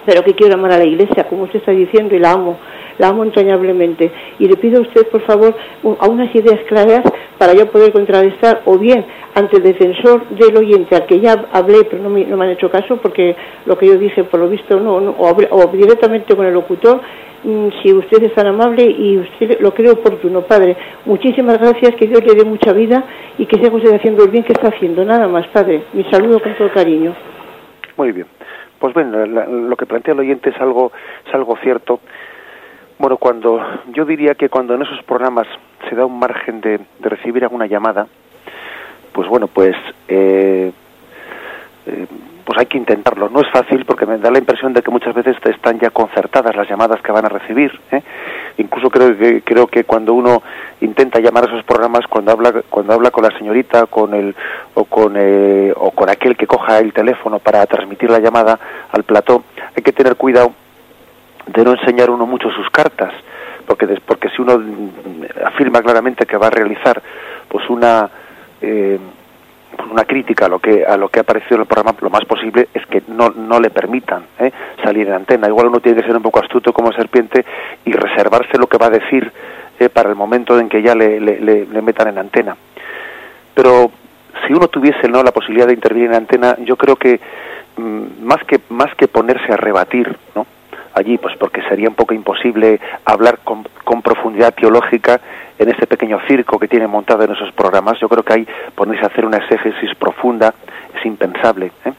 pero 0.05 0.25
que 0.25 0.35
quiero 0.35 0.55
amar 0.55 0.73
a 0.73 0.79
la 0.79 0.85
Iglesia, 0.85 1.25
como 1.29 1.45
usted 1.45 1.59
está 1.59 1.73
diciendo, 1.73 2.15
y 2.15 2.19
la 2.19 2.33
amo 2.33 2.59
la 2.99 3.09
amo 3.09 3.25
entrañablemente. 3.25 4.11
Y 4.39 4.47
le 4.49 4.57
pido 4.57 4.79
a 4.79 4.83
usted, 4.83 5.07
por 5.09 5.23
favor, 5.23 5.55
a 6.01 6.09
unas 6.09 6.35
ideas 6.35 6.61
claras 6.69 7.03
para 7.39 7.55
yo 7.55 7.67
poder 7.67 7.93
contrarrestar 7.93 8.63
o 8.65 8.79
bien 8.79 9.05
ante 9.35 9.59
el 9.59 9.63
defensor 9.63 10.29
del 10.31 10.57
oyente 10.57 10.97
al 10.97 11.07
que 11.07 11.21
ya 11.21 11.47
hablé, 11.53 11.85
pero 11.85 12.03
no 12.03 12.11
me, 12.11 12.25
no 12.25 12.41
han 12.43 12.51
hecho 12.51 12.71
caso 12.71 12.97
porque 12.97 13.37
lo 13.67 13.79
que 13.79 13.87
yo 13.87 13.97
dije, 13.97 14.25
por 14.25 14.41
lo 14.41 14.49
visto, 14.49 14.81
no, 14.81 14.97
o, 14.97 15.67
directamente 15.73 16.35
con 16.35 16.45
el 16.47 16.55
locutor, 16.55 17.01
mm, 17.45 17.69
si 17.81 17.93
usted 17.93 18.23
es 18.25 18.35
tan 18.35 18.49
amable 18.49 18.83
y 18.83 19.19
usted 19.19 19.61
lo 19.61 19.73
cree 19.73 19.91
oportuno, 19.91 20.43
Padre. 20.43 20.77
Muchísimas 21.05 21.59
gracias, 21.59 21.95
que 21.95 22.07
Dios 22.07 22.25
le 22.25 22.35
dé 22.35 22.45
mucha 22.45 22.73
vida 22.73 23.05
y 23.39 23.47
que 23.47 23.57
siga 23.57 23.71
usted 23.71 23.95
haciendo 23.95 24.25
el 24.25 24.31
bien 24.31 24.43
que 24.43 24.53
está 24.53 24.69
haciendo. 24.69 25.05
Nada 25.05 25.29
más, 25.29 25.47
Padre. 25.49 25.83
Mi 25.93 26.05
saludo 26.05 26.41
con 26.41 26.55
todo 26.55 26.71
cariño. 26.73 27.15
Muy 27.97 28.13
bien. 28.13 28.27
Pues 28.81 28.95
bueno, 28.95 29.27
lo 29.27 29.77
que 29.77 29.87
plantea 29.87 30.15
el 30.15 30.21
oyente 30.21 30.51
es 30.51 30.61
algo, 30.61 30.93
es 31.27 31.35
algo 31.35 31.57
cierto. 31.63 32.01
Bueno, 32.99 33.17
cuando 33.17 33.61
yo 33.93 34.05
diría 34.05 34.35
que 34.35 34.49
cuando 34.49 34.75
en 34.75 34.83
esos 34.83 35.01
programas 35.05 35.47
se 35.89 35.95
da 35.95 36.05
un 36.05 36.19
margen 36.19 36.61
de, 36.61 36.81
recibir 36.99 37.45
alguna 37.45 37.67
llamada, 37.67 38.09
pues 39.13 39.29
bueno, 39.29 39.47
pues 39.47 39.77
eh, 40.09 40.73
eh, 41.87 42.07
pues 42.45 42.59
hay 42.59 42.67
que 42.67 42.77
intentarlo. 42.77 43.29
No 43.29 43.41
es 43.41 43.49
fácil 43.53 43.85
porque 43.85 44.05
me 44.05 44.19
da 44.19 44.33
la 44.33 44.41
impresión 44.41 44.73
de 44.73 44.83
que 44.83 44.91
muchas 44.91 45.15
veces 45.15 45.37
están 45.45 45.79
ya 45.79 45.91
concertadas 45.91 46.57
las 46.57 46.69
llamadas 46.69 47.01
que 47.01 47.13
van 47.13 47.25
a 47.25 47.29
recibir. 47.29 47.71
¿eh? 47.93 48.03
Incluso 48.57 48.91
creo 48.91 49.17
que 49.17 49.43
creo 49.43 49.69
que 49.69 49.85
cuando 49.85 50.13
uno 50.13 50.43
intenta 50.81 51.21
llamar 51.21 51.45
a 51.45 51.53
esos 51.53 51.65
programas, 51.65 52.05
cuando 52.09 52.33
habla 52.33 52.63
cuando 52.69 52.95
habla 52.95 53.13
con 53.13 53.23
la 53.23 53.39
señorita, 53.39 53.87
con 53.87 54.13
el 54.13 54.35
o 54.75 54.85
con 54.87 55.17
o 55.77 55.91
con 55.93 56.11
aquel 56.11 56.37
que 56.37 56.49
coja 56.49 56.81
el 56.81 56.93
teléfono 56.93 57.39
para 57.39 57.65
transmitir 57.67 58.11
la 58.11 58.19
llamada 58.19 58.59
al 58.91 59.05
plató, 59.05 59.45
hay 59.77 59.85
que 59.85 59.93
tener 59.93 60.17
cuidado 60.17 60.53
de 61.49 61.65
no 61.65 61.73
enseñar 61.73 62.11
uno 62.11 62.27
mucho 62.27 62.51
sus 62.51 62.69
cartas, 62.71 63.13
porque, 63.67 63.87
porque 64.07 64.29
si 64.31 64.43
uno 64.43 64.61
afirma 65.45 65.83
claramente 65.83 66.27
que 66.27 66.37
va 66.37 66.47
a 66.47 66.51
realizar 66.51 67.03
pues 67.49 67.69
una, 67.69 68.09
eh, 68.61 68.99
una 69.91 70.05
crítica 70.05 70.47
a 70.47 70.49
lo 70.49 70.59
que 70.59 70.85
a 70.85 70.97
lo 70.97 71.09
que 71.09 71.21
ha 71.21 71.23
aparecido 71.23 71.57
en 71.57 71.61
el 71.63 71.67
programa 71.67 71.97
lo 72.01 72.11
más 72.11 72.25
posible 72.25 72.69
es 72.73 72.85
que 72.87 73.03
no, 73.09 73.31
no 73.31 73.61
le 73.61 73.71
permitan 73.71 74.25
¿eh? 74.39 74.51
salir 74.83 75.07
en 75.09 75.15
antena 75.15 75.49
igual 75.49 75.69
uno 75.69 75.81
tiene 75.81 76.01
que 76.01 76.07
ser 76.07 76.17
un 76.17 76.23
poco 76.23 76.41
astuto 76.41 76.73
como 76.73 76.93
serpiente 76.93 77.45
y 77.85 77.93
reservarse 77.93 78.59
lo 78.59 78.67
que 78.67 78.79
va 78.79 78.87
a 78.87 78.91
decir 78.91 79.31
¿eh? 79.79 79.89
para 79.89 80.09
el 80.09 80.17
momento 80.17 80.59
en 80.59 80.69
que 80.69 80.83
ya 80.83 80.95
le, 80.95 81.21
le, 81.21 81.67
le, 81.67 81.83
metan 81.83 82.09
en 82.09 82.19
antena 82.19 82.57
pero 83.55 83.91
si 84.47 84.53
uno 84.53 84.69
tuviese 84.69 85.09
no 85.09 85.23
la 85.23 85.33
posibilidad 85.33 85.67
de 85.67 85.75
intervenir 85.75 86.09
en 86.09 86.17
antena 86.17 86.57
yo 86.65 86.77
creo 86.77 86.97
que 86.97 87.21
mm, 87.77 88.25
más 88.25 88.43
que 88.45 88.61
más 88.71 88.95
que 88.97 89.09
ponerse 89.09 89.53
a 89.53 89.57
rebatir 89.57 90.17
no 90.35 90.47
allí, 90.99 91.19
pues 91.19 91.37
porque 91.37 91.63
sería 91.63 91.89
un 91.89 91.95
poco 91.95 92.15
imposible 92.15 92.81
hablar 93.05 93.39
con, 93.45 93.65
profundidad 94.03 94.55
teológica 94.55 95.21
en 95.59 95.69
este 95.69 95.87
pequeño 95.87 96.19
circo 96.27 96.59
que 96.59 96.69
tiene 96.69 96.87
montado 96.87 97.25
en 97.25 97.33
esos 97.33 97.53
programas. 97.53 97.99
Yo 98.01 98.09
creo 98.09 98.23
que 98.23 98.33
ahí 98.33 98.49
ponerse 98.75 99.05
a 99.05 99.09
hacer 99.09 99.25
una 99.25 99.39
exégesis 99.39 99.95
profunda 99.97 100.55
es 100.95 101.05
impensable. 101.05 101.73
¿eh? 101.85 101.93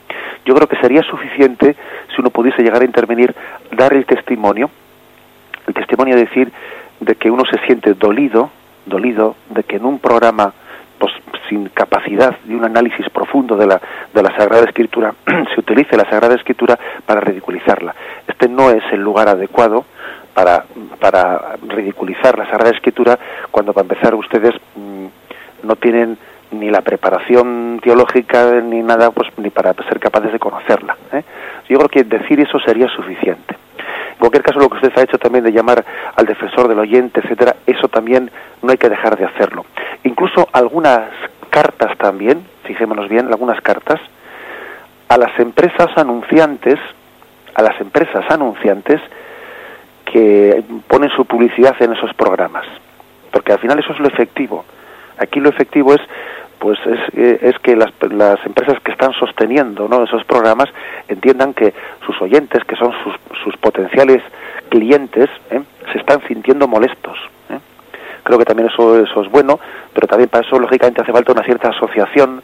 Yo 0.46 0.56
creo 0.56 0.68
que 0.68 0.78
sería 0.78 1.04
suficiente 1.04 1.76
si 2.14 2.22
uno 2.22 2.30
pudiese 2.30 2.64
llegar 2.64 2.82
a 2.82 2.86
intervenir, 2.86 3.36
dar 3.72 3.94
el 3.94 4.06
testimonio, 4.06 4.70
el 5.68 5.74
testimonio 5.74 6.16
de 6.16 6.26
decir 6.26 6.52
de 7.00 7.16
que 7.16 7.30
uno 7.30 7.44
se 7.46 7.60
siente 7.66 7.94
dolido, 7.94 8.50
dolido 8.86 9.36
de 9.50 9.64
que 9.64 9.76
en 9.76 9.86
un 9.86 10.00
programa 10.00 10.54
pues, 11.00 11.14
sin 11.48 11.70
capacidad 11.70 12.38
de 12.44 12.56
un 12.56 12.66
análisis 12.66 13.10
profundo 13.10 13.56
de 13.56 13.66
la, 13.66 13.82
de 14.14 14.22
la 14.22 14.36
Sagrada 14.36 14.66
Escritura, 14.66 15.14
se 15.56 15.60
utilice 15.60 15.98
la 15.98 16.10
Sagrada 16.10 16.36
Escritura 16.36 16.78
para 17.06 17.22
ridiculizarla. 17.22 17.96
Este 18.28 18.48
no 18.48 18.70
es 18.70 18.84
el 18.92 19.02
lugar 19.02 19.30
adecuado 19.30 19.86
para, 20.34 20.66
para 21.00 21.56
ridiculizar 21.68 22.38
la 22.38 22.46
Sagrada 22.46 22.72
Escritura 22.72 23.18
cuando, 23.50 23.74
para 23.74 23.88
empezar, 23.88 24.14
ustedes 24.14 24.54
mm, 24.76 25.68
no 25.68 25.76
tienen 25.78 26.18
ni 26.52 26.70
la 26.70 26.82
preparación 26.82 27.80
teológica 27.82 28.60
ni 28.62 28.82
nada, 28.82 29.12
pues 29.12 29.30
ni 29.38 29.50
para 29.50 29.74
ser 29.74 30.00
capaces 30.00 30.32
de 30.32 30.40
conocerla. 30.40 30.98
¿eh? 31.14 31.24
Yo 31.68 31.78
creo 31.78 31.90
que 31.90 32.04
decir 32.04 32.40
eso 32.40 32.60
sería 32.60 32.88
suficiente. 32.88 33.56
En 34.20 34.28
cualquier 34.28 34.44
caso, 34.44 34.60
lo 34.60 34.68
que 34.68 34.76
usted 34.76 34.92
ha 34.98 35.04
hecho 35.04 35.18
también 35.18 35.46
de 35.46 35.54
llamar 35.54 35.86
al 36.14 36.26
defensor 36.26 36.68
del 36.68 36.78
oyente, 36.80 37.22
etcétera, 37.22 37.56
eso 37.66 37.88
también 37.88 38.30
no 38.62 38.70
hay 38.70 38.78
que 38.78 38.90
dejar 38.90 39.18
de 39.18 39.24
hacerlo. 39.24 39.66
Incluso 40.04 40.46
algunas 40.52 41.10
cartas 41.50 41.98
también, 41.98 42.46
fijémonos 42.66 43.08
bien, 43.08 43.28
algunas 43.28 43.62
cartas, 43.62 44.02
a 45.08 45.18
las 45.18 45.40
empresas 45.40 45.88
anunciantes, 45.96 46.78
a 47.56 47.62
las 47.62 47.80
empresas 47.80 48.30
anunciantes 48.30 49.00
que 50.04 50.66
ponen 50.90 51.10
su 51.12 51.24
publicidad 51.24 51.82
en 51.82 51.94
esos 51.94 52.14
programas. 52.14 52.66
Porque 53.32 53.54
al 53.54 53.60
final 53.60 53.80
eso 53.80 53.94
es 53.94 54.00
lo 54.00 54.10
efectivo. 54.10 54.66
Aquí 55.18 55.40
lo 55.40 55.48
efectivo 55.48 55.94
es 55.94 56.02
pues 56.60 56.78
es, 56.86 57.00
eh, 57.18 57.40
es 57.42 57.58
que 57.60 57.76
las, 57.76 57.92
las, 58.12 58.46
empresas 58.46 58.80
que 58.82 58.92
están 58.92 59.14
sosteniendo 59.14 59.88
¿no? 59.88 60.04
esos 60.04 60.24
programas 60.26 60.70
entiendan 61.08 61.54
que 61.54 61.74
sus 62.06 62.22
oyentes, 62.22 62.64
que 62.66 62.76
son 62.76 62.94
sus, 63.04 63.16
sus 63.44 63.56
potenciales 63.58 64.22
clientes, 64.70 65.30
¿eh? 65.50 65.62
se 65.92 65.98
están 65.98 66.22
sintiendo 66.28 66.68
molestos. 66.68 67.18
¿eh? 67.50 67.60
Creo 68.24 68.38
que 68.38 68.46
también 68.46 68.70
eso, 68.70 69.02
eso 69.02 69.24
es 69.24 69.32
bueno, 69.32 69.60
pero 69.94 70.08
también 70.08 70.30
para 70.30 70.46
eso 70.46 70.60
lógicamente 70.60 71.02
hace 71.02 71.14
falta 71.14 71.32
una 71.32 71.44
cierta 71.44 71.70
asociación 71.70 72.44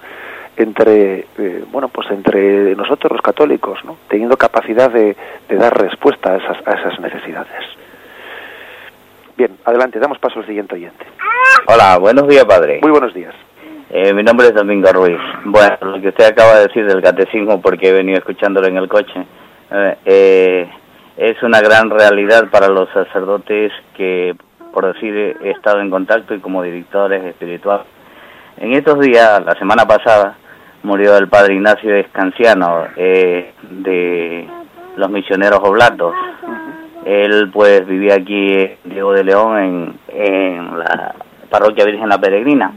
entre 0.58 1.26
bueno 1.70 1.90
pues 1.90 2.10
entre 2.12 2.78
nosotros 2.78 3.12
los 3.12 3.22
católicos, 3.22 3.84
¿no? 3.84 3.98
teniendo 4.08 4.38
capacidad 4.38 4.90
de, 4.90 5.14
de 5.50 5.56
dar 5.58 5.78
respuesta 5.78 6.32
a 6.32 6.38
esas, 6.38 6.66
a 6.66 6.80
esas 6.80 7.00
necesidades. 7.02 7.66
Bien, 9.36 9.58
adelante, 9.66 10.00
damos 10.00 10.18
paso 10.18 10.40
al 10.40 10.46
siguiente 10.46 10.76
oyente. 10.76 11.06
Hola, 11.68 11.98
buenos 11.98 12.26
días, 12.30 12.46
padre. 12.46 12.80
Muy 12.82 12.92
buenos 12.92 13.14
días. 13.14 13.36
Eh, 13.90 14.14
mi 14.14 14.24
nombre 14.24 14.48
es 14.48 14.56
Domingo 14.56 14.92
Ruiz. 14.92 15.20
Bueno, 15.46 15.78
lo 15.82 16.02
que 16.02 16.10
usted 16.10 16.26
acaba 16.26 16.56
de 16.56 16.68
decir 16.68 16.88
del 16.88 17.04
catecismo, 17.04 17.62
porque 17.62 17.90
he 17.90 17.94
venido 17.94 18.18
escuchándolo 18.18 18.68
en 18.68 18.78
el 18.78 18.88
coche, 18.88 19.26
eh, 19.72 19.98
eh, 20.06 20.70
es 21.18 21.42
una 21.44 21.62
gran 21.62 21.92
realidad 21.92 22.50
para 22.50 22.68
los 22.68 22.90
sacerdotes 22.90 23.72
que, 23.96 24.36
por 24.74 24.92
decir, 24.92 25.38
he 25.40 25.52
estado 25.52 25.82
en 25.82 25.92
contacto 25.92 26.34
y 26.34 26.40
como 26.40 26.64
directores 26.64 27.24
espirituales. 27.24 27.86
En 28.58 28.74
estos 28.74 29.00
días, 29.00 29.44
la 29.46 29.54
semana 29.54 29.86
pasada, 29.86 30.36
murió 30.82 31.16
el 31.18 31.28
padre 31.28 31.54
Ignacio 31.54 31.96
Escanciano 31.96 32.86
de 32.96 34.48
los 34.96 35.10
misioneros 35.10 35.60
oblatos. 35.62 36.14
Él 37.06 37.52
pues 37.54 37.86
vivía 37.86 38.16
aquí 38.16 38.68
Diego 38.84 39.14
de 39.14 39.24
León 39.24 39.58
en, 39.58 40.00
en 40.08 40.80
la 40.80 41.14
parroquia 41.50 41.86
Virgen 41.86 42.10
la 42.10 42.18
Peregrina 42.18 42.72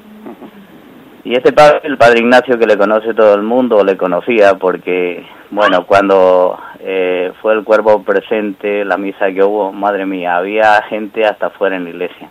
y 1.25 1.35
este 1.35 1.53
padre, 1.53 1.81
el 1.85 1.97
padre 1.97 2.21
Ignacio, 2.21 2.59
que 2.59 2.67
le 2.67 2.77
conoce 2.77 3.15
todo 3.15 3.35
el 3.35 3.43
mundo, 3.43 3.85
le 3.85 3.97
conocía 3.97 4.55
porque, 4.55 5.25
bueno, 5.51 5.85
cuando 5.87 6.59
eh, 6.81 7.33
fue 7.43 7.55
el 7.55 7.65
cuerpo 7.65 8.03
presente, 8.03 8.85
la 8.85 8.97
misa 8.97 9.33
que 9.33 9.43
hubo, 9.43 9.73
madre 9.73 10.07
mía, 10.07 10.37
había 10.37 10.83
gente 10.89 11.25
hasta 11.25 11.51
fuera 11.51 11.77
en 11.77 11.85
la 11.85 11.91
iglesia. 11.91 12.31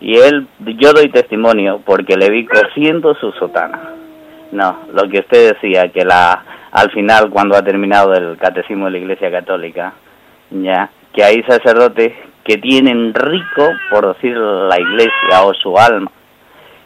Y 0.00 0.16
él, 0.16 0.46
yo 0.58 0.92
doy 0.92 1.08
testimonio 1.10 1.80
porque 1.84 2.16
le 2.16 2.30
vi 2.30 2.44
cosiendo 2.46 3.14
su 3.14 3.32
sotana. 3.32 3.90
No, 4.52 4.80
lo 4.92 5.08
que 5.08 5.20
usted 5.20 5.54
decía, 5.54 5.88
que 5.88 6.04
la 6.04 6.42
al 6.74 6.90
final, 6.90 7.30
cuando 7.30 7.56
ha 7.56 7.62
terminado 7.62 8.14
el 8.14 8.36
catecismo 8.36 8.86
de 8.86 8.90
la 8.90 8.98
Iglesia 8.98 9.30
Católica, 9.30 9.92
ya, 10.50 10.90
que 11.12 11.22
hay 11.22 11.40
sacerdotes 11.44 12.12
que 12.42 12.58
tienen 12.58 13.14
rico, 13.14 13.70
por 13.92 14.12
decir 14.12 14.36
la 14.36 14.80
Iglesia 14.80 15.44
o 15.44 15.54
su 15.54 15.78
alma, 15.78 16.10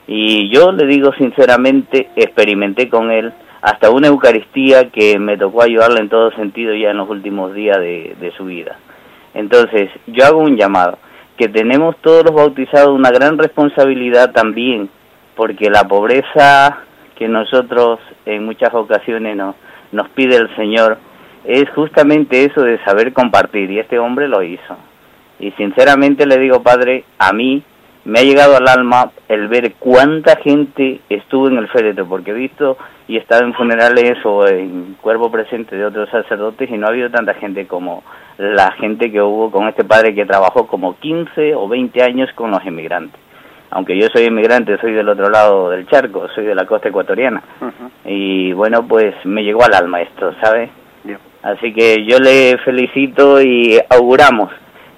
y 0.09 0.49
yo 0.49 0.73
le 0.73 0.87
digo 0.87 1.13
sinceramente, 1.13 2.09
experimenté 2.17 2.89
con 2.89 3.11
él 3.11 3.31
hasta 3.61 3.91
una 3.91 4.09
Eucaristía 4.09 4.89
que 4.91 5.19
me 5.19 5.37
tocó 5.37 5.63
ayudarle 5.63 6.01
en 6.01 6.09
todo 6.09 6.31
sentido 6.33 6.75
ya 6.75 6.91
en 6.91 6.97
los 6.97 7.11
últimos 7.11 7.53
días 7.55 7.77
de, 7.77 8.17
de 8.19 8.33
su 8.33 8.47
vida. 8.47 8.79
Entonces, 9.35 9.91
yo 10.07 10.25
hago 10.25 10.39
un 10.39 10.57
llamado, 10.57 10.99
que 11.37 11.49
tenemos 11.49 11.97
todos 11.99 12.25
los 12.25 12.35
bautizados 12.35 12.89
una 12.89 13.11
gran 13.11 13.37
responsabilidad 13.37 14.33
también, 14.33 14.89
porque 15.37 15.69
la 15.69 15.85
pobreza 15.85 16.79
que 17.17 17.29
nosotros 17.29 18.01
en 18.25 18.47
muchas 18.47 18.73
ocasiones 18.73 19.37
nos, 19.37 19.57
nos 19.93 20.09
pide 20.11 20.37
el 20.37 20.55
Señor 20.57 20.97
es 21.45 21.69
justamente 21.71 22.45
eso 22.45 22.63
de 22.63 22.83
saber 22.83 23.13
compartir, 23.13 23.71
y 23.71 23.79
este 23.79 23.99
hombre 23.99 24.27
lo 24.27 24.43
hizo. 24.43 24.77
Y 25.39 25.51
sinceramente 25.53 26.27
le 26.27 26.39
digo, 26.39 26.63
Padre, 26.63 27.05
a 27.19 27.33
mí 27.35 27.63
me 28.09 28.21
ha 28.21 28.23
llegado 28.23 28.57
al 28.57 28.67
alma 28.67 29.11
el 29.29 29.49
ver 29.49 29.75
cuánta 29.79 30.37
gente 30.37 31.03
estuvo 31.11 31.49
en 31.49 31.59
el 31.59 31.69
féretro, 31.69 32.07
porque 32.07 32.31
he 32.31 32.35
visto 32.35 32.79
y 33.07 33.17
he 33.17 33.19
estado 33.21 33.45
en 33.45 33.53
funerales 33.53 34.17
o 34.25 34.49
en 34.49 34.97
cuerpo 34.99 35.31
presente 35.31 35.77
de 35.77 35.85
otros 35.85 36.09
sacerdotes 36.09 36.71
y 36.71 36.79
no 36.79 36.87
ha 36.87 36.89
habido 36.89 37.11
tanta 37.11 37.35
gente 37.35 37.67
como 37.67 38.03
la 38.39 38.73
gente 38.73 39.13
que 39.13 39.21
hubo 39.21 39.51
con 39.51 39.69
este 39.69 39.85
padre 39.85 40.15
que 40.15 40.25
trabajó 40.25 40.67
como 40.67 40.99
15 40.99 41.55
o 41.55 41.69
20 41.69 42.03
años 42.03 42.31
con 42.35 42.51
los 42.51 42.65
inmigrantes. 42.65 43.21
Aunque 43.73 43.99
yo 43.99 44.07
soy 44.11 44.25
inmigrante, 44.25 44.79
soy 44.79 44.93
del 44.93 45.11
otro 45.11 45.29
lado 45.29 45.69
del 45.69 45.87
charco, 45.87 46.29
soy 46.35 46.47
de 46.47 46.55
la 46.55 46.65
costa 46.65 46.89
ecuatoriana. 46.89 47.43
Y 48.07 48.55
bueno, 48.55 48.89
pues 48.89 49.15
me 49.25 49.45
llegó 49.45 49.65
al 49.65 49.75
alma 49.75 50.01
esto, 50.01 50.33
¿sabe? 50.41 50.71
Así 51.43 51.75
que 51.75 52.07
yo 52.07 52.19
le 52.19 52.57
felicito 52.65 53.43
y 53.43 53.79
auguramos 53.91 54.51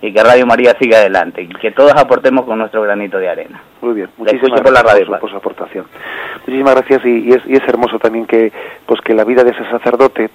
y 0.03 0.13
que 0.13 0.23
Radio 0.23 0.47
María 0.47 0.75
siga 0.81 0.99
adelante 0.99 1.43
y 1.43 1.49
que 1.49 1.73
todos 1.73 1.93
aportemos 1.95 2.45
con 2.45 2.59
nuestro 2.59 2.83
granito 2.83 3.19
de 3.19 3.29
arena. 3.29 3.63
Muy 3.83 3.95
bien, 3.95 4.09
muchísimas 4.17 4.61
gracias 4.61 4.63
por, 4.63 4.73
la 4.73 4.83
radio, 4.83 5.21
por, 5.21 5.31
su, 5.31 5.37
aportación. 5.37 5.87
Muchísimas 6.47 6.75
gracias 6.75 7.05
y, 7.05 7.33
es, 7.33 7.43
y, 7.47 7.55
es, 7.55 7.69
hermoso 7.69 7.99
también 7.99 8.27
que 8.27 8.53
pues 8.87 9.01
que 9.03 9.15
la 9.15 9.25
vida 9.25 9.45
de 9.45 9.51
ese 9.51 9.65
sacerdote 9.71 10.31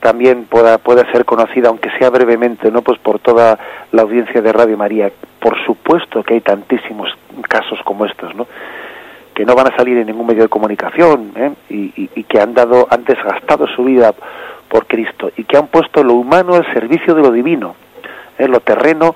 también 0.00 0.44
pueda 0.44 0.78
pueda 0.78 1.10
ser 1.12 1.24
conocida 1.24 1.68
aunque 1.68 1.90
sea 1.98 2.10
brevemente, 2.10 2.70
no 2.70 2.82
pues 2.82 2.98
por 2.98 3.20
toda 3.20 3.58
la 3.92 4.02
audiencia 4.02 4.42
de 4.42 4.52
Radio 4.52 4.76
María. 4.76 5.10
Por 5.40 5.56
supuesto 5.64 6.22
que 6.22 6.34
hay 6.34 6.40
tantísimos 6.40 7.08
casos 7.48 7.78
como 7.84 8.06
estos, 8.06 8.34
¿no? 8.34 8.46
que 9.32 9.44
no 9.44 9.54
van 9.56 9.72
a 9.72 9.76
salir 9.76 9.98
en 9.98 10.06
ningún 10.06 10.28
medio 10.28 10.42
de 10.42 10.48
comunicación 10.48 11.32
¿eh? 11.34 11.52
y, 11.68 12.08
y 12.14 12.22
que 12.22 12.40
han 12.40 12.54
dado 12.54 12.86
han 12.90 13.04
desgastado 13.04 13.66
su 13.66 13.84
vida 13.84 14.14
por 14.68 14.86
Cristo 14.86 15.30
y 15.36 15.42
que 15.42 15.56
han 15.56 15.66
puesto 15.66 16.04
lo 16.04 16.14
humano 16.14 16.54
al 16.54 16.72
servicio 16.72 17.14
de 17.14 17.22
lo 17.22 17.32
divino 17.32 17.74
en 18.38 18.50
lo 18.50 18.60
terreno 18.60 19.14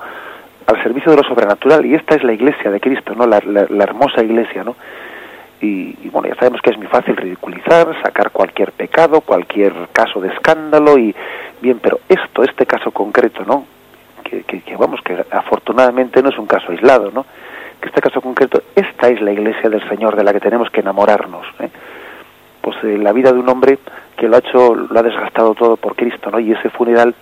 al 0.66 0.82
servicio 0.82 1.10
de 1.10 1.18
lo 1.18 1.24
sobrenatural. 1.24 1.84
Y 1.86 1.94
esta 1.94 2.14
es 2.14 2.22
la 2.22 2.32
iglesia 2.32 2.70
de 2.70 2.80
Cristo 2.80 3.14
no 3.14 3.26
la, 3.26 3.38
hermosa 3.38 4.22
iglesia 4.22 4.64
no 4.64 4.76
y, 5.60 6.08
bueno 6.10 6.28
ya 6.28 6.36
sabemos 6.36 6.60
que 6.60 6.70
es 6.70 6.78
muy 6.78 6.86
fácil 6.86 7.16
ridiculizar 7.16 7.88
sacar 8.02 8.30
cualquier 8.30 8.72
pecado 8.72 9.20
cualquier 9.22 9.72
caso 9.92 10.20
de 10.20 10.28
escándalo 10.28 10.98
y 10.98 11.14
bien 11.60 11.80
pero 11.82 12.00
esto 12.08 12.44
este 12.44 12.66
caso 12.66 12.92
concreto 12.92 13.44
no 13.44 13.64
que, 14.22 14.42
que, 14.44 14.76
vamos 14.76 15.00
que 15.02 15.24
afortunadamente 15.30 16.22
no 16.22 16.28
es 16.28 16.38
un 16.38 16.46
caso 16.46 16.70
aislado 16.70 17.10
no 17.10 17.26
que 17.80 17.88
este 17.88 18.00
caso 18.00 18.20
concreto 18.20 18.62
esta 18.76 19.08
es 19.08 19.20
la 19.20 19.32
iglesia 19.32 19.68
del 19.68 19.86
Señor 19.88 20.14
de 20.14 20.24
la 20.24 20.32
que 20.32 20.40
tenemos 20.40 20.70
que 20.70 20.80
enamorarnos 20.80 21.46
¿eh? 21.60 21.70
pues 22.60 22.76
eh, 22.84 22.98
la 22.98 23.12
vida 23.12 23.32
de 23.32 23.38
un 23.40 23.48
hombre 23.48 23.78
que 24.16 24.28
lo 24.28 24.36
ha 24.36 24.40
hecho 24.40 24.74
lo 24.74 24.98
ha 24.98 25.02
desgastado 25.02 25.54
todo 25.54 25.76
por 25.76 25.96
Cristo 25.96 26.30
no 26.30 26.38
y 26.38 26.52
ese 26.52 26.70
funeral 26.70 27.14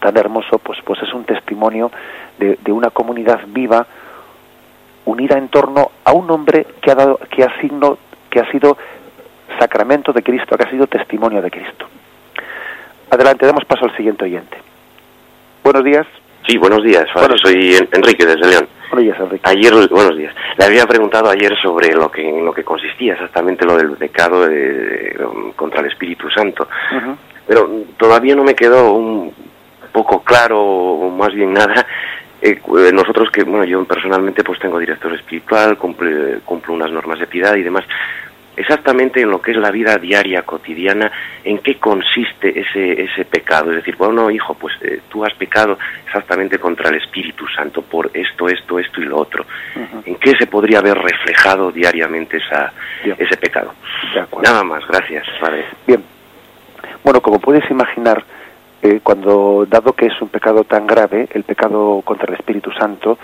tan 0.00 0.16
hermoso, 0.16 0.58
pues, 0.58 0.78
pues 0.84 1.02
es 1.02 1.12
un 1.12 1.24
testimonio 1.24 1.90
de, 2.38 2.58
de 2.60 2.72
una 2.72 2.90
comunidad 2.90 3.40
viva, 3.48 3.86
unida 5.04 5.38
en 5.38 5.48
torno 5.48 5.90
a 6.04 6.12
un 6.12 6.30
hombre 6.30 6.66
que 6.80 6.90
ha 6.90 6.94
dado, 6.94 7.18
que 7.30 7.44
ha 7.44 7.60
signo, 7.60 7.98
que 8.28 8.40
ha 8.40 8.50
sido 8.50 8.76
sacramento 9.58 10.12
de 10.12 10.22
Cristo, 10.22 10.56
que 10.56 10.64
ha 10.64 10.70
sido 10.70 10.86
testimonio 10.86 11.42
de 11.42 11.50
Cristo. 11.50 11.86
Adelante, 13.10 13.46
damos 13.46 13.64
paso 13.64 13.84
al 13.86 13.96
siguiente 13.96 14.24
oyente. 14.24 14.56
Buenos 15.64 15.84
días. 15.84 16.06
Sí, 16.46 16.56
buenos 16.56 16.82
días. 16.82 17.04
Soy 17.42 17.76
Enrique 17.92 18.24
desde 18.24 18.48
León. 18.48 18.68
Buenos 18.90 19.04
días, 19.04 19.20
Enrique. 19.20 19.48
Ayer, 19.48 19.72
buenos 19.88 20.16
días. 20.16 20.34
Le 20.58 20.64
había 20.64 20.86
preguntado 20.86 21.28
ayer 21.28 21.54
sobre 21.60 21.92
lo 21.92 22.10
que, 22.10 22.28
en 22.28 22.44
lo 22.44 22.52
que 22.52 22.64
consistía 22.64 23.14
exactamente 23.14 23.66
lo 23.66 23.76
del 23.76 23.90
pecado 23.90 24.46
de, 24.46 25.16
contra 25.54 25.80
el 25.80 25.86
Espíritu 25.86 26.30
Santo. 26.30 26.66
Pero 27.46 27.68
todavía 27.96 28.34
no 28.34 28.44
me 28.44 28.54
quedó 28.54 28.92
un 28.92 29.32
poco 29.92 30.22
claro, 30.22 30.60
o 30.60 31.10
más 31.10 31.34
bien 31.34 31.52
nada, 31.52 31.86
eh, 32.42 32.60
nosotros 32.92 33.30
que, 33.30 33.44
bueno, 33.44 33.64
yo 33.64 33.84
personalmente 33.84 34.44
pues 34.44 34.58
tengo 34.58 34.78
director 34.78 35.12
espiritual, 35.14 35.76
cumplo 35.76 36.74
unas 36.74 36.90
normas 36.90 37.18
de 37.18 37.26
piedad 37.26 37.54
y 37.56 37.62
demás, 37.62 37.84
exactamente 38.60 39.22
en 39.22 39.30
lo 39.30 39.40
que 39.40 39.52
es 39.52 39.56
la 39.56 39.70
vida 39.70 39.96
diaria, 39.96 40.42
cotidiana, 40.42 41.10
en 41.44 41.58
qué 41.58 41.76
consiste 41.78 42.60
ese, 42.60 43.04
ese 43.04 43.24
pecado. 43.24 43.70
Es 43.70 43.76
decir, 43.76 43.96
bueno, 43.96 44.30
hijo, 44.30 44.54
pues 44.54 44.74
eh, 44.82 45.00
tú 45.08 45.24
has 45.24 45.34
pecado 45.34 45.78
exactamente 46.04 46.58
contra 46.58 46.90
el 46.90 46.96
Espíritu 46.96 47.46
Santo 47.48 47.82
por 47.82 48.10
esto, 48.12 48.48
esto, 48.48 48.78
esto 48.78 49.00
y 49.00 49.04
lo 49.04 49.18
otro. 49.18 49.46
¿En 50.04 50.16
qué 50.16 50.32
se 50.36 50.46
podría 50.46 50.78
haber 50.80 50.98
reflejado 50.98 51.72
diariamente 51.72 52.36
esa, 52.36 52.72
ese 53.02 53.36
pecado? 53.38 53.72
Nada 54.42 54.62
más, 54.62 54.86
gracias. 54.86 55.26
Bien. 55.86 56.02
Bueno, 57.02 57.20
como 57.22 57.40
puedes 57.40 57.68
imaginar, 57.70 58.22
eh, 58.82 59.00
cuando, 59.02 59.66
dado 59.68 59.92
que 59.92 60.06
es 60.06 60.22
un 60.22 60.28
pecado 60.28 60.64
tan 60.64 60.86
grave, 60.86 61.28
el 61.32 61.44
pecado 61.44 62.00
contra 62.02 62.28
el 62.28 62.34
Espíritu 62.38 62.70
Santo, 62.72 63.18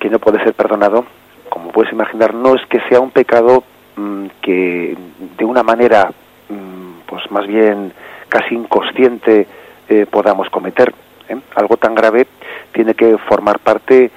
que 0.00 0.10
no 0.10 0.18
puede 0.18 0.42
ser 0.42 0.54
perdonado, 0.54 1.04
como 1.48 1.70
puedes 1.70 1.92
imaginar, 1.92 2.34
no 2.34 2.54
es 2.54 2.66
que 2.66 2.80
sea 2.88 3.00
un 3.00 3.10
pecado 3.10 3.62
mm, 3.96 4.26
que 4.42 4.96
de 5.38 5.44
una 5.44 5.62
manera, 5.62 6.10
mm, 6.48 7.06
pues 7.06 7.30
más 7.30 7.46
bien 7.46 7.92
casi 8.28 8.54
inconsciente, 8.54 9.46
eh, 9.88 10.06
podamos 10.10 10.50
cometer. 10.50 10.92
¿eh? 11.28 11.36
Algo 11.54 11.76
tan 11.76 11.94
grave 11.94 12.26
tiene 12.72 12.94
que 12.94 13.16
formar 13.18 13.60
parte, 13.60 14.10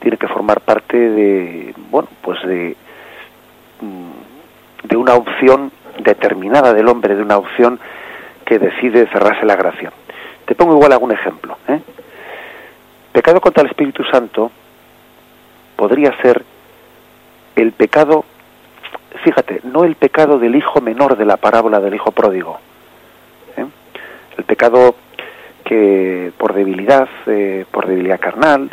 tiene 0.00 0.16
que 0.16 0.26
formar 0.26 0.60
parte 0.60 0.96
de, 0.98 1.74
bueno, 1.88 2.08
pues 2.20 2.42
de, 2.42 2.76
mm, 3.80 4.88
de 4.88 4.96
una 4.96 5.14
opción 5.14 5.70
determinada 6.00 6.74
del 6.74 6.88
hombre, 6.88 7.14
de 7.14 7.22
una 7.22 7.36
opción 7.36 7.78
que 8.44 8.58
decide 8.58 9.06
cerrarse 9.08 9.44
la 9.46 9.56
gracia. 9.56 9.92
Te 10.44 10.54
pongo 10.54 10.74
igual 10.74 10.92
algún 10.92 11.12
ejemplo. 11.12 11.56
¿eh? 11.68 11.80
Pecado 13.12 13.40
contra 13.40 13.62
el 13.62 13.68
Espíritu 13.68 14.04
Santo 14.04 14.50
podría 15.76 16.16
ser 16.20 16.44
el 17.56 17.72
pecado, 17.72 18.24
fíjate, 19.24 19.60
no 19.64 19.84
el 19.84 19.94
pecado 19.94 20.38
del 20.38 20.56
hijo 20.56 20.80
menor 20.80 21.16
de 21.16 21.24
la 21.24 21.36
parábola 21.36 21.80
del 21.80 21.94
hijo 21.94 22.10
pródigo. 22.10 22.58
¿eh? 23.56 23.66
El 24.36 24.44
pecado 24.44 24.96
que 25.64 26.32
por 26.36 26.54
debilidad, 26.54 27.08
eh, 27.26 27.64
por 27.70 27.86
debilidad 27.86 28.20
carnal, 28.20 28.70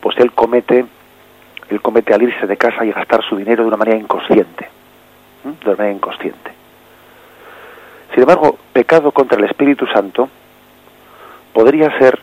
pues 0.00 0.18
él 0.18 0.30
comete, 0.32 0.84
él 1.68 1.82
comete 1.82 2.14
al 2.14 2.22
irse 2.22 2.46
de 2.46 2.56
casa 2.56 2.84
y 2.84 2.92
gastar 2.92 3.24
su 3.24 3.36
dinero 3.36 3.62
de 3.62 3.68
una 3.68 3.76
manera 3.76 3.98
inconsciente, 3.98 4.68
de 5.42 5.70
una 5.70 5.76
manera 5.76 5.96
inconsciente. 5.96 6.52
Sin 8.16 8.22
embargo, 8.22 8.56
pecado 8.72 9.12
contra 9.12 9.36
el 9.36 9.44
Espíritu 9.44 9.86
Santo 9.88 10.30
podría 11.52 11.98
ser, 11.98 12.18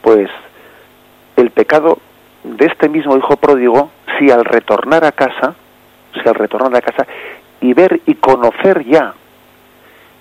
pues, 0.00 0.30
el 1.36 1.50
pecado 1.50 1.98
de 2.42 2.64
este 2.64 2.88
mismo 2.88 3.18
hijo 3.18 3.36
pródigo 3.36 3.90
si 4.18 4.30
al 4.30 4.46
retornar 4.46 5.04
a 5.04 5.12
casa, 5.12 5.54
si 6.14 6.26
al 6.26 6.34
retornar 6.36 6.74
a 6.74 6.80
casa 6.80 7.06
y 7.60 7.74
ver 7.74 8.00
y 8.06 8.14
conocer 8.14 8.82
ya, 8.86 9.12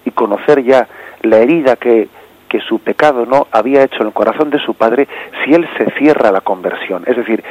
y 0.04 0.12
conocer 0.12 0.64
ya 0.64 0.86
la 1.22 1.38
herida 1.38 1.78
que, 1.78 2.10
que 2.50 2.60
su 2.60 2.80
pecado 2.80 3.26
no 3.26 3.48
había 3.54 3.84
hecho 3.84 4.02
en 4.02 4.08
el 4.08 4.14
corazón 4.14 4.50
de 4.50 4.60
su 4.60 4.74
padre, 4.74 5.08
si 5.46 5.54
él 5.54 5.66
se 5.78 5.92
cierra 5.92 6.30
la 6.34 6.42
conversión, 6.42 7.06
es 7.08 7.16
decir, 7.16 7.42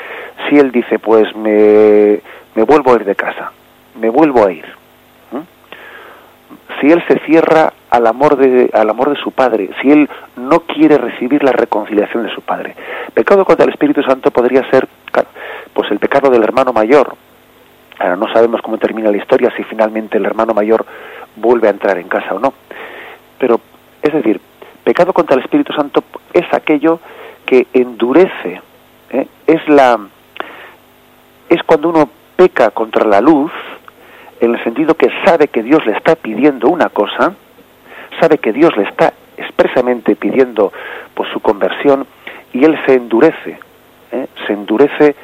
si 0.51 0.59
él 0.59 0.71
dice, 0.71 0.99
pues 0.99 1.35
me, 1.35 2.21
me 2.55 2.63
vuelvo 2.65 2.93
a 2.93 2.97
ir 2.97 3.07
de 3.07 3.17
casa, 3.17 3.53
me 3.99 4.11
vuelvo 4.11 4.47
a 4.47 4.53
ir, 4.53 4.78
si 6.81 6.91
él 6.91 7.03
se 7.09 7.19
cierra 7.21 7.73
al 7.91 8.07
amor 8.07 8.37
de 8.37 8.71
al 8.73 8.91
amor 8.91 9.11
de 9.11 9.17
su 9.17 9.33
padre, 9.33 9.71
si 9.81 9.91
él 9.91 10.09
no 10.37 10.61
quiere 10.61 10.99
recibir 10.99 11.43
la 11.43 11.53
reconciliación 11.53 12.25
de 12.25 12.35
su 12.35 12.43
padre. 12.43 12.75
Pecado 13.15 13.45
contra 13.45 13.65
el 13.65 13.73
Espíritu 13.73 14.03
Santo 14.03 14.31
podría 14.31 14.69
ser 14.71 14.89
pues 15.73 15.91
el 15.91 15.99
pecado 15.99 16.31
del 16.31 16.43
hermano 16.43 16.73
mayor. 16.73 17.15
Ahora 17.99 18.17
no 18.17 18.33
sabemos 18.33 18.61
cómo 18.63 18.79
termina 18.79 19.11
la 19.11 19.17
historia 19.17 19.53
si 19.57 19.65
finalmente 19.65 20.19
el 20.19 20.27
hermano 20.27 20.55
mayor 20.55 20.85
vuelve 21.37 21.69
a 21.69 21.73
entrar 21.73 21.99
en 21.99 22.09
casa 22.09 22.35
o 22.35 22.39
no. 22.39 22.53
Pero 23.39 23.61
es 24.03 24.13
decir, 24.13 24.41
pecado 24.85 25.13
contra 25.13 25.37
el 25.37 25.43
Espíritu 25.43 25.73
Santo 25.73 26.05
es 26.33 26.47
aquello 26.53 27.01
que 27.45 27.67
endurece, 27.73 28.61
¿eh? 29.11 29.27
es 29.47 29.69
la 29.69 29.99
es 31.49 31.63
cuando 31.65 31.89
uno 31.89 32.11
peca 32.37 32.71
contra 32.71 33.05
la 33.07 33.21
luz, 33.21 33.51
en 34.41 34.55
el 34.55 34.63
sentido 34.63 34.95
que 34.95 35.09
sabe 35.25 35.49
que 35.49 35.63
Dios 35.63 35.85
le 35.87 35.93
está 35.93 36.15
pidiendo 36.17 36.69
una 36.69 36.89
cosa, 36.89 37.35
sabe 38.21 38.39
que 38.39 38.53
Dios 38.53 38.77
le 38.77 38.85
está 38.85 39.13
expresamente 39.37 40.17
pidiendo 40.17 40.73
por 41.15 41.31
su 41.33 41.41
conversión 41.41 42.07
y 42.53 42.65
él 42.65 42.79
se 42.87 42.95
endurece, 42.95 43.59
¿eh? 44.13 44.27
se 44.47 44.53
endurece 44.53 45.15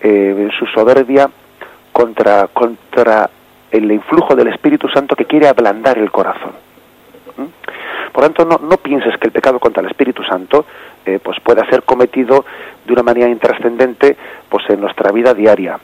eh, 0.00 0.34
en 0.38 0.50
su 0.52 0.66
soberbia 0.66 1.28
contra, 1.92 2.48
contra 2.48 3.30
el 3.70 3.90
influjo 3.90 4.34
del 4.34 4.48
Espíritu 4.48 4.88
Santo 4.88 5.16
que 5.16 5.24
quiere 5.24 5.48
ablandar 5.48 5.98
el 5.98 6.10
corazón. 6.10 6.52
Por 8.12 8.24
tanto, 8.24 8.46
no, 8.46 8.58
no, 8.66 8.78
pienses 8.78 9.18
que 9.18 9.26
el 9.26 9.32
pecado 9.32 9.58
contra 9.58 9.82
el 9.82 9.90
Espíritu 9.90 10.22
Santo 10.22 10.64
eh, 11.04 11.18
pues 11.22 11.38
pueda 11.40 11.68
ser 11.68 11.82
cometido 11.82 12.46
de 12.86 12.92
una 12.94 13.02
manera 13.02 13.28
intrascendente 13.28 14.16
pues 14.48 14.64
en 14.70 14.80
nuestra 14.80 15.12
vida 15.12 15.34
diaria. 15.34 15.78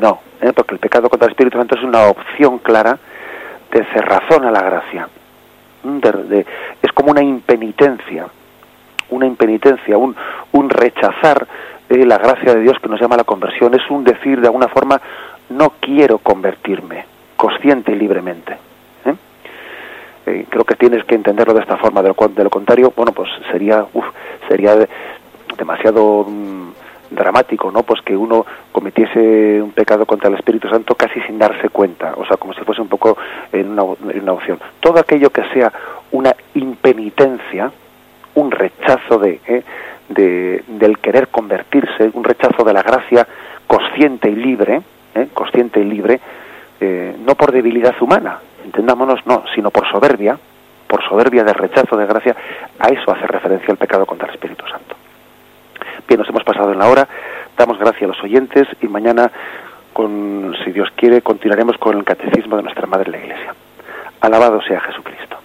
No, 0.00 0.20
¿eh? 0.40 0.52
porque 0.54 0.74
el 0.74 0.80
pecado 0.80 1.08
contra 1.08 1.26
el 1.26 1.32
Espíritu 1.32 1.58
Santo 1.58 1.76
es 1.76 1.82
una 1.82 2.06
opción 2.06 2.58
clara 2.58 2.98
de 3.72 3.84
cerrazón 3.92 4.44
a 4.44 4.50
la 4.50 4.62
gracia. 4.62 5.08
es 6.82 6.92
como 6.92 7.10
una 7.10 7.22
impenitencia, 7.22 8.26
una 9.10 9.26
impenitencia, 9.26 9.96
un, 9.96 10.16
rechazar 10.70 11.46
eh, 11.88 12.04
la 12.04 12.18
gracia 12.18 12.54
de 12.54 12.62
Dios 12.62 12.78
que 12.80 12.88
nos 12.88 13.00
llama 13.00 13.14
a 13.14 13.18
la 13.18 13.24
conversión, 13.24 13.74
es 13.74 13.88
un 13.90 14.04
decir 14.04 14.40
de 14.40 14.46
alguna 14.46 14.68
forma, 14.68 15.00
no 15.50 15.74
quiero 15.80 16.18
convertirme, 16.18 17.04
consciente 17.36 17.92
y 17.92 17.96
libremente. 17.96 18.56
¿eh? 19.04 20.44
creo 20.48 20.64
que 20.64 20.76
tienes 20.76 21.04
que 21.04 21.14
entenderlo 21.14 21.54
de 21.54 21.60
esta 21.60 21.76
forma, 21.76 22.02
de 22.02 22.08
lo, 22.08 22.50
contrario, 22.50 22.92
bueno, 22.96 23.12
pues 23.12 23.30
sería, 23.50 23.84
sería 24.48 24.76
demasiado... 25.56 26.24
Mm, 26.28 26.70
dramático, 27.10 27.70
¿no? 27.70 27.82
Pues 27.82 28.00
que 28.02 28.16
uno 28.16 28.46
cometiese 28.72 29.60
un 29.60 29.72
pecado 29.72 30.06
contra 30.06 30.28
el 30.28 30.36
Espíritu 30.36 30.68
Santo 30.68 30.94
casi 30.94 31.20
sin 31.22 31.38
darse 31.38 31.68
cuenta, 31.68 32.14
o 32.16 32.24
sea, 32.24 32.36
como 32.36 32.54
si 32.54 32.62
fuese 32.62 32.80
un 32.80 32.88
poco 32.88 33.16
en 33.52 33.70
una, 33.70 34.32
opción. 34.32 34.58
Todo 34.80 35.00
aquello 35.00 35.30
que 35.30 35.42
sea 35.52 35.72
una 36.12 36.34
impenitencia, 36.54 37.70
un 38.34 38.50
rechazo 38.50 39.18
de, 39.18 39.40
¿eh? 39.46 39.62
de, 40.08 40.64
del 40.66 40.98
querer 40.98 41.28
convertirse, 41.28 42.10
un 42.12 42.24
rechazo 42.24 42.64
de 42.64 42.72
la 42.72 42.82
gracia 42.82 43.26
consciente 43.66 44.30
y 44.30 44.36
libre, 44.36 44.82
¿eh? 45.14 45.28
consciente 45.34 45.80
y 45.80 45.84
libre, 45.84 46.20
eh, 46.80 47.16
no 47.24 47.34
por 47.34 47.52
debilidad 47.52 47.94
humana, 48.00 48.38
entendámonos, 48.64 49.20
no, 49.26 49.44
sino 49.54 49.70
por 49.70 49.88
soberbia, 49.90 50.38
por 50.86 51.02
soberbia 51.08 51.44
de 51.44 51.52
rechazo 51.52 51.96
de 51.96 52.06
gracia, 52.06 52.34
a 52.78 52.88
eso 52.88 53.12
hace 53.12 53.26
referencia 53.26 53.70
el 53.70 53.78
pecado 53.78 54.06
contra 54.06 54.28
el 54.28 54.34
Espíritu 54.34 54.66
Santo. 54.66 54.99
Bien, 56.06 56.18
nos 56.18 56.28
hemos 56.28 56.44
pasado 56.44 56.72
en 56.72 56.78
la 56.78 56.88
hora. 56.88 57.08
Damos 57.56 57.78
gracias 57.78 58.02
a 58.04 58.06
los 58.08 58.22
oyentes 58.22 58.66
y 58.80 58.88
mañana, 58.88 59.30
con, 59.92 60.54
si 60.64 60.72
Dios 60.72 60.88
quiere, 60.96 61.22
continuaremos 61.22 61.76
con 61.78 61.98
el 61.98 62.04
catecismo 62.04 62.56
de 62.56 62.62
nuestra 62.62 62.86
Madre 62.86 63.10
la 63.10 63.18
Iglesia. 63.18 63.54
Alabado 64.20 64.60
sea 64.62 64.80
Jesucristo. 64.80 65.39